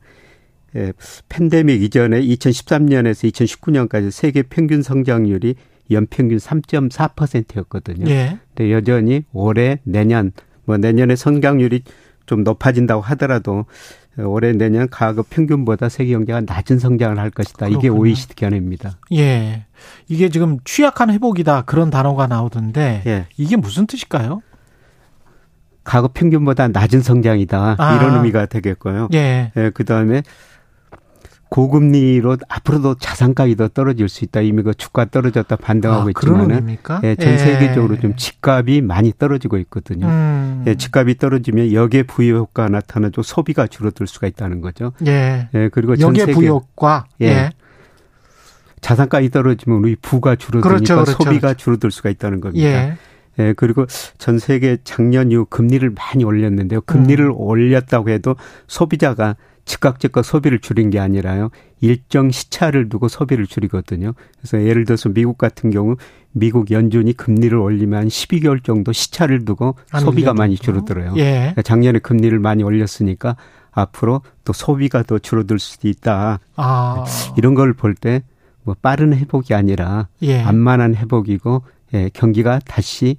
[0.76, 0.92] 예,
[1.30, 5.56] 팬데믹 이전에 2013년에서 2019년까지 세계 평균 성장률이
[5.92, 8.10] 연평균 3.4%였거든요.
[8.10, 8.38] 예.
[8.54, 10.34] 근데 여전히 올해 내년
[10.68, 11.82] 뭐 내년에 성장률이
[12.28, 13.66] 좀 높아진다고 하더라도
[14.20, 17.68] 올해 내년 가급 평균보다 세계 경제가 낮은 성장을 할 것이다.
[17.68, 17.80] 그렇군요.
[17.80, 18.98] 이게 OECD 견해입니다.
[19.14, 19.66] 예.
[20.08, 23.28] 이게 지금 취약한 회복이다 그런 단어가 나오던데 예.
[23.38, 24.42] 이게 무슨 뜻일까요?
[25.84, 27.76] 가급 평균보다 낮은 성장이다.
[27.78, 27.96] 아.
[27.96, 29.08] 이런 의미가 되겠고요.
[29.14, 29.54] 예.
[29.56, 30.22] 예 그다음에
[31.50, 34.42] 고금리로 앞으로도 자산 가격이 더 떨어질 수 있다.
[34.42, 37.38] 이미 그 주가 떨어졌다 반등하고 아, 있지만은 예, 전 예.
[37.38, 40.08] 세계적으로 좀 집값이 많이 떨어지고 있거든요.
[40.08, 40.64] 음.
[40.68, 43.24] 예, 집값이 떨어지면 역의 부유 효과가 나타나죠.
[43.24, 44.92] 소비가 줄어들 수가 있다는 거죠.
[45.06, 45.50] 예.
[45.54, 47.06] 예 그리고 전 세계 부유 효과.
[47.22, 47.28] 예.
[47.28, 47.50] 예.
[48.82, 51.24] 자산가격이 떨어지면 우리 부가 줄어드니까 그렇죠, 그렇죠.
[51.24, 52.68] 소비가 줄어들 수가 있다는 겁니다.
[52.68, 52.98] 예.
[53.40, 53.86] 예, 그리고
[54.18, 56.82] 전 세계 작년 이후 금리를 많이 올렸는데요.
[56.82, 57.34] 금리를 음.
[57.36, 58.36] 올렸다고 해도
[58.68, 59.36] 소비자가
[59.68, 61.50] 즉각 즉각 소비를 줄인 게 아니라요.
[61.82, 64.14] 일정 시차를 두고 소비를 줄이거든요.
[64.40, 65.98] 그래서 예를 들어서 미국 같은 경우
[66.32, 71.14] 미국 연준이 금리를 올리면 12개월 정도 시차를 두고 소비가 많이 줄어들어요.
[71.18, 71.32] 예.
[71.40, 73.36] 그러니까 작년에 금리를 많이 올렸으니까
[73.72, 76.40] 앞으로 또 소비가 더 줄어들 수도 있다.
[76.56, 77.06] 아.
[77.38, 78.22] 이런 걸 볼 때
[78.64, 80.42] 뭐 빠른 회복이 아니라 예.
[80.42, 81.62] 안만한 회복이고
[81.94, 83.16] 예, 경기가 다시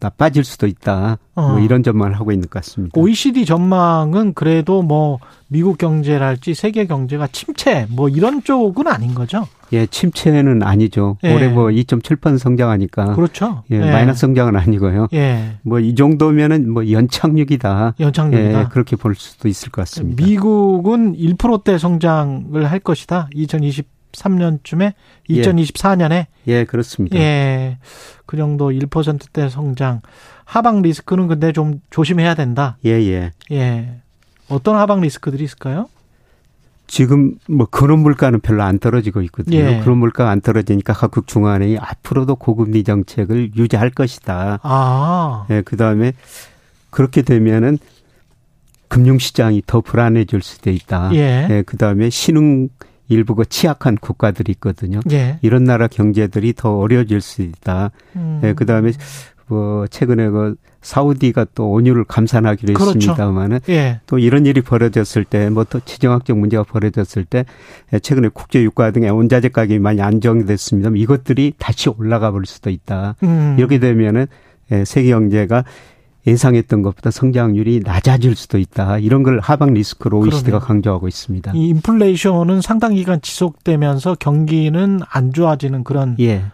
[0.00, 1.18] 나빠질 수도 있다.
[1.34, 1.52] 뭐 어.
[1.52, 2.98] 뭐 이런 전망을 하고 있는 것 같습니다.
[2.98, 9.46] OECD 전망은 그래도 뭐 미국 경제랄지 세계 경제가 침체 뭐 이런 쪽은 아닌 거죠?
[9.72, 11.16] 예, 침체는 아니죠.
[11.22, 11.32] 예.
[11.34, 13.14] 올해 뭐 2.7% 성장하니까.
[13.14, 13.62] 그렇죠.
[13.70, 13.90] 예, 예.
[13.90, 15.08] 마이너스 성장은 아니고요.
[15.12, 15.56] 예.
[15.62, 17.94] 뭐 이 정도면은 뭐 연착륙이다.
[18.00, 18.60] 연착륙이다.
[18.60, 20.24] 예, 그렇게 볼 수도 있을 것 같습니다.
[20.24, 23.28] 미국은 1%대 성장을 할 것이다.
[24.12, 24.94] 2023년쯤에
[25.28, 27.18] 2024년에 예, 예 그렇습니다.
[27.18, 27.78] 예.
[28.26, 30.00] 그 정도 1%대 성장.
[30.44, 32.76] 하방 리스크는 근데 좀 조심해야 된다.
[32.84, 33.32] 예, 예.
[33.52, 34.00] 예.
[34.48, 35.88] 어떤 하방 리스크들이 있을까요?
[36.88, 39.56] 지금 뭐 그런 물가는 별로 안 떨어지고 있거든요.
[39.56, 39.80] 예.
[39.80, 44.58] 그런 물가가 안 떨어지니까 각국 중앙은행이 앞으로도 고금리 정책을 유지할 것이다.
[44.62, 45.46] 아.
[45.50, 46.14] 예, 그다음에
[46.90, 47.78] 그렇게 되면은
[48.88, 51.10] 금융시장이 더 불안해질 수도 있다.
[51.14, 51.46] 예.
[51.48, 52.68] 예 그다음에 신흥
[53.10, 55.00] 일부 그 취약한 국가들이 있거든요.
[55.12, 55.38] 예.
[55.42, 57.90] 이런 나라 경제들이 더 어려워질 수 있다.
[58.16, 58.40] 음.
[58.44, 58.92] 예, 그다음에
[59.48, 62.96] 뭐 최근에 그 사우디가 또 온유를 감산하기로 그렇죠.
[62.96, 64.00] 했습니다만은 예.
[64.06, 67.44] 또 이런 일이 벌어졌을 때 뭐 또 지정학적 문제가 벌어졌을 때
[67.92, 70.90] 예, 최근에 국제 유가 등의 원자재 가격이 많이 안정됐습니다.
[70.94, 73.16] 이것들이 다시 올라가 볼 수도 있다.
[73.24, 73.56] 음.
[73.58, 74.26] 이렇게 되면은
[74.72, 75.64] 예, 세계 경제가
[76.26, 78.98] 예상했던 것보다 성장률이 낮아질 수도 있다.
[78.98, 80.66] 이런 걸 하방 리스크로 OECD가 그러네요.
[80.66, 81.52] 강조하고 있습니다.
[81.54, 86.44] 이 인플레이션은 상당 기간 지속되면서 경기는 안 좋아지는 그런 예.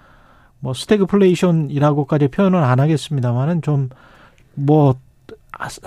[0.61, 4.95] 뭐 스태그플레이션이라고까지 표현은 안 하겠습니다만은 좀뭐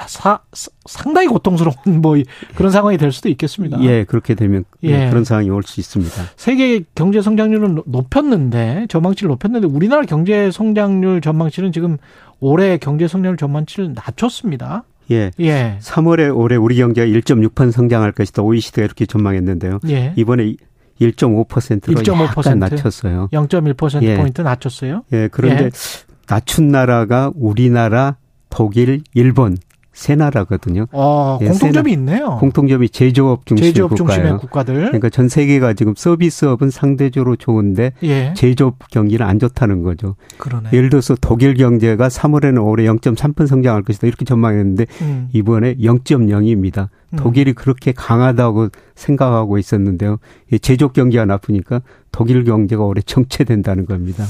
[0.07, 0.39] 사,
[0.85, 2.15] 상당히 고통스러운 뭐
[2.55, 3.79] 그런 상황이 될 수도 있겠습니다.
[3.83, 5.09] 예, 그렇게 되면 예.
[5.09, 6.15] 그런 상황이 올 수 있습니다.
[6.35, 11.97] 세계 경제 성장률은 높였는데 전망치를 높였는데 우리나라 경제 성장률 전망치는 지금
[12.39, 14.83] 올해 경제 성장률 전망치를 낮췄습니다.
[15.11, 15.31] 예.
[15.39, 15.77] 예.
[15.81, 18.43] 3월에 올해 우리 경제가 1.6% 성장할 것이다.
[18.43, 19.79] OECD가 이렇게 전망했는데요.
[19.89, 20.13] 예.
[20.15, 20.55] 이번에
[21.01, 22.37] 1.5%로 1.5%?
[22.37, 23.29] 약간 낮췄어요.
[23.31, 24.17] 0.1% 예.
[24.17, 25.03] 포인트 낮췄어요.
[25.13, 25.27] 예.
[25.31, 25.69] 그런데 예.
[26.27, 28.17] 낮춘 나라가 우리나라,
[28.49, 29.57] 독일, 일본
[29.99, 30.85] 세 나라거든요.
[30.93, 32.37] 아, 예, 공통점이 있네요.
[32.39, 34.37] 공통점이 제조업 중심의 제조업 국가예요.
[34.37, 34.75] 국가들.
[34.75, 38.33] 그러니까 전 세계가 지금 서비스업은 상대적으로 좋은데 예.
[38.33, 40.15] 제조업 경기는 안 좋다는 거죠.
[40.37, 40.69] 그러네.
[40.71, 45.27] 예를 들어서 독일 경제가 3월에는 올해 0.3% 성장할 것이다 이렇게 전망했는데 음.
[45.33, 46.87] 이번에 0.0입니다.
[47.11, 47.17] 음.
[47.17, 50.17] 독일이 그렇게 강하다고 생각하고 있었는데요.
[50.61, 51.81] 제조업 경기가 나쁘니까
[52.13, 54.23] 독일 경제가 올해 정체된다는 겁니다.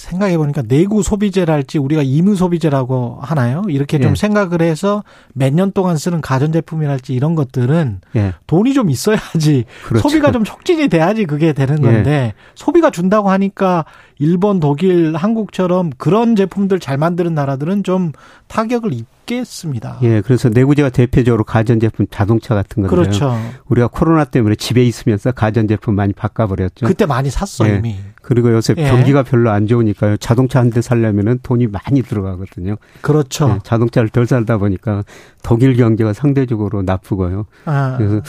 [0.00, 3.62] 생각해 보니까 내구 소비재랄지 우리가 임무 소비재라고 하나요?
[3.68, 4.14] 이렇게 좀 예.
[4.14, 8.32] 생각을 해서 몇 년 동안 쓰는 가전 제품이랄지 이런 것들은 예.
[8.46, 10.08] 돈이 좀 있어야지 그렇죠.
[10.08, 12.34] 소비가 좀 촉진이 돼야지 그게 되는 건데 예.
[12.54, 13.84] 소비가 준다고 하니까
[14.18, 18.12] 일본, 독일, 한국처럼 그런 제품들 잘 만드는 나라들은 좀
[18.48, 19.98] 타격을 입 겠습니다.
[20.02, 23.02] 예, 그래서 내구재가 대표적으로 가전제품 자동차 같은 건데요.
[23.02, 23.36] 그렇죠.
[23.68, 26.86] 우리가 코로나 때문에 집에 있으면서 가전제품 많이 바꿔버렸죠.
[26.86, 27.76] 그때 많이 샀어 예.
[27.76, 27.96] 이미.
[28.22, 28.88] 그리고 요새 예.
[28.88, 30.16] 경기가 별로 안 좋으니까요.
[30.16, 32.76] 자동차 한 대 살려면은 돈이 많이 들어가거든요.
[33.00, 33.50] 그렇죠.
[33.50, 35.02] 예, 자동차를 덜 살다 보니까
[35.42, 37.46] 독일 경제가 상대적으로 나쁘고요.
[37.64, 37.96] 아.
[37.98, 38.20] 그래서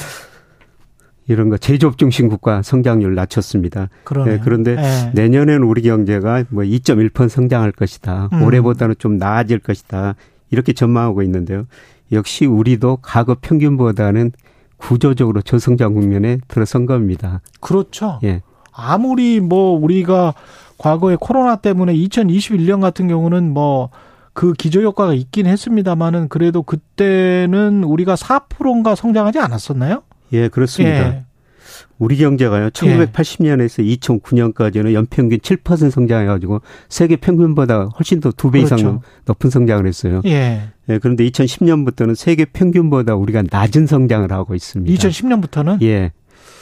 [1.27, 3.89] 이런 거 제조업 중심 국가 성장률 낮췄습니다.
[4.25, 5.11] 네, 그런데 네.
[5.13, 8.29] 내년에는 우리 경제가 뭐 2.1% 성장할 것이다.
[8.33, 8.41] 음.
[8.41, 10.15] 올해보다는 좀 나아질 것이다.
[10.51, 11.65] 이렇게 전망하고 있는데요.
[12.11, 14.31] 역시 우리도 과거 평균보다는
[14.77, 17.41] 구조적으로 저성장 국면에 들어선 겁니다.
[17.59, 18.19] 그렇죠.
[18.23, 18.41] 예.
[18.73, 20.33] 아무리 뭐 우리가
[20.77, 23.89] 과거에 코로나 때문에 2021년 같은 경우는 뭐
[24.33, 30.03] 그 기저 효과가 있긴 했습니다만은 그래도 그때는 우리가 4%인가 성장하지 않았었나요?
[30.33, 31.07] 예, 그렇습니다.
[31.07, 31.25] 예.
[32.01, 32.71] 우리 경제가요.
[32.71, 33.95] 1980년에서 예.
[33.95, 39.01] 2009년까지는 연평균 7% 성장해 가지고 세계 평균보다 훨씬 더 두 배 이상 그렇죠.
[39.25, 40.21] 높은 성장을 했어요.
[40.25, 40.63] 예.
[40.89, 40.97] 예.
[40.97, 44.91] 그런데 2010년부터는 세계 평균보다 우리가 낮은 성장을 하고 있습니다.
[45.07, 45.83] 2010년부터는?
[45.83, 46.11] 예.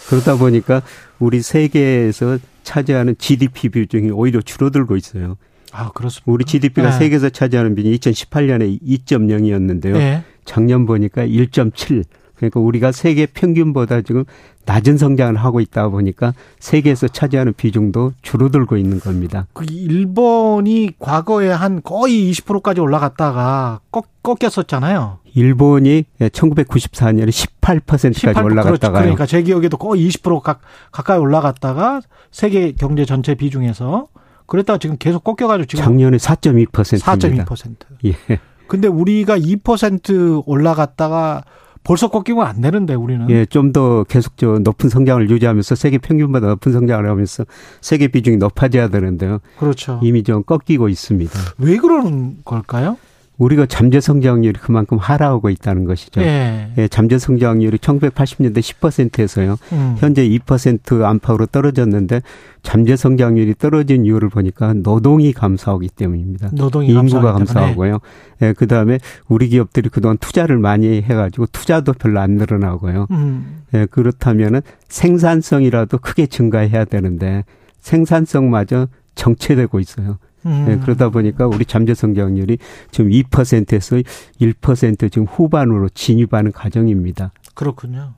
[0.09, 0.81] 그러다 보니까
[1.19, 5.37] 우리 세계에서 차지하는 GDP 비중이 오히려 줄어들고 있어요.
[5.71, 6.29] 아, 그렇습니다.
[6.29, 6.97] 우리 GDP가 네.
[6.97, 9.93] 세계에서 차지하는 비중이 2018년에 2.0이었는데요.
[9.93, 10.23] 네.
[10.43, 12.03] 작년 보니까 1.7.
[12.39, 14.23] 그러니까 우리가 세계 평균보다 지금
[14.65, 19.45] 낮은 성장을 하고 있다 보니까 세계에서 차지하는 비중도 줄어들고 있는 겁니다.
[19.53, 25.19] 그 일본이 과거에 한 거의 20%까지 올라갔다가 꺾, 꺾였었잖아요.
[25.35, 30.59] 일본이 1994년에 18%까지 18, 올라갔다가 그러니까 제 기억에도 거의 20% 가,
[30.91, 32.01] 가까이 올라갔다가
[32.31, 34.07] 세계 경제 전체 비중에서
[34.45, 37.45] 그랬다가 지금 계속 꺾여가지고 지금 작년에 4.2%입니다.
[37.45, 37.75] 4.2%.
[38.05, 38.39] 예.
[38.67, 41.43] 근데 우리가 2% 올라갔다가
[41.83, 43.29] 벌써 꺾이면 안 되는데 우리는.
[43.29, 47.45] 예, 좀 더 계속 저 높은 성장을 유지하면서 세계 평균보다 높은 성장을 하면서
[47.81, 49.39] 세계 비중이 높아져야 되는데요.
[49.59, 49.99] 그렇죠.
[50.03, 51.31] 이미 좀 꺾이고 있습니다.
[51.59, 52.97] 왜 그러는 걸까요?
[53.39, 56.21] 우리가 잠재 성장률이 그만큼 하락하고 있다는 것이죠.
[56.21, 56.71] 예.
[56.77, 59.57] 예 잠재 성장률이 1980년대 10%에서요.
[59.71, 59.95] 음.
[59.97, 62.21] 현재 2% 안팎으로 떨어졌는데
[62.63, 66.49] 잠재 성장률이 떨어진 이유를 보니까 노동이 감소하기 때문입니다.
[66.53, 67.99] 노동이 인구가 감소하고요.
[68.41, 68.99] 예, 그다음에
[69.29, 73.07] 우리 기업들이 그동안 투자를 많이 해 가지고 투자도 별로 안 늘어나고요.
[73.11, 73.61] 음.
[73.73, 77.45] 예, 그렇다면은 생산성이라도 크게 증가해야 되는데
[77.79, 80.17] 생산성마저 정체되고 있어요.
[80.45, 80.65] 음.
[80.67, 82.57] 네, 그러다 보니까 우리 잠재 성장률이
[82.91, 83.97] 지금 2%에서
[84.41, 87.31] 1% 지금 후반으로 진입하는 과정입니다.
[87.53, 88.13] 그렇군요.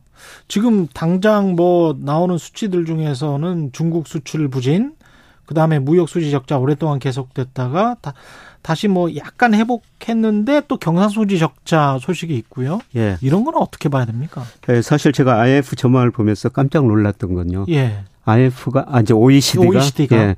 [0.47, 4.93] 지금 당장 뭐 나오는 수치들 중에서는 중국 수출 부진,
[5.45, 8.13] 그 다음에 무역 수지 적자 오랫동안 계속됐다가 다,
[8.61, 12.79] 다시 뭐 약간 회복했는데 또 경상수지 적자 소식이 있고요.
[12.95, 13.17] 예.
[13.21, 14.43] 이런 건 어떻게 봐야 됩니까?
[14.67, 17.65] 네, 사실 제가 IF 전망을 보면서 깜짝 놀랐던 건요.
[17.69, 18.03] 예.
[18.23, 20.35] IF가 아 이제 OECD가, OECD가 예.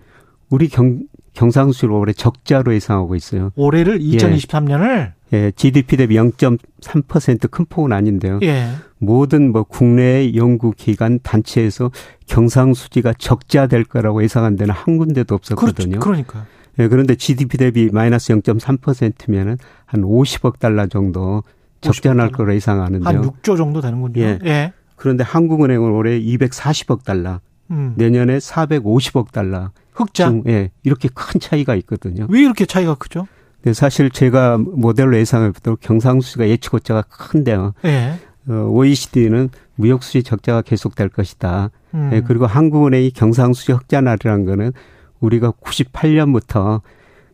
[0.50, 1.02] 우리 경
[1.34, 3.52] 경상수지를 올해 적자로 예상하고 있어요.
[3.56, 8.40] 올해를 2023년을 예, 예 GDP 대비 0.3%큰 폭은 아닌데요.
[8.44, 8.70] 예.
[9.00, 11.92] 모든 뭐 국내 연구 기관 단체에서
[12.28, 16.00] 경상수지가 적자 될 거라고 예상한 데는 한 군데도 없었거든요.
[16.00, 16.00] 그렇죠.
[16.00, 16.46] 그러니까.
[16.80, 21.44] 예, 그런데 GDP 대비 마이너스 0.3%면은 한 50억 달러 정도
[21.82, 23.08] 적자 날 거로 예상하는데요.
[23.08, 24.22] 한 6조 정도 되는군요.
[24.22, 24.40] 예.
[24.46, 24.74] 예.
[24.96, 27.42] 그런데 한국은행은 올해 240억 달러,
[27.72, 27.94] 음.
[27.98, 29.72] 내년에 450억 달러.
[29.94, 30.30] 흑자?
[30.30, 32.28] 중, 예, 이렇게 큰 차이가 있거든요.
[32.30, 33.28] 왜 이렇게 차이가 크죠?
[33.64, 37.74] 네, 사실 제가 모델로 예상할 때도 경상수지가 예측고자가 큰데 요.
[37.86, 38.20] 예.
[38.48, 41.72] 어, OECD는 무역수지 적자가 계속될 것이다.
[41.94, 42.10] 음.
[42.14, 44.74] 예, 그리고 한국은행이 경상수지 흑자 날이라는 거는
[45.22, 46.82] 우리가 98년부터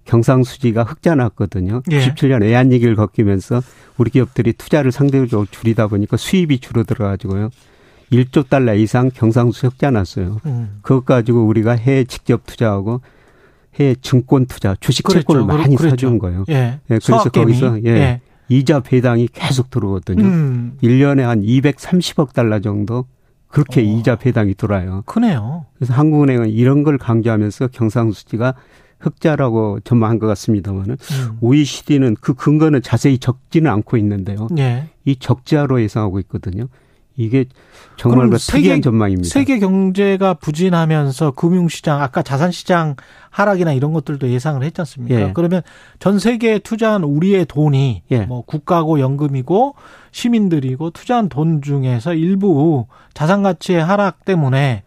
[0.05, 1.81] 경상수지가 흑자 났거든요.
[1.91, 1.99] 예.
[1.99, 3.61] 97년 애한얘기를 겪으면서
[3.97, 7.49] 우리 기업들이 투자를 상대적으로 줄이다 보니까 수입이 줄어들어 가지고요.
[8.11, 10.39] 1조 달러 이상 경상수 흑자 났어요.
[10.45, 10.79] 음.
[10.81, 13.01] 그것 가지고 우리가 해외 직접 투자하고
[13.75, 15.21] 해외 증권 투자, 주식 그랬죠.
[15.21, 15.89] 채권을 많이 그랬죠.
[15.91, 16.45] 사준 거예요.
[16.49, 16.53] 예.
[16.53, 18.21] 예 그래서 거기서 예, 예.
[18.49, 20.23] 이자 배당이 계속 들어오거든요.
[20.23, 20.77] 음.
[20.81, 23.05] 1년에 한 230억 달러 정도
[23.47, 23.83] 그렇게 오.
[23.83, 23.87] 어.
[23.87, 25.03] 이자 배당이 돌아요.
[25.05, 25.65] 크네요.
[25.77, 28.55] 그래서 한국은행은 이런 걸 강조하면서 경상수지가
[28.99, 31.37] 흑자라고 전망한 것 같습니다만은 음.
[31.41, 34.47] OECD는 그 근거는 자세히 적지는 않고 있는데요.
[34.57, 34.89] 예.
[35.05, 36.67] 이 적자로 예상하고 있거든요.
[37.19, 37.45] 이게
[37.97, 39.27] 정말 그 특이한 전망입니다.
[39.27, 42.95] 세계 경제가 부진하면서 금융시장, 아까 자산시장
[43.29, 45.21] 하락이나 이런 것들도 예상을 했지 않습니까?
[45.21, 45.31] 예.
[45.33, 45.61] 그러면
[45.99, 48.21] 전 세계에 투자한 우리의 돈이 예.
[48.21, 49.75] 뭐 국가고 연금이고
[50.11, 54.83] 시민들이고 투자한 돈 중에서 일부 자산 가치의 하락 때문에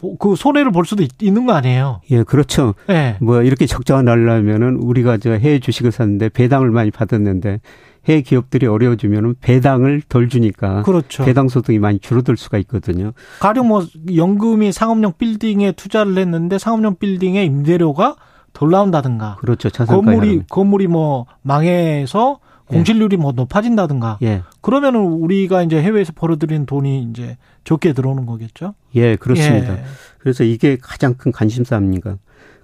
[0.00, 2.00] 뭐그 손해를 볼 수도 있, 는거 아니에요?
[2.10, 2.74] 예, 그렇죠.
[2.90, 3.16] 예.
[3.20, 7.60] 뭐 이렇게 적자가 날려면은 우리가 저 해외 주식을 샀는데 배당을 많이 받았는데
[8.08, 11.24] 해외 기업들이 어려워지면 배당을 덜 주니까 그렇죠.
[11.24, 13.12] 배당 소득이 많이 줄어들 수가 있거든요.
[13.40, 18.16] 가령 뭐 연금이 상업용 빌딩에 투자를 했는데 상업용 빌딩의 임대료가
[18.52, 19.36] 덜 나온다든가.
[19.40, 19.68] 그렇죠.
[19.68, 22.40] 건물이 건물이 뭐 망해서
[22.70, 22.74] 예.
[22.74, 23.20] 공실률이 예.
[23.20, 24.18] 뭐 높아진다든가.
[24.22, 24.42] 예.
[24.60, 28.74] 그러면은 우리가 이제 해외에서 벌어들인 돈이 이제 적게 들어오는 거겠죠.
[28.94, 29.74] 예, 그렇습니다.
[29.74, 29.84] 예.
[30.18, 32.16] 그래서 이게 가장 큰 관심사입니다.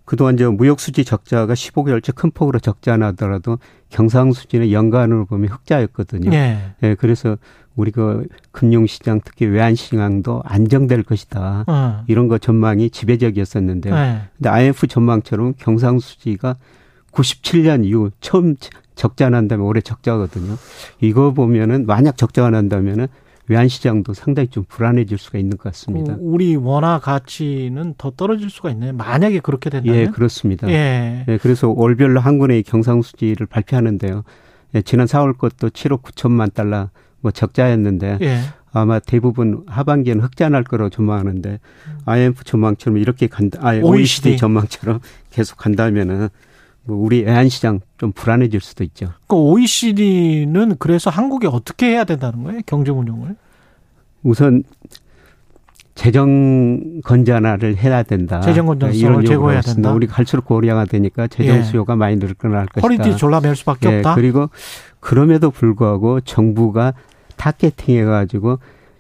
[0.05, 3.59] 그동안 저 무역수지 적자가 15개월째 큰 폭으로 적자 나더라도
[3.89, 6.31] 경상수지는 연간으로 보면 흑자였거든요.
[6.33, 6.59] 예.
[6.83, 7.39] 예 그래서
[7.75, 11.65] 우리 그 금융시장 특히 외환시장도 안정될 것이다.
[11.67, 12.05] 어.
[12.07, 13.95] 이런 거 전망이 지배적이었었는데요.
[13.95, 14.21] 예.
[14.37, 16.57] 근데 IMF 전망처럼 경상수지가
[17.13, 18.57] 97년 이후 처음
[18.95, 20.57] 적자 난다면 올해 적자거든요.
[21.01, 23.09] 이거 보면은 만약 적자가 난다면은
[23.49, 26.17] 외환시장도 상당히 좀 불안해질 수가 있는 것 같습니다.
[26.19, 28.93] 우리 원화 가치는 더 떨어질 수가 있네요.
[28.93, 29.97] 만약에 그렇게 된다면.
[29.97, 30.69] 예, 그렇습니다.
[30.69, 31.25] 예.
[31.29, 34.25] 예 그래서 월별로 한군의 경상수지를 발표하는데요.
[34.75, 36.89] 예, 지난 4월 것도 7억 9천만 달러
[37.21, 38.41] 뭐 적자였는데 예.
[38.73, 41.61] 아마 대부분 하반기에는 흑자 날 거라고 전망하는데
[42.07, 43.87] IMF 전망처럼 이렇게 간다, 아 OECD.
[43.87, 45.01] OECD 전망처럼
[45.31, 46.29] 계속 간다면은 뭐
[46.87, 49.13] 우리 외환시장 좀 불안해질 수도 있죠.
[49.27, 52.61] 그 OECD는 그래서 한국이 어떻게 해야 된다는 거예요?
[52.67, 53.37] 경제 운용을?
[54.23, 54.65] 우선
[55.95, 58.41] 재정 건전화를 해야 된다.
[58.41, 59.93] 재정 건전성을 제고해야 된다.
[59.93, 61.63] 우리 갈수록 고령화 되니까 재정 예.
[61.63, 62.81] 수요가 많이 늘어날 것이다.
[62.83, 63.97] 허리띠 졸라 맬 수밖에 예.
[63.99, 64.15] 없다.
[64.17, 64.51] 그리고
[65.01, 66.95] 그럼에도 불구하고 정부가
[67.37, 68.59] targeting 해 가지고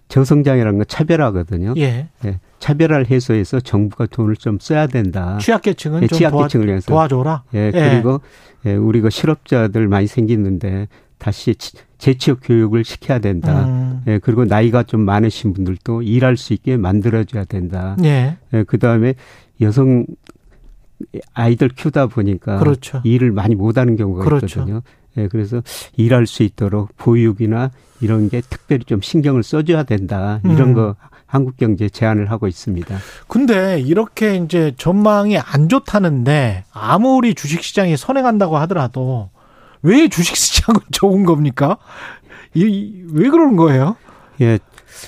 [0.08, 1.74] 저성장이라는 건 차별화거든요.
[1.78, 2.08] 예.
[2.24, 2.38] 예.
[2.64, 5.36] 차별화를 해소해서 정부가 돈을 좀 써야 된다.
[5.38, 7.42] 취약계층은 예, 취약계층을 위해서 도와줘라.
[7.54, 7.66] 예.
[7.66, 7.70] 예.
[7.70, 8.22] 그리고
[8.64, 10.88] 예, 우리 가 실업자들 많이 생기는데
[11.18, 11.54] 다시
[11.98, 13.66] 재취업 교육을 시켜야 된다.
[13.66, 14.02] 음.
[14.06, 17.96] 예, 그리고 나이가 좀 많으신 분들도 일할 수 있게 만들어줘야 된다.
[18.02, 18.38] 예.
[18.54, 19.14] 예, 그 다음에
[19.60, 20.06] 여성
[21.34, 23.02] 아이들 키우다 보니까 그렇죠.
[23.04, 24.46] 일을 많이 못하는 경우가 그렇죠.
[24.46, 24.80] 있거든요.
[25.18, 25.62] 예, 그래서
[25.98, 30.40] 일할 수 있도록 보육이나 이런 게 특별히 좀 신경을 써줘야 된다.
[30.44, 30.74] 이런 음.
[30.74, 30.96] 거
[31.34, 32.96] 한국 경제 제안을 하고 있습니다.
[33.26, 39.30] 근데 이렇게 이제 전망이 안 좋다는데 아무리 주식 시장이 선행한다고 하더라도
[39.82, 41.78] 왜 주식 시장은 좋은 겁니까?
[42.54, 43.96] 이, 왜 그러는 거예요?
[44.40, 44.60] 예.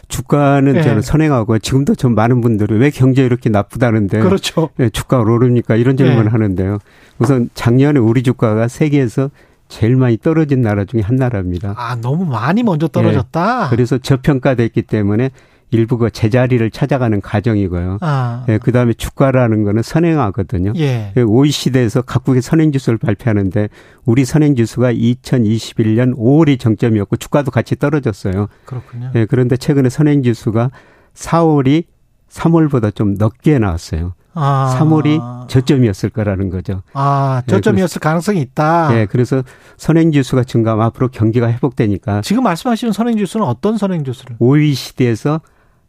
[0.08, 0.82] 주가는 예.
[0.82, 4.70] 저는 선행하고 지금도 좀 많은 분들이 왜 경제 이렇게 나쁘다는데 그렇죠.
[4.80, 6.28] 예, 주가가 오릅니까 이런 질문을 예.
[6.28, 6.78] 하는데요.
[7.20, 9.30] 우선 작년에 우리 주가가 세계에서
[9.68, 11.74] 제일 많이 떨어진 나라 중에 한 나라입니다.
[11.76, 13.66] 아, 너무 많이 먼저 떨어졌다.
[13.66, 13.70] 예.
[13.70, 15.30] 그래서 저평가됐기 때문에
[15.70, 17.98] 일부가 제자리를 찾아가는 과정이고요.
[18.00, 18.44] 아.
[18.48, 20.72] 예, 그 다음에 주가라는 거는 선행하거든요.
[20.76, 21.12] 예.
[21.16, 23.68] OECD에서 각국의 선행 지수를 발표하는데
[24.04, 28.48] 우리 선행 지수가 2021년 5월이 정점이었고 주가도 같이 떨어졌어요.
[28.64, 29.10] 그렇군요.
[29.16, 30.70] 예, 그런데 최근에 선행 지수가
[31.14, 31.84] 4월이
[32.30, 34.14] 3월보다 좀 늦게 나왔어요.
[34.38, 34.76] 아.
[34.78, 36.82] 3월이 저점이었을 거라는 거죠.
[36.92, 38.88] 아, 예, 저점이었을 네, 가능성이 있다.
[38.90, 39.42] 네, 그래서
[39.78, 42.20] 선행지수가 증가하면 앞으로 경기가 회복되니까.
[42.20, 44.36] 지금 말씀하시는 선행지수는 어떤 선행지수를?
[44.38, 45.40] OECD에서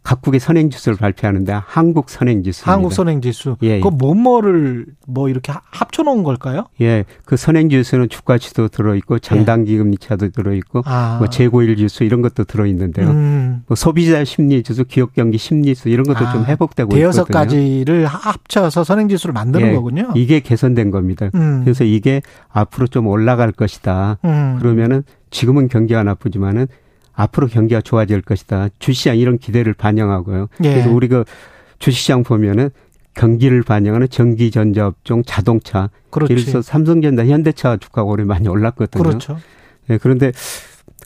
[0.03, 2.69] 각국의 선행 지수를 발표하는데 한국 선행 지수.
[2.69, 3.57] 한국 선행 지수.
[3.61, 3.79] 예.
[3.81, 6.67] 그 뭐뭐를 뭐 이렇게 합쳐 놓은 걸까요?
[6.79, 7.03] 예.
[7.25, 11.17] 그 선행 지수는 주가치도 들어 있고 장단 기 금리차도 들어 있고 아.
[11.19, 13.09] 뭐 재고일 지수 이런 것도 들어 있는데요.
[13.09, 13.63] 음.
[13.67, 16.31] 뭐 소비자 심리 지수, 기업 경기 심리수 이런 것도 아.
[16.31, 17.39] 좀 회복되고 대여섯 있거든요.
[17.39, 19.73] 가지를 합쳐서 선행 지수를 만드는 예.
[19.73, 20.11] 거군요.
[20.15, 21.29] 이게 개선된 겁니다.
[21.35, 21.61] 음.
[21.63, 24.19] 그래서 이게 앞으로 좀 올라갈 것이다.
[24.23, 24.57] 음.
[24.59, 26.67] 그러면은 지금은 경기가 나쁘지만은
[27.17, 28.69] 앞으로 경기가 좋아질 것이다.
[28.77, 30.47] 주시장 이런 기대를 반영하고요.
[30.63, 30.69] 예.
[30.69, 31.25] 그래서 우리가
[31.79, 32.69] 주시장 보면은
[33.15, 35.89] 경기를 반영하는 전기 전자업종, 자동차.
[36.11, 36.31] 그렇지.
[36.31, 39.03] 예를 들어서 삼성전자, 현대차 주가가 올해 많이 올랐거든요.
[39.03, 39.39] 그렇죠.
[39.87, 40.31] 네, 그런데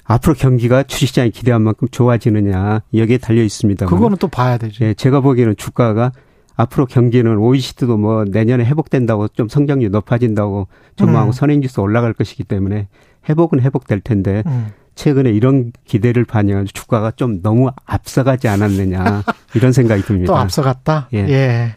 [0.03, 3.85] 앞으로 경기가 주식시장이 기대한 만큼 좋아지느냐 여기에 달려 있습니다.
[3.85, 4.83] 그거는 또 봐야 되죠.
[4.83, 6.11] 네, 제가 보기에는 주가가
[6.57, 10.67] 앞으로 경기는 OECD도 뭐 내년에 회복된다고 좀 성장률 높아진다고
[10.97, 11.31] 전망하고 음.
[11.31, 12.89] 선행지수 올라갈 것이기 때문에
[13.29, 14.73] 회복은 회복될 텐데 음.
[14.95, 19.23] 최근에 이런 기대를 반영한 주가가 좀 너무 앞서가지 않았느냐
[19.55, 20.33] 이런 생각이 듭니다.
[20.33, 21.09] 또 앞서갔다?
[21.13, 21.19] 예.
[21.29, 21.75] 예.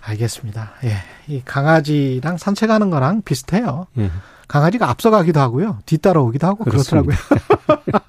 [0.00, 0.72] 알겠습니다.
[0.84, 0.96] 예.
[1.28, 3.86] 이 강아지랑 산책하는 거랑 비슷해요.
[3.98, 4.10] 예.
[4.48, 5.78] 강아지가 앞서가기도 하고요.
[5.84, 7.14] 뒤따라오기도 하고 그렇습니다.
[7.16, 7.98] 그렇더라고요.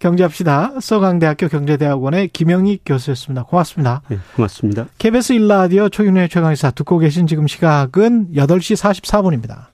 [0.00, 0.74] 경제합시다.
[0.80, 3.44] 서강대학교 경제대학원의 김영희 교수였습니다.
[3.44, 4.02] 고맙습니다.
[4.08, 4.86] 네, 고맙습니다.
[4.98, 9.66] KBS 일라디오 초윤의 최강의사 듣고 계신 지금 시각은 8시 44분입니다.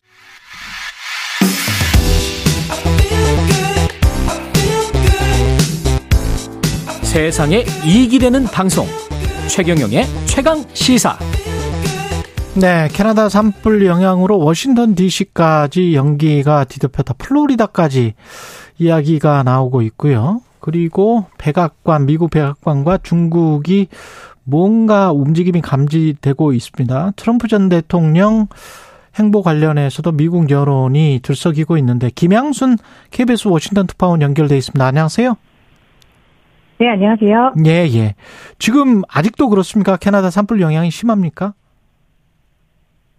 [7.15, 8.89] 세상에 이익이 되는 방송
[9.49, 11.17] 최경영의 최강 시사
[12.57, 17.15] 네, 캐나다 산불 영향으로 워싱턴 DC까지 연기가 뒤덮였다.
[17.19, 18.15] 플로리다까지
[18.79, 20.41] 이야기가 나오고 있고요.
[20.59, 23.87] 그리고 백악관, 미국 백악관과 중국이
[24.43, 27.13] 뭔가 움직임이 감지되고 있습니다.
[27.15, 28.49] 트럼프 전 대통령
[29.17, 32.77] 행보 관련해서도 미국 여론이 들썩이고 있는데 김양순
[33.13, 34.85] KBS 워싱턴 특파원 연결돼 있습니다.
[34.85, 35.37] 안녕하세요.
[36.79, 37.55] 네, 안녕하세요.
[37.67, 38.15] 예, 예.
[38.59, 39.97] 지금 아직도 그렇습니까?
[39.97, 41.55] 캐나다 산불 영향이 심합니까?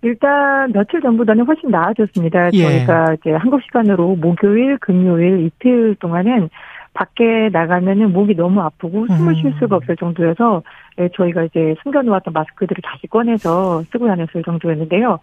[0.02, 2.52] 일단 며칠 전보다는 훨씬 나아졌습니다.
[2.54, 2.64] 예.
[2.64, 6.50] 저희가 이제 한국 시간으로 목요일, 금요일 이틀 동안은
[6.94, 9.54] 밖에 나가면은 목이 너무 아프고 숨을 쉴 음.
[9.60, 10.64] 수가 없을 정도여서
[11.00, 15.20] 예, 저희가 이제 숨겨놓았던 마스크들을 다시 꺼내서 쓰고 다녔을 정도였는데요.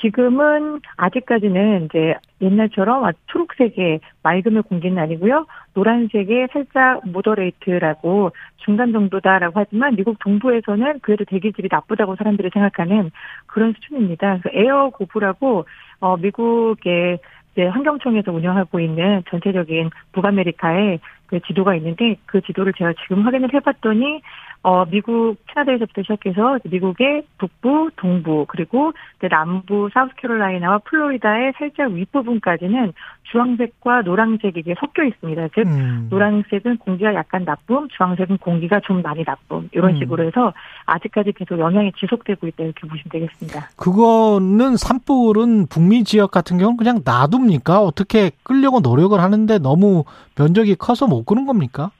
[0.00, 5.46] 지금은 아직까지는 이제 옛날처럼 초록색의 맑은 공기는 아니고요.
[5.74, 13.10] 노란색의 살짝 moderate라고 중간 정도다라고 하지만 미국 동부에서는 그래도 대기질이 나쁘다고 사람들이 생각하는
[13.46, 14.40] 그런 수준입니다.
[14.42, 15.66] 그래서 Air gov라고
[16.00, 17.18] 어 미국의
[17.52, 24.22] 이제 환경청에서 운영하고 있는 전체적인 북아메리카의 그 지도가 있는데 그 지도를 제가 지금 확인을 해봤더니
[24.62, 28.92] 어, 미국, 캐나다에서부터 시작해서 미국의 북부, 동부, 그리고
[29.30, 32.92] 남부, 사우스캐롤라이나와 플로리다의 살짝 윗부분까지는
[33.30, 35.48] 주황색과 노란색이 섞여 있습니다.
[35.54, 36.08] 즉, 음.
[36.10, 39.68] 노란색은 공기가 약간 나쁨, 주황색은 공기가 좀 많이 나쁨.
[39.72, 39.98] 이런 음.
[39.98, 40.52] 식으로 해서
[40.86, 43.68] 아직까지 계속 영향이 지속되고 있다 이렇게 보시면 되겠습니다.
[43.76, 47.80] 그거는 산불은 북미 지역 같은 경우는 그냥 놔둡니까?
[47.80, 50.04] 어떻게 끌려고 노력을 하는데 너무
[50.36, 51.90] 면적이 커서 못 끄는 겁니까?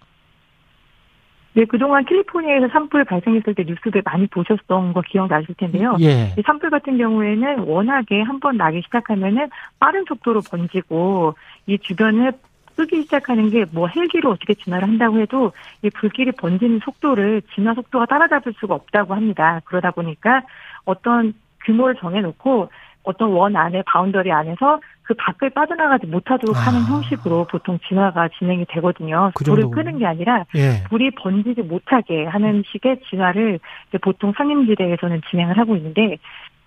[1.55, 5.97] 네, 그동안 캘리포니아에서 산불 발생했을 때 뉴스들 많이 보셨던 거 기억나실 텐데요.
[6.01, 6.33] 예.
[6.39, 9.49] 이 산불 같은 경우에는 워낙에 한 번 나기 시작하면은
[9.81, 11.35] 빠른 속도로 번지고
[11.67, 12.33] 이 주변을
[12.77, 15.51] 끄기 시작하는 게 뭐 헬기로 어떻게 진화를 한다고 해도
[15.83, 19.61] 이 불길이 번지는 속도를 진화 속도가 따라잡을 수가 없다고 합니다.
[19.65, 20.43] 그러다 보니까
[20.85, 21.35] 어떤
[21.65, 22.71] 규모를 정해놓고
[23.03, 26.61] 어떤 원 안에 boundary 안에서 그 밖을 빠져나가지 못하도록 아.
[26.61, 29.33] 하는 형식으로 보통 진화가 진행이 되거든요.
[29.35, 30.85] 그 불을 끄는 게 아니라 예.
[30.91, 33.59] 불이 번지지 못하게 하는 식의 진화를
[34.03, 36.19] 보통 산림지대에서는 진행을 하고 있는데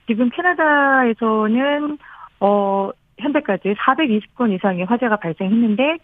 [0.07, 1.99] 지금 캐나다에서는
[2.39, 2.89] 어
[3.19, 5.97] 현재까지 420건 이상의 화재가 발생했는데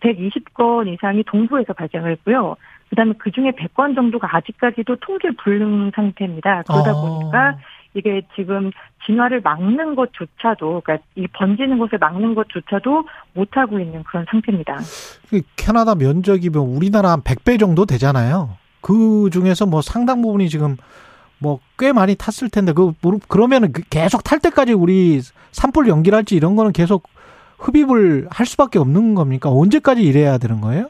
[0.00, 2.56] 120건 이상이 동부에서 발생을 했고요.
[2.88, 6.62] 그다음에 그 중에 100건 정도가 아직까지도 통계 불능 상태입니다.
[6.62, 7.02] 그러다 어.
[7.02, 7.58] 보니까
[7.94, 8.70] 이게 지금
[9.06, 13.04] 진화를 막는 것조차도 그러니까 이 번지는 것을 막는 것조차도
[13.34, 14.78] 못 하고 있는 그런 상태입니다.
[15.28, 18.56] 그 캐나다 면적이 뭐 우리나라 한 100배 정도 되잖아요.
[18.80, 20.76] 그 중에서 뭐 상당 부분이 지금
[21.38, 22.92] 뭐 꽤 많이 탔을 텐데 그
[23.26, 25.20] 그러면은 그 계속 탈 때까지 우리
[25.50, 27.08] 산불 연기랄지 이런 거는 계속
[27.58, 29.50] 흡입을 할 수밖에 없는 겁니까?
[29.50, 30.88] 언제까지 이래야 되는 거예요?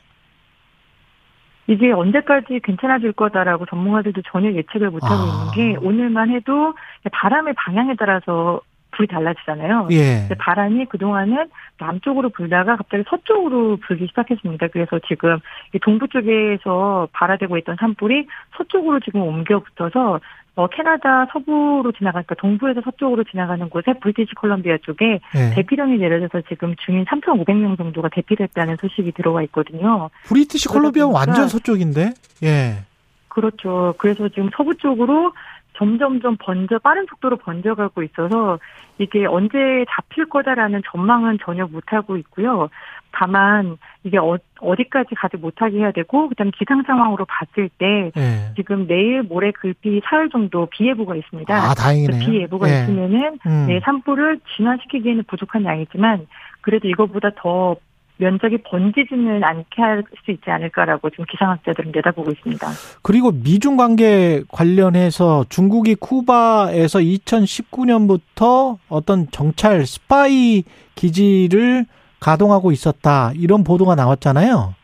[1.72, 5.52] 이게 언제까지 괜찮아질 거다라고 전문가들도 전혀 예측을 못하고 아.
[5.54, 6.74] 있는 게 오늘만 해도
[7.10, 8.60] 바람의 방향에 따라서
[8.92, 9.88] 불이 달라지잖아요.
[9.92, 10.28] 예.
[10.38, 14.68] 바람이 그동안은 남쪽으로 불다가 갑자기 서쪽으로 불기 시작했습니다.
[14.68, 15.38] 그래서 지금
[15.80, 18.26] 동부 쪽에서 발화되고 있던 산불이
[18.56, 20.20] 서쪽으로 지금 옮겨 붙어서
[20.54, 25.54] 어, 캐나다 서부로 지나가니까 동부에서 서쪽으로 지나가는 곳에 브리티시 컬럼비아 쪽에 네.
[25.54, 30.10] 대피령이 내려져서 지금 주민 3,500명 정도가 대피됐다는 소식이 들어와 있거든요.
[30.24, 32.12] 브리티시 컬럼비아 완전 서쪽인데?
[32.42, 32.84] 예.
[33.28, 33.94] 그렇죠.
[33.96, 35.32] 그래서 지금 서부 쪽으로
[35.78, 38.58] 점점점 번져 빠른 속도로 번져가고 있어서
[38.98, 39.56] 이게 언제
[39.90, 42.68] 잡힐 거다라는 전망은 전혀 못 하고 있고요.
[43.12, 44.38] 다만 이게 어,
[44.76, 48.52] 디까지 가지 못하게 해야 되고 그다음 기상 상황으로 봤을 때 네.
[48.56, 51.54] 지금 내일 모레 글비 사흘 정도 비 예보가 있습니다.
[51.54, 52.20] 아 다행이네요.
[52.20, 52.82] 비 예보가 네.
[52.82, 53.66] 있으면은 음.
[53.68, 56.26] 네, 산불을 진화시키기에는 부족한 양이지만
[56.60, 57.76] 그래도 이거보다 더
[58.18, 62.66] 면적이 번지지는 않게 할 수 있지 않을까라고 지금 기상학자들은 내다보고 있습니다.
[63.02, 70.62] 그리고 미중 관계 관련해서 중국이 쿠바에서 2019년부터 어떤 정찰 스파이
[70.94, 71.86] 기지를
[72.22, 74.74] 가동하고 있었다 이런 보도가 나왔잖아요.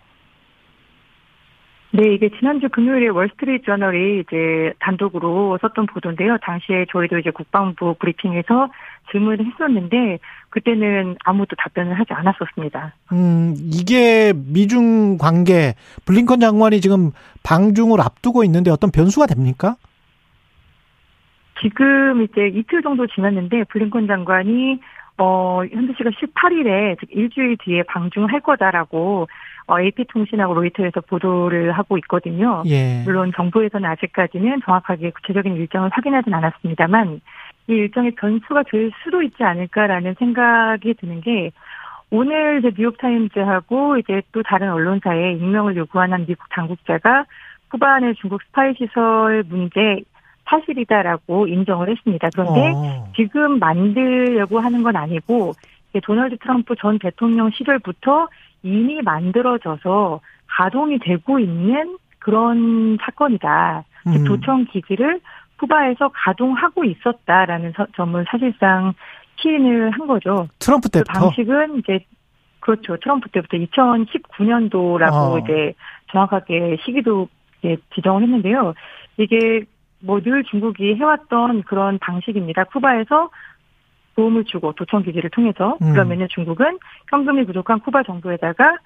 [1.91, 6.37] 네, 이게 지난주 금요일에 월스트리트 저널이 이제 단독으로 썼던 보도인데요.
[6.43, 8.69] 당시에 저희도 이제 국방부 브리핑에서
[9.11, 10.19] 질문을 했었는데
[10.51, 12.93] 그때는 아무도 답변을 하지 않았었습니다.
[13.13, 15.75] 음, 이게 미중 관계
[16.05, 17.11] 블링컨 장관이 지금
[17.43, 19.77] 방중을 앞두고 있는데 어떤 변수가 됩니까?
[21.61, 24.79] 지금 이제 이틀 정도 지났는데 블링컨 장관이
[25.19, 29.29] 어, 현재 시각 18일에 즉 일주일 뒤에 방중할 거다라고
[29.67, 32.63] 어, AP통신하고 로이터에서 보도를 하고 있거든요.
[32.67, 33.03] 예.
[33.05, 37.21] 물론 정부에서는 아직까지는 정확하게 구체적인 일정을 확인하진 않았습니다만
[37.69, 41.51] 이 일정의 변수가 될 수도 있지 않을까라는 생각이 드는 게
[42.11, 47.27] 오늘 이제 뉴욕타임즈하고 이제 또 다른 언론사에 익명을 요구하는 미국 당국자가
[47.71, 50.03] 쿠바안의 중국 스파이 시설 문제
[50.49, 52.29] 사실이다라고 인정을 했습니다.
[52.33, 53.13] 그런데 어.
[53.17, 55.53] 지금 만들려고 하는 건 아니고
[56.03, 58.29] 도널드 트럼프 전 대통령 시절부터
[58.63, 63.85] 이미 만들어져서 가동이 되고 있는 그런 사건이다.
[64.07, 64.25] 음.
[64.25, 65.21] 도청 기지를
[65.59, 68.93] 쿠바에서 가동하고 있었다라는 점을 사실상
[69.41, 70.49] 시인을 한 거죠.
[70.59, 72.01] 트럼프 때부터 그 방식은 이제
[72.61, 72.97] 그렇죠.
[72.99, 75.39] 트럼프 때부터 2019년도라고 어.
[75.39, 75.75] 이제
[76.11, 78.75] 정확하게 시기도 이제 지정을 했는데요.
[79.17, 79.65] 이게
[80.01, 82.65] 뭐 늘 중국이 해왔던 그런 방식입니다.
[82.65, 83.31] 쿠바에서
[84.17, 85.93] 도움을 주고 도청 기지를 통해서 음.
[85.93, 88.79] 그러면은 중국은 현금이 부족한 쿠바 정부에다가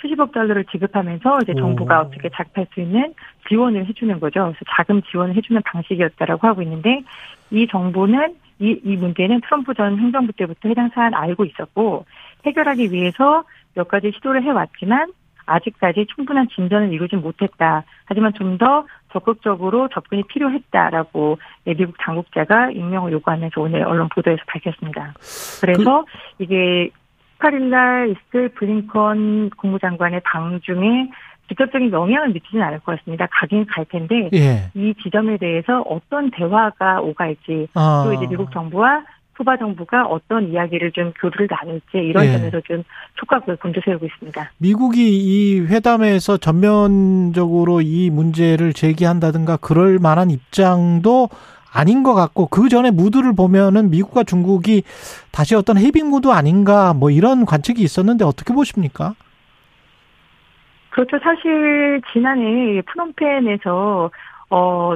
[0.00, 2.06] 수십억 달러를 지급하면서 이제 정부가 오.
[2.06, 3.14] 어떻게 작업할 수 있는
[3.48, 4.40] 지원을 해주는 거죠.
[4.40, 7.02] 그래서 자금 지원을 해주는 방식이었다라고 하고 있는데
[7.50, 12.04] 이 정부는 이, 이 문제는 트럼프 전 행정부 때부터 해당 사안 알고 있었고
[12.46, 13.44] 해결하기 위해서
[13.74, 15.12] 몇 가지 시도를 해왔지만
[15.46, 17.84] 아직까지 충분한 진전을 이루지 못했다.
[18.04, 25.14] 하지만 좀 더 적극적으로 접근이 필요했다라고 미국 당국자가 임명을 요구하면서 오늘 언론 보도에서 밝혔습니다.
[25.60, 26.04] 그래서
[26.38, 26.44] 그...
[26.44, 26.90] 이게
[27.42, 31.10] 18일 날 있을 블링컨 국무장관의 방중에
[31.48, 33.26] 직접적인 영향을 미치지는 않을 것 같습니다.
[33.30, 34.70] 가긴 갈 텐데 예.
[34.74, 38.04] 이 지점에 대해서 어떤 대화가 오갈지 아.
[38.06, 39.04] 또 이제 미국 정부와
[39.36, 42.32] 쿠바 정부가 어떤 이야기를 좀 교류를 나눌지 이런 예.
[42.32, 42.84] 점에서 좀
[43.16, 44.50] 촉각을 곤두세우고 있습니다.
[44.58, 51.28] 미국이 이 회담에서 전면적으로 이 문제를 제기한다든가 그럴 만한 입장도
[51.72, 54.82] 아닌 것 같고 그 전에 무드를 보면은 미국과 중국이
[55.30, 59.14] 다시 어떤 헤빙 무드 아닌가 뭐 이런 관측이 있었는데 어떻게 보십니까?
[60.90, 61.18] 그렇죠.
[61.22, 64.10] 사실 지난해 프놈펜에서
[64.50, 64.94] 어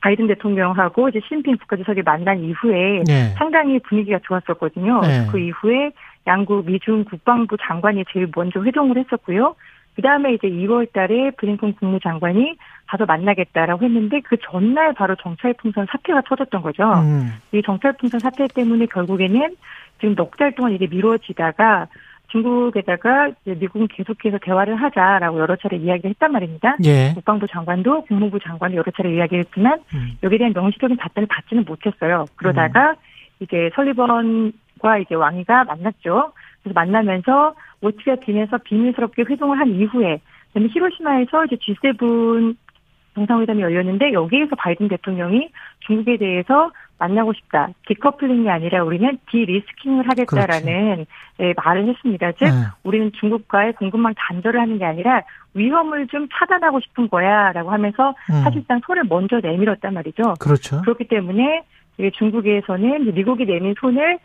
[0.00, 3.34] 바이든 대통령하고 이제 시진핑 국가주석이 만난 이후에 네.
[3.36, 5.00] 상당히 분위기가 좋았었거든요.
[5.00, 5.26] 네.
[5.30, 5.90] 그 이후에
[6.26, 9.54] 양국 미중 국방부 장관이 제일 먼저 회동을 했었고요.
[9.96, 12.56] 그 다음에 이제 2월 달에 블링컨 국무장관이
[12.86, 16.84] 가서 만나겠다라고 했는데 그 전날 바로 정찰풍선 사태가 터졌던 거죠.
[17.00, 17.32] 음.
[17.52, 19.56] 이 정찰풍선 사태 때문에 결국에는
[20.00, 21.88] 지금 넉 달 동안 이게 미뤄지다가
[22.28, 26.76] 중국에다가 미국은 계속해서 대화를 하자라고 여러 차례 이야기를 했단 말입니다.
[26.84, 27.12] 예.
[27.14, 30.18] 국방부 장관도 국무부 장관도 여러 차례 이야기했지만 음.
[30.22, 32.26] 여기에 대한 명시적인 답변을 받지는 못했어요.
[32.36, 32.96] 그러다가 음.
[33.40, 36.32] 이제 설리번과 이제 왕이가 만났죠.
[36.62, 42.56] 그래서 만나면서 오치가 빈에서 비밀스럽게 회동을 한 이후에 그다음에 히로시마에서 이제 G7
[43.14, 45.48] 정상회담이 열렸는데 여기에서 바이든 대통령이
[45.86, 47.68] 중국에 대해서 만나고 싶다.
[47.86, 51.06] 디커플링이 아니라 우리는 디리스킹을 하겠다라는
[51.40, 52.32] 예, 말을 했습니다.
[52.32, 52.50] 즉 네.
[52.82, 55.22] 우리는 중국과의 공급망 단절을 하는 게 아니라
[55.54, 58.42] 위험을 좀 차단하고 싶은 거야라고 하면서 음.
[58.42, 60.34] 사실상 손을 먼저 내밀었단 말이죠.
[60.40, 60.82] 그렇죠.
[60.82, 61.62] 그렇기 때문에
[62.14, 64.18] 중국에서는 미국이 내민 손을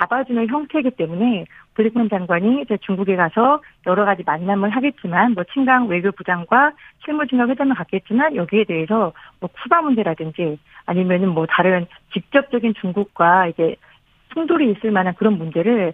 [0.00, 1.44] 잡아주는 형태이기 때문에
[1.74, 6.72] 블리컨 장관이 이제 중국에 가서 여러 가지 만남을 하겠지만 뭐 친강 외교부장과
[7.04, 13.76] 실무진과 회담을 갖겠지만 여기에 대해서 뭐 쿠바 문제라든지 아니면은 뭐 다른 직접적인 중국과 이제
[14.32, 15.92] 충돌이 있을 만한 그런 문제를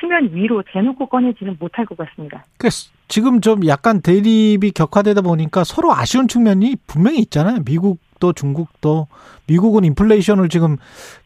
[0.00, 2.44] 수면 위로 대놓고 꺼내지는 못할 것 같습니다.
[2.58, 2.68] 그
[3.08, 7.62] 지금 좀 약간 대립이 격화되다 보니까 서로 아쉬운 측면이 분명히 있잖아요.
[7.64, 9.08] 미국 도 중국도
[9.46, 10.76] 미국은 인플레이션을 지금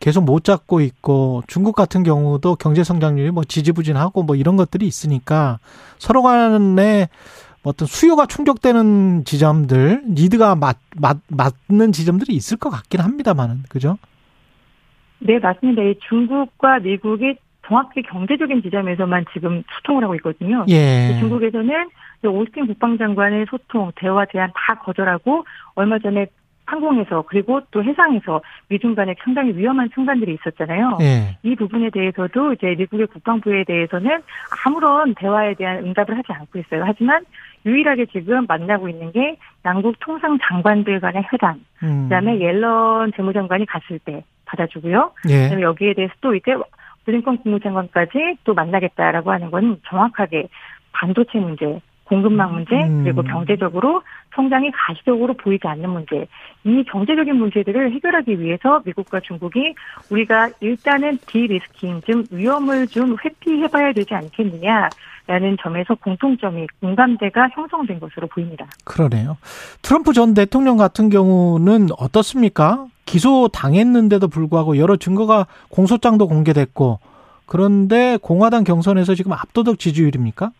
[0.00, 5.58] 계속 못 잡고 있고 중국 같은 경우도 경제 성장률이 뭐 지지부진하고 뭐 이런 것들이 있으니까
[5.98, 7.08] 서로 간에
[7.62, 13.98] 어떤 수요가 충족되는 지점들, 니드가 맞, 맞, 맞는 지점들이 있을 것 같긴 합니다만은, 그죠?
[15.18, 15.82] 네, 맞습니다.
[16.08, 17.36] 중국과 미국이
[17.66, 20.64] 정확히 경제적인 지점에서만 지금 소통을 하고 있거든요.
[20.68, 21.18] 예.
[21.20, 21.90] 중국에서는
[22.24, 25.44] 오스틴 국방장관의 소통, 대화 제안 다 거절하고
[25.74, 26.26] 얼마 전에
[26.70, 30.98] 항공에서 그리고 또 해상에서 미중 간에 상당히 위험한 순간들이 있었잖아요.
[31.00, 31.36] 예.
[31.42, 34.22] 이 부분에 대해서도 이제 미국의 국방부에 대해서는
[34.64, 36.84] 아무런 대화에 대한 응답을 하지 않고 있어요.
[36.86, 37.24] 하지만
[37.66, 41.64] 유일하게 지금 만나고 있는 게 양국 통상 장관들 간의 회담.
[41.82, 42.04] 음.
[42.04, 45.12] 그다음에 옐런 재무장관이 갔을 때 받아주고요.
[45.28, 45.42] 예.
[45.44, 46.54] 그다음에 여기에 대해서 또 이제
[47.04, 50.48] 블링컨 국무장관까지 또 만나겠다라고 하는 건 정확하게
[50.92, 51.80] 반도체 문제,
[52.10, 53.04] 공급망 문제, 음.
[53.04, 54.02] 그리고 경제적으로
[54.34, 56.26] 성장이 가시적으로 보이지 않는 문제.
[56.64, 59.74] 이 경제적인 문제들을 해결하기 위해서 미국과 중국이
[60.10, 68.66] 우리가 일단은 디리스킹, 즉 위험을 좀 회피해봐야 되지 않겠느냐라는 점에서 공통점이 공감대가 형성된 것으로 보입니다.
[68.84, 69.36] 그러네요.
[69.82, 72.86] 트럼프 전 대통령 같은 경우는 어떻습니까?
[73.06, 76.98] 기소 당했는데도 불구하고 여러 증거가 공소장도 공개됐고
[77.46, 80.50] 그런데 공화당 경선에서 지금 압도적 지지율입니까?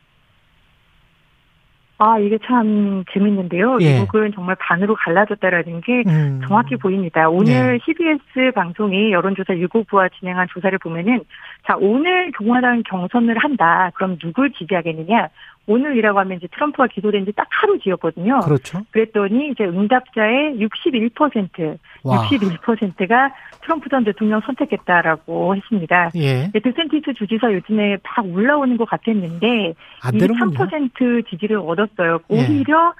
[2.02, 3.76] 아, 이게 참 재밌는데요.
[3.82, 4.00] 예.
[4.00, 6.40] 미국은 정말 반으로 갈라졌다라는 게 음.
[6.48, 7.28] 정확히 보입니다.
[7.28, 7.78] 오늘 네.
[7.84, 11.20] CBS 방송이 여론조사 유고부와 진행한 조사를 보면은
[11.68, 13.90] 자, 오늘 공화당 경선을 한다.
[13.94, 15.28] 그럼 누굴 지지하겠느냐?
[15.66, 18.40] 오늘이라고 하면 이제 트럼프가 기소된 지 딱 하루 뒤였거든요.
[18.40, 18.80] 그렇죠.
[18.90, 22.26] 그랬더니 이제 응답자의 61%, 와.
[22.28, 23.32] 61%가
[23.62, 26.10] 트럼프 전 대통령 선택했다라고 했습니다.
[26.16, 26.50] 예.
[26.52, 32.18] 디샌티스 주지사 요즘에 막 올라오는 것 같았는데 23% 지지를 얻었어요.
[32.30, 32.34] 예.
[32.36, 32.94] 오히려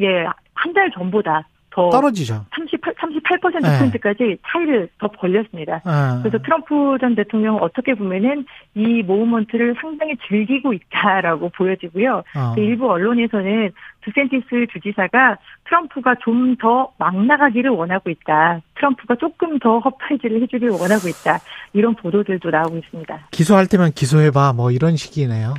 [0.00, 0.06] 예.
[0.06, 2.46] 예, 한 달 전보다 더 떨어지죠.
[2.54, 4.36] 38, 38%포인트까지 네.
[4.46, 5.80] 차이를 더 벌렸습니다.
[5.84, 6.22] 네.
[6.22, 12.22] 그래서 트럼프 전 대통령은 어떻게 보면은 이 movement를 상당히 즐기고 있다라고 보여지고요.
[12.36, 12.52] 어.
[12.54, 13.72] 그 일부 언론에서는
[14.04, 18.60] 디샌티스 주지사가 트럼프가 좀 더 막 나가기를 원하고 있다.
[18.76, 21.40] 트럼프가 조금 더 허파이즈를 해주길 원하고 있다.
[21.72, 23.28] 이런 보도들도 나오고 있습니다.
[23.32, 24.52] 기소할 때만 기소해봐.
[24.52, 25.54] 뭐 이런 식이네요.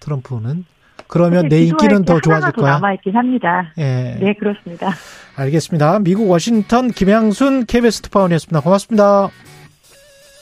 [0.00, 0.64] 트럼프는.
[1.08, 2.72] 그러면 내 인기는 더 좋아질 거야.
[2.74, 3.72] 남아 있긴 합니다.
[3.78, 4.16] 예.
[4.20, 4.92] 네, 그렇습니다.
[5.36, 5.98] 알겠습니다.
[6.00, 8.60] 미국 워싱턴 김양순 KBS 특파원이었습니다.
[8.60, 9.30] 고맙습니다.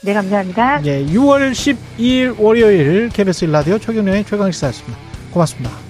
[0.03, 0.85] 네, 감사합니다.
[0.85, 4.97] 예, 6월 12일 월요일 KBS 일라디오 최경련의 최강시사였습니다.
[5.31, 5.86] 고맙습니다.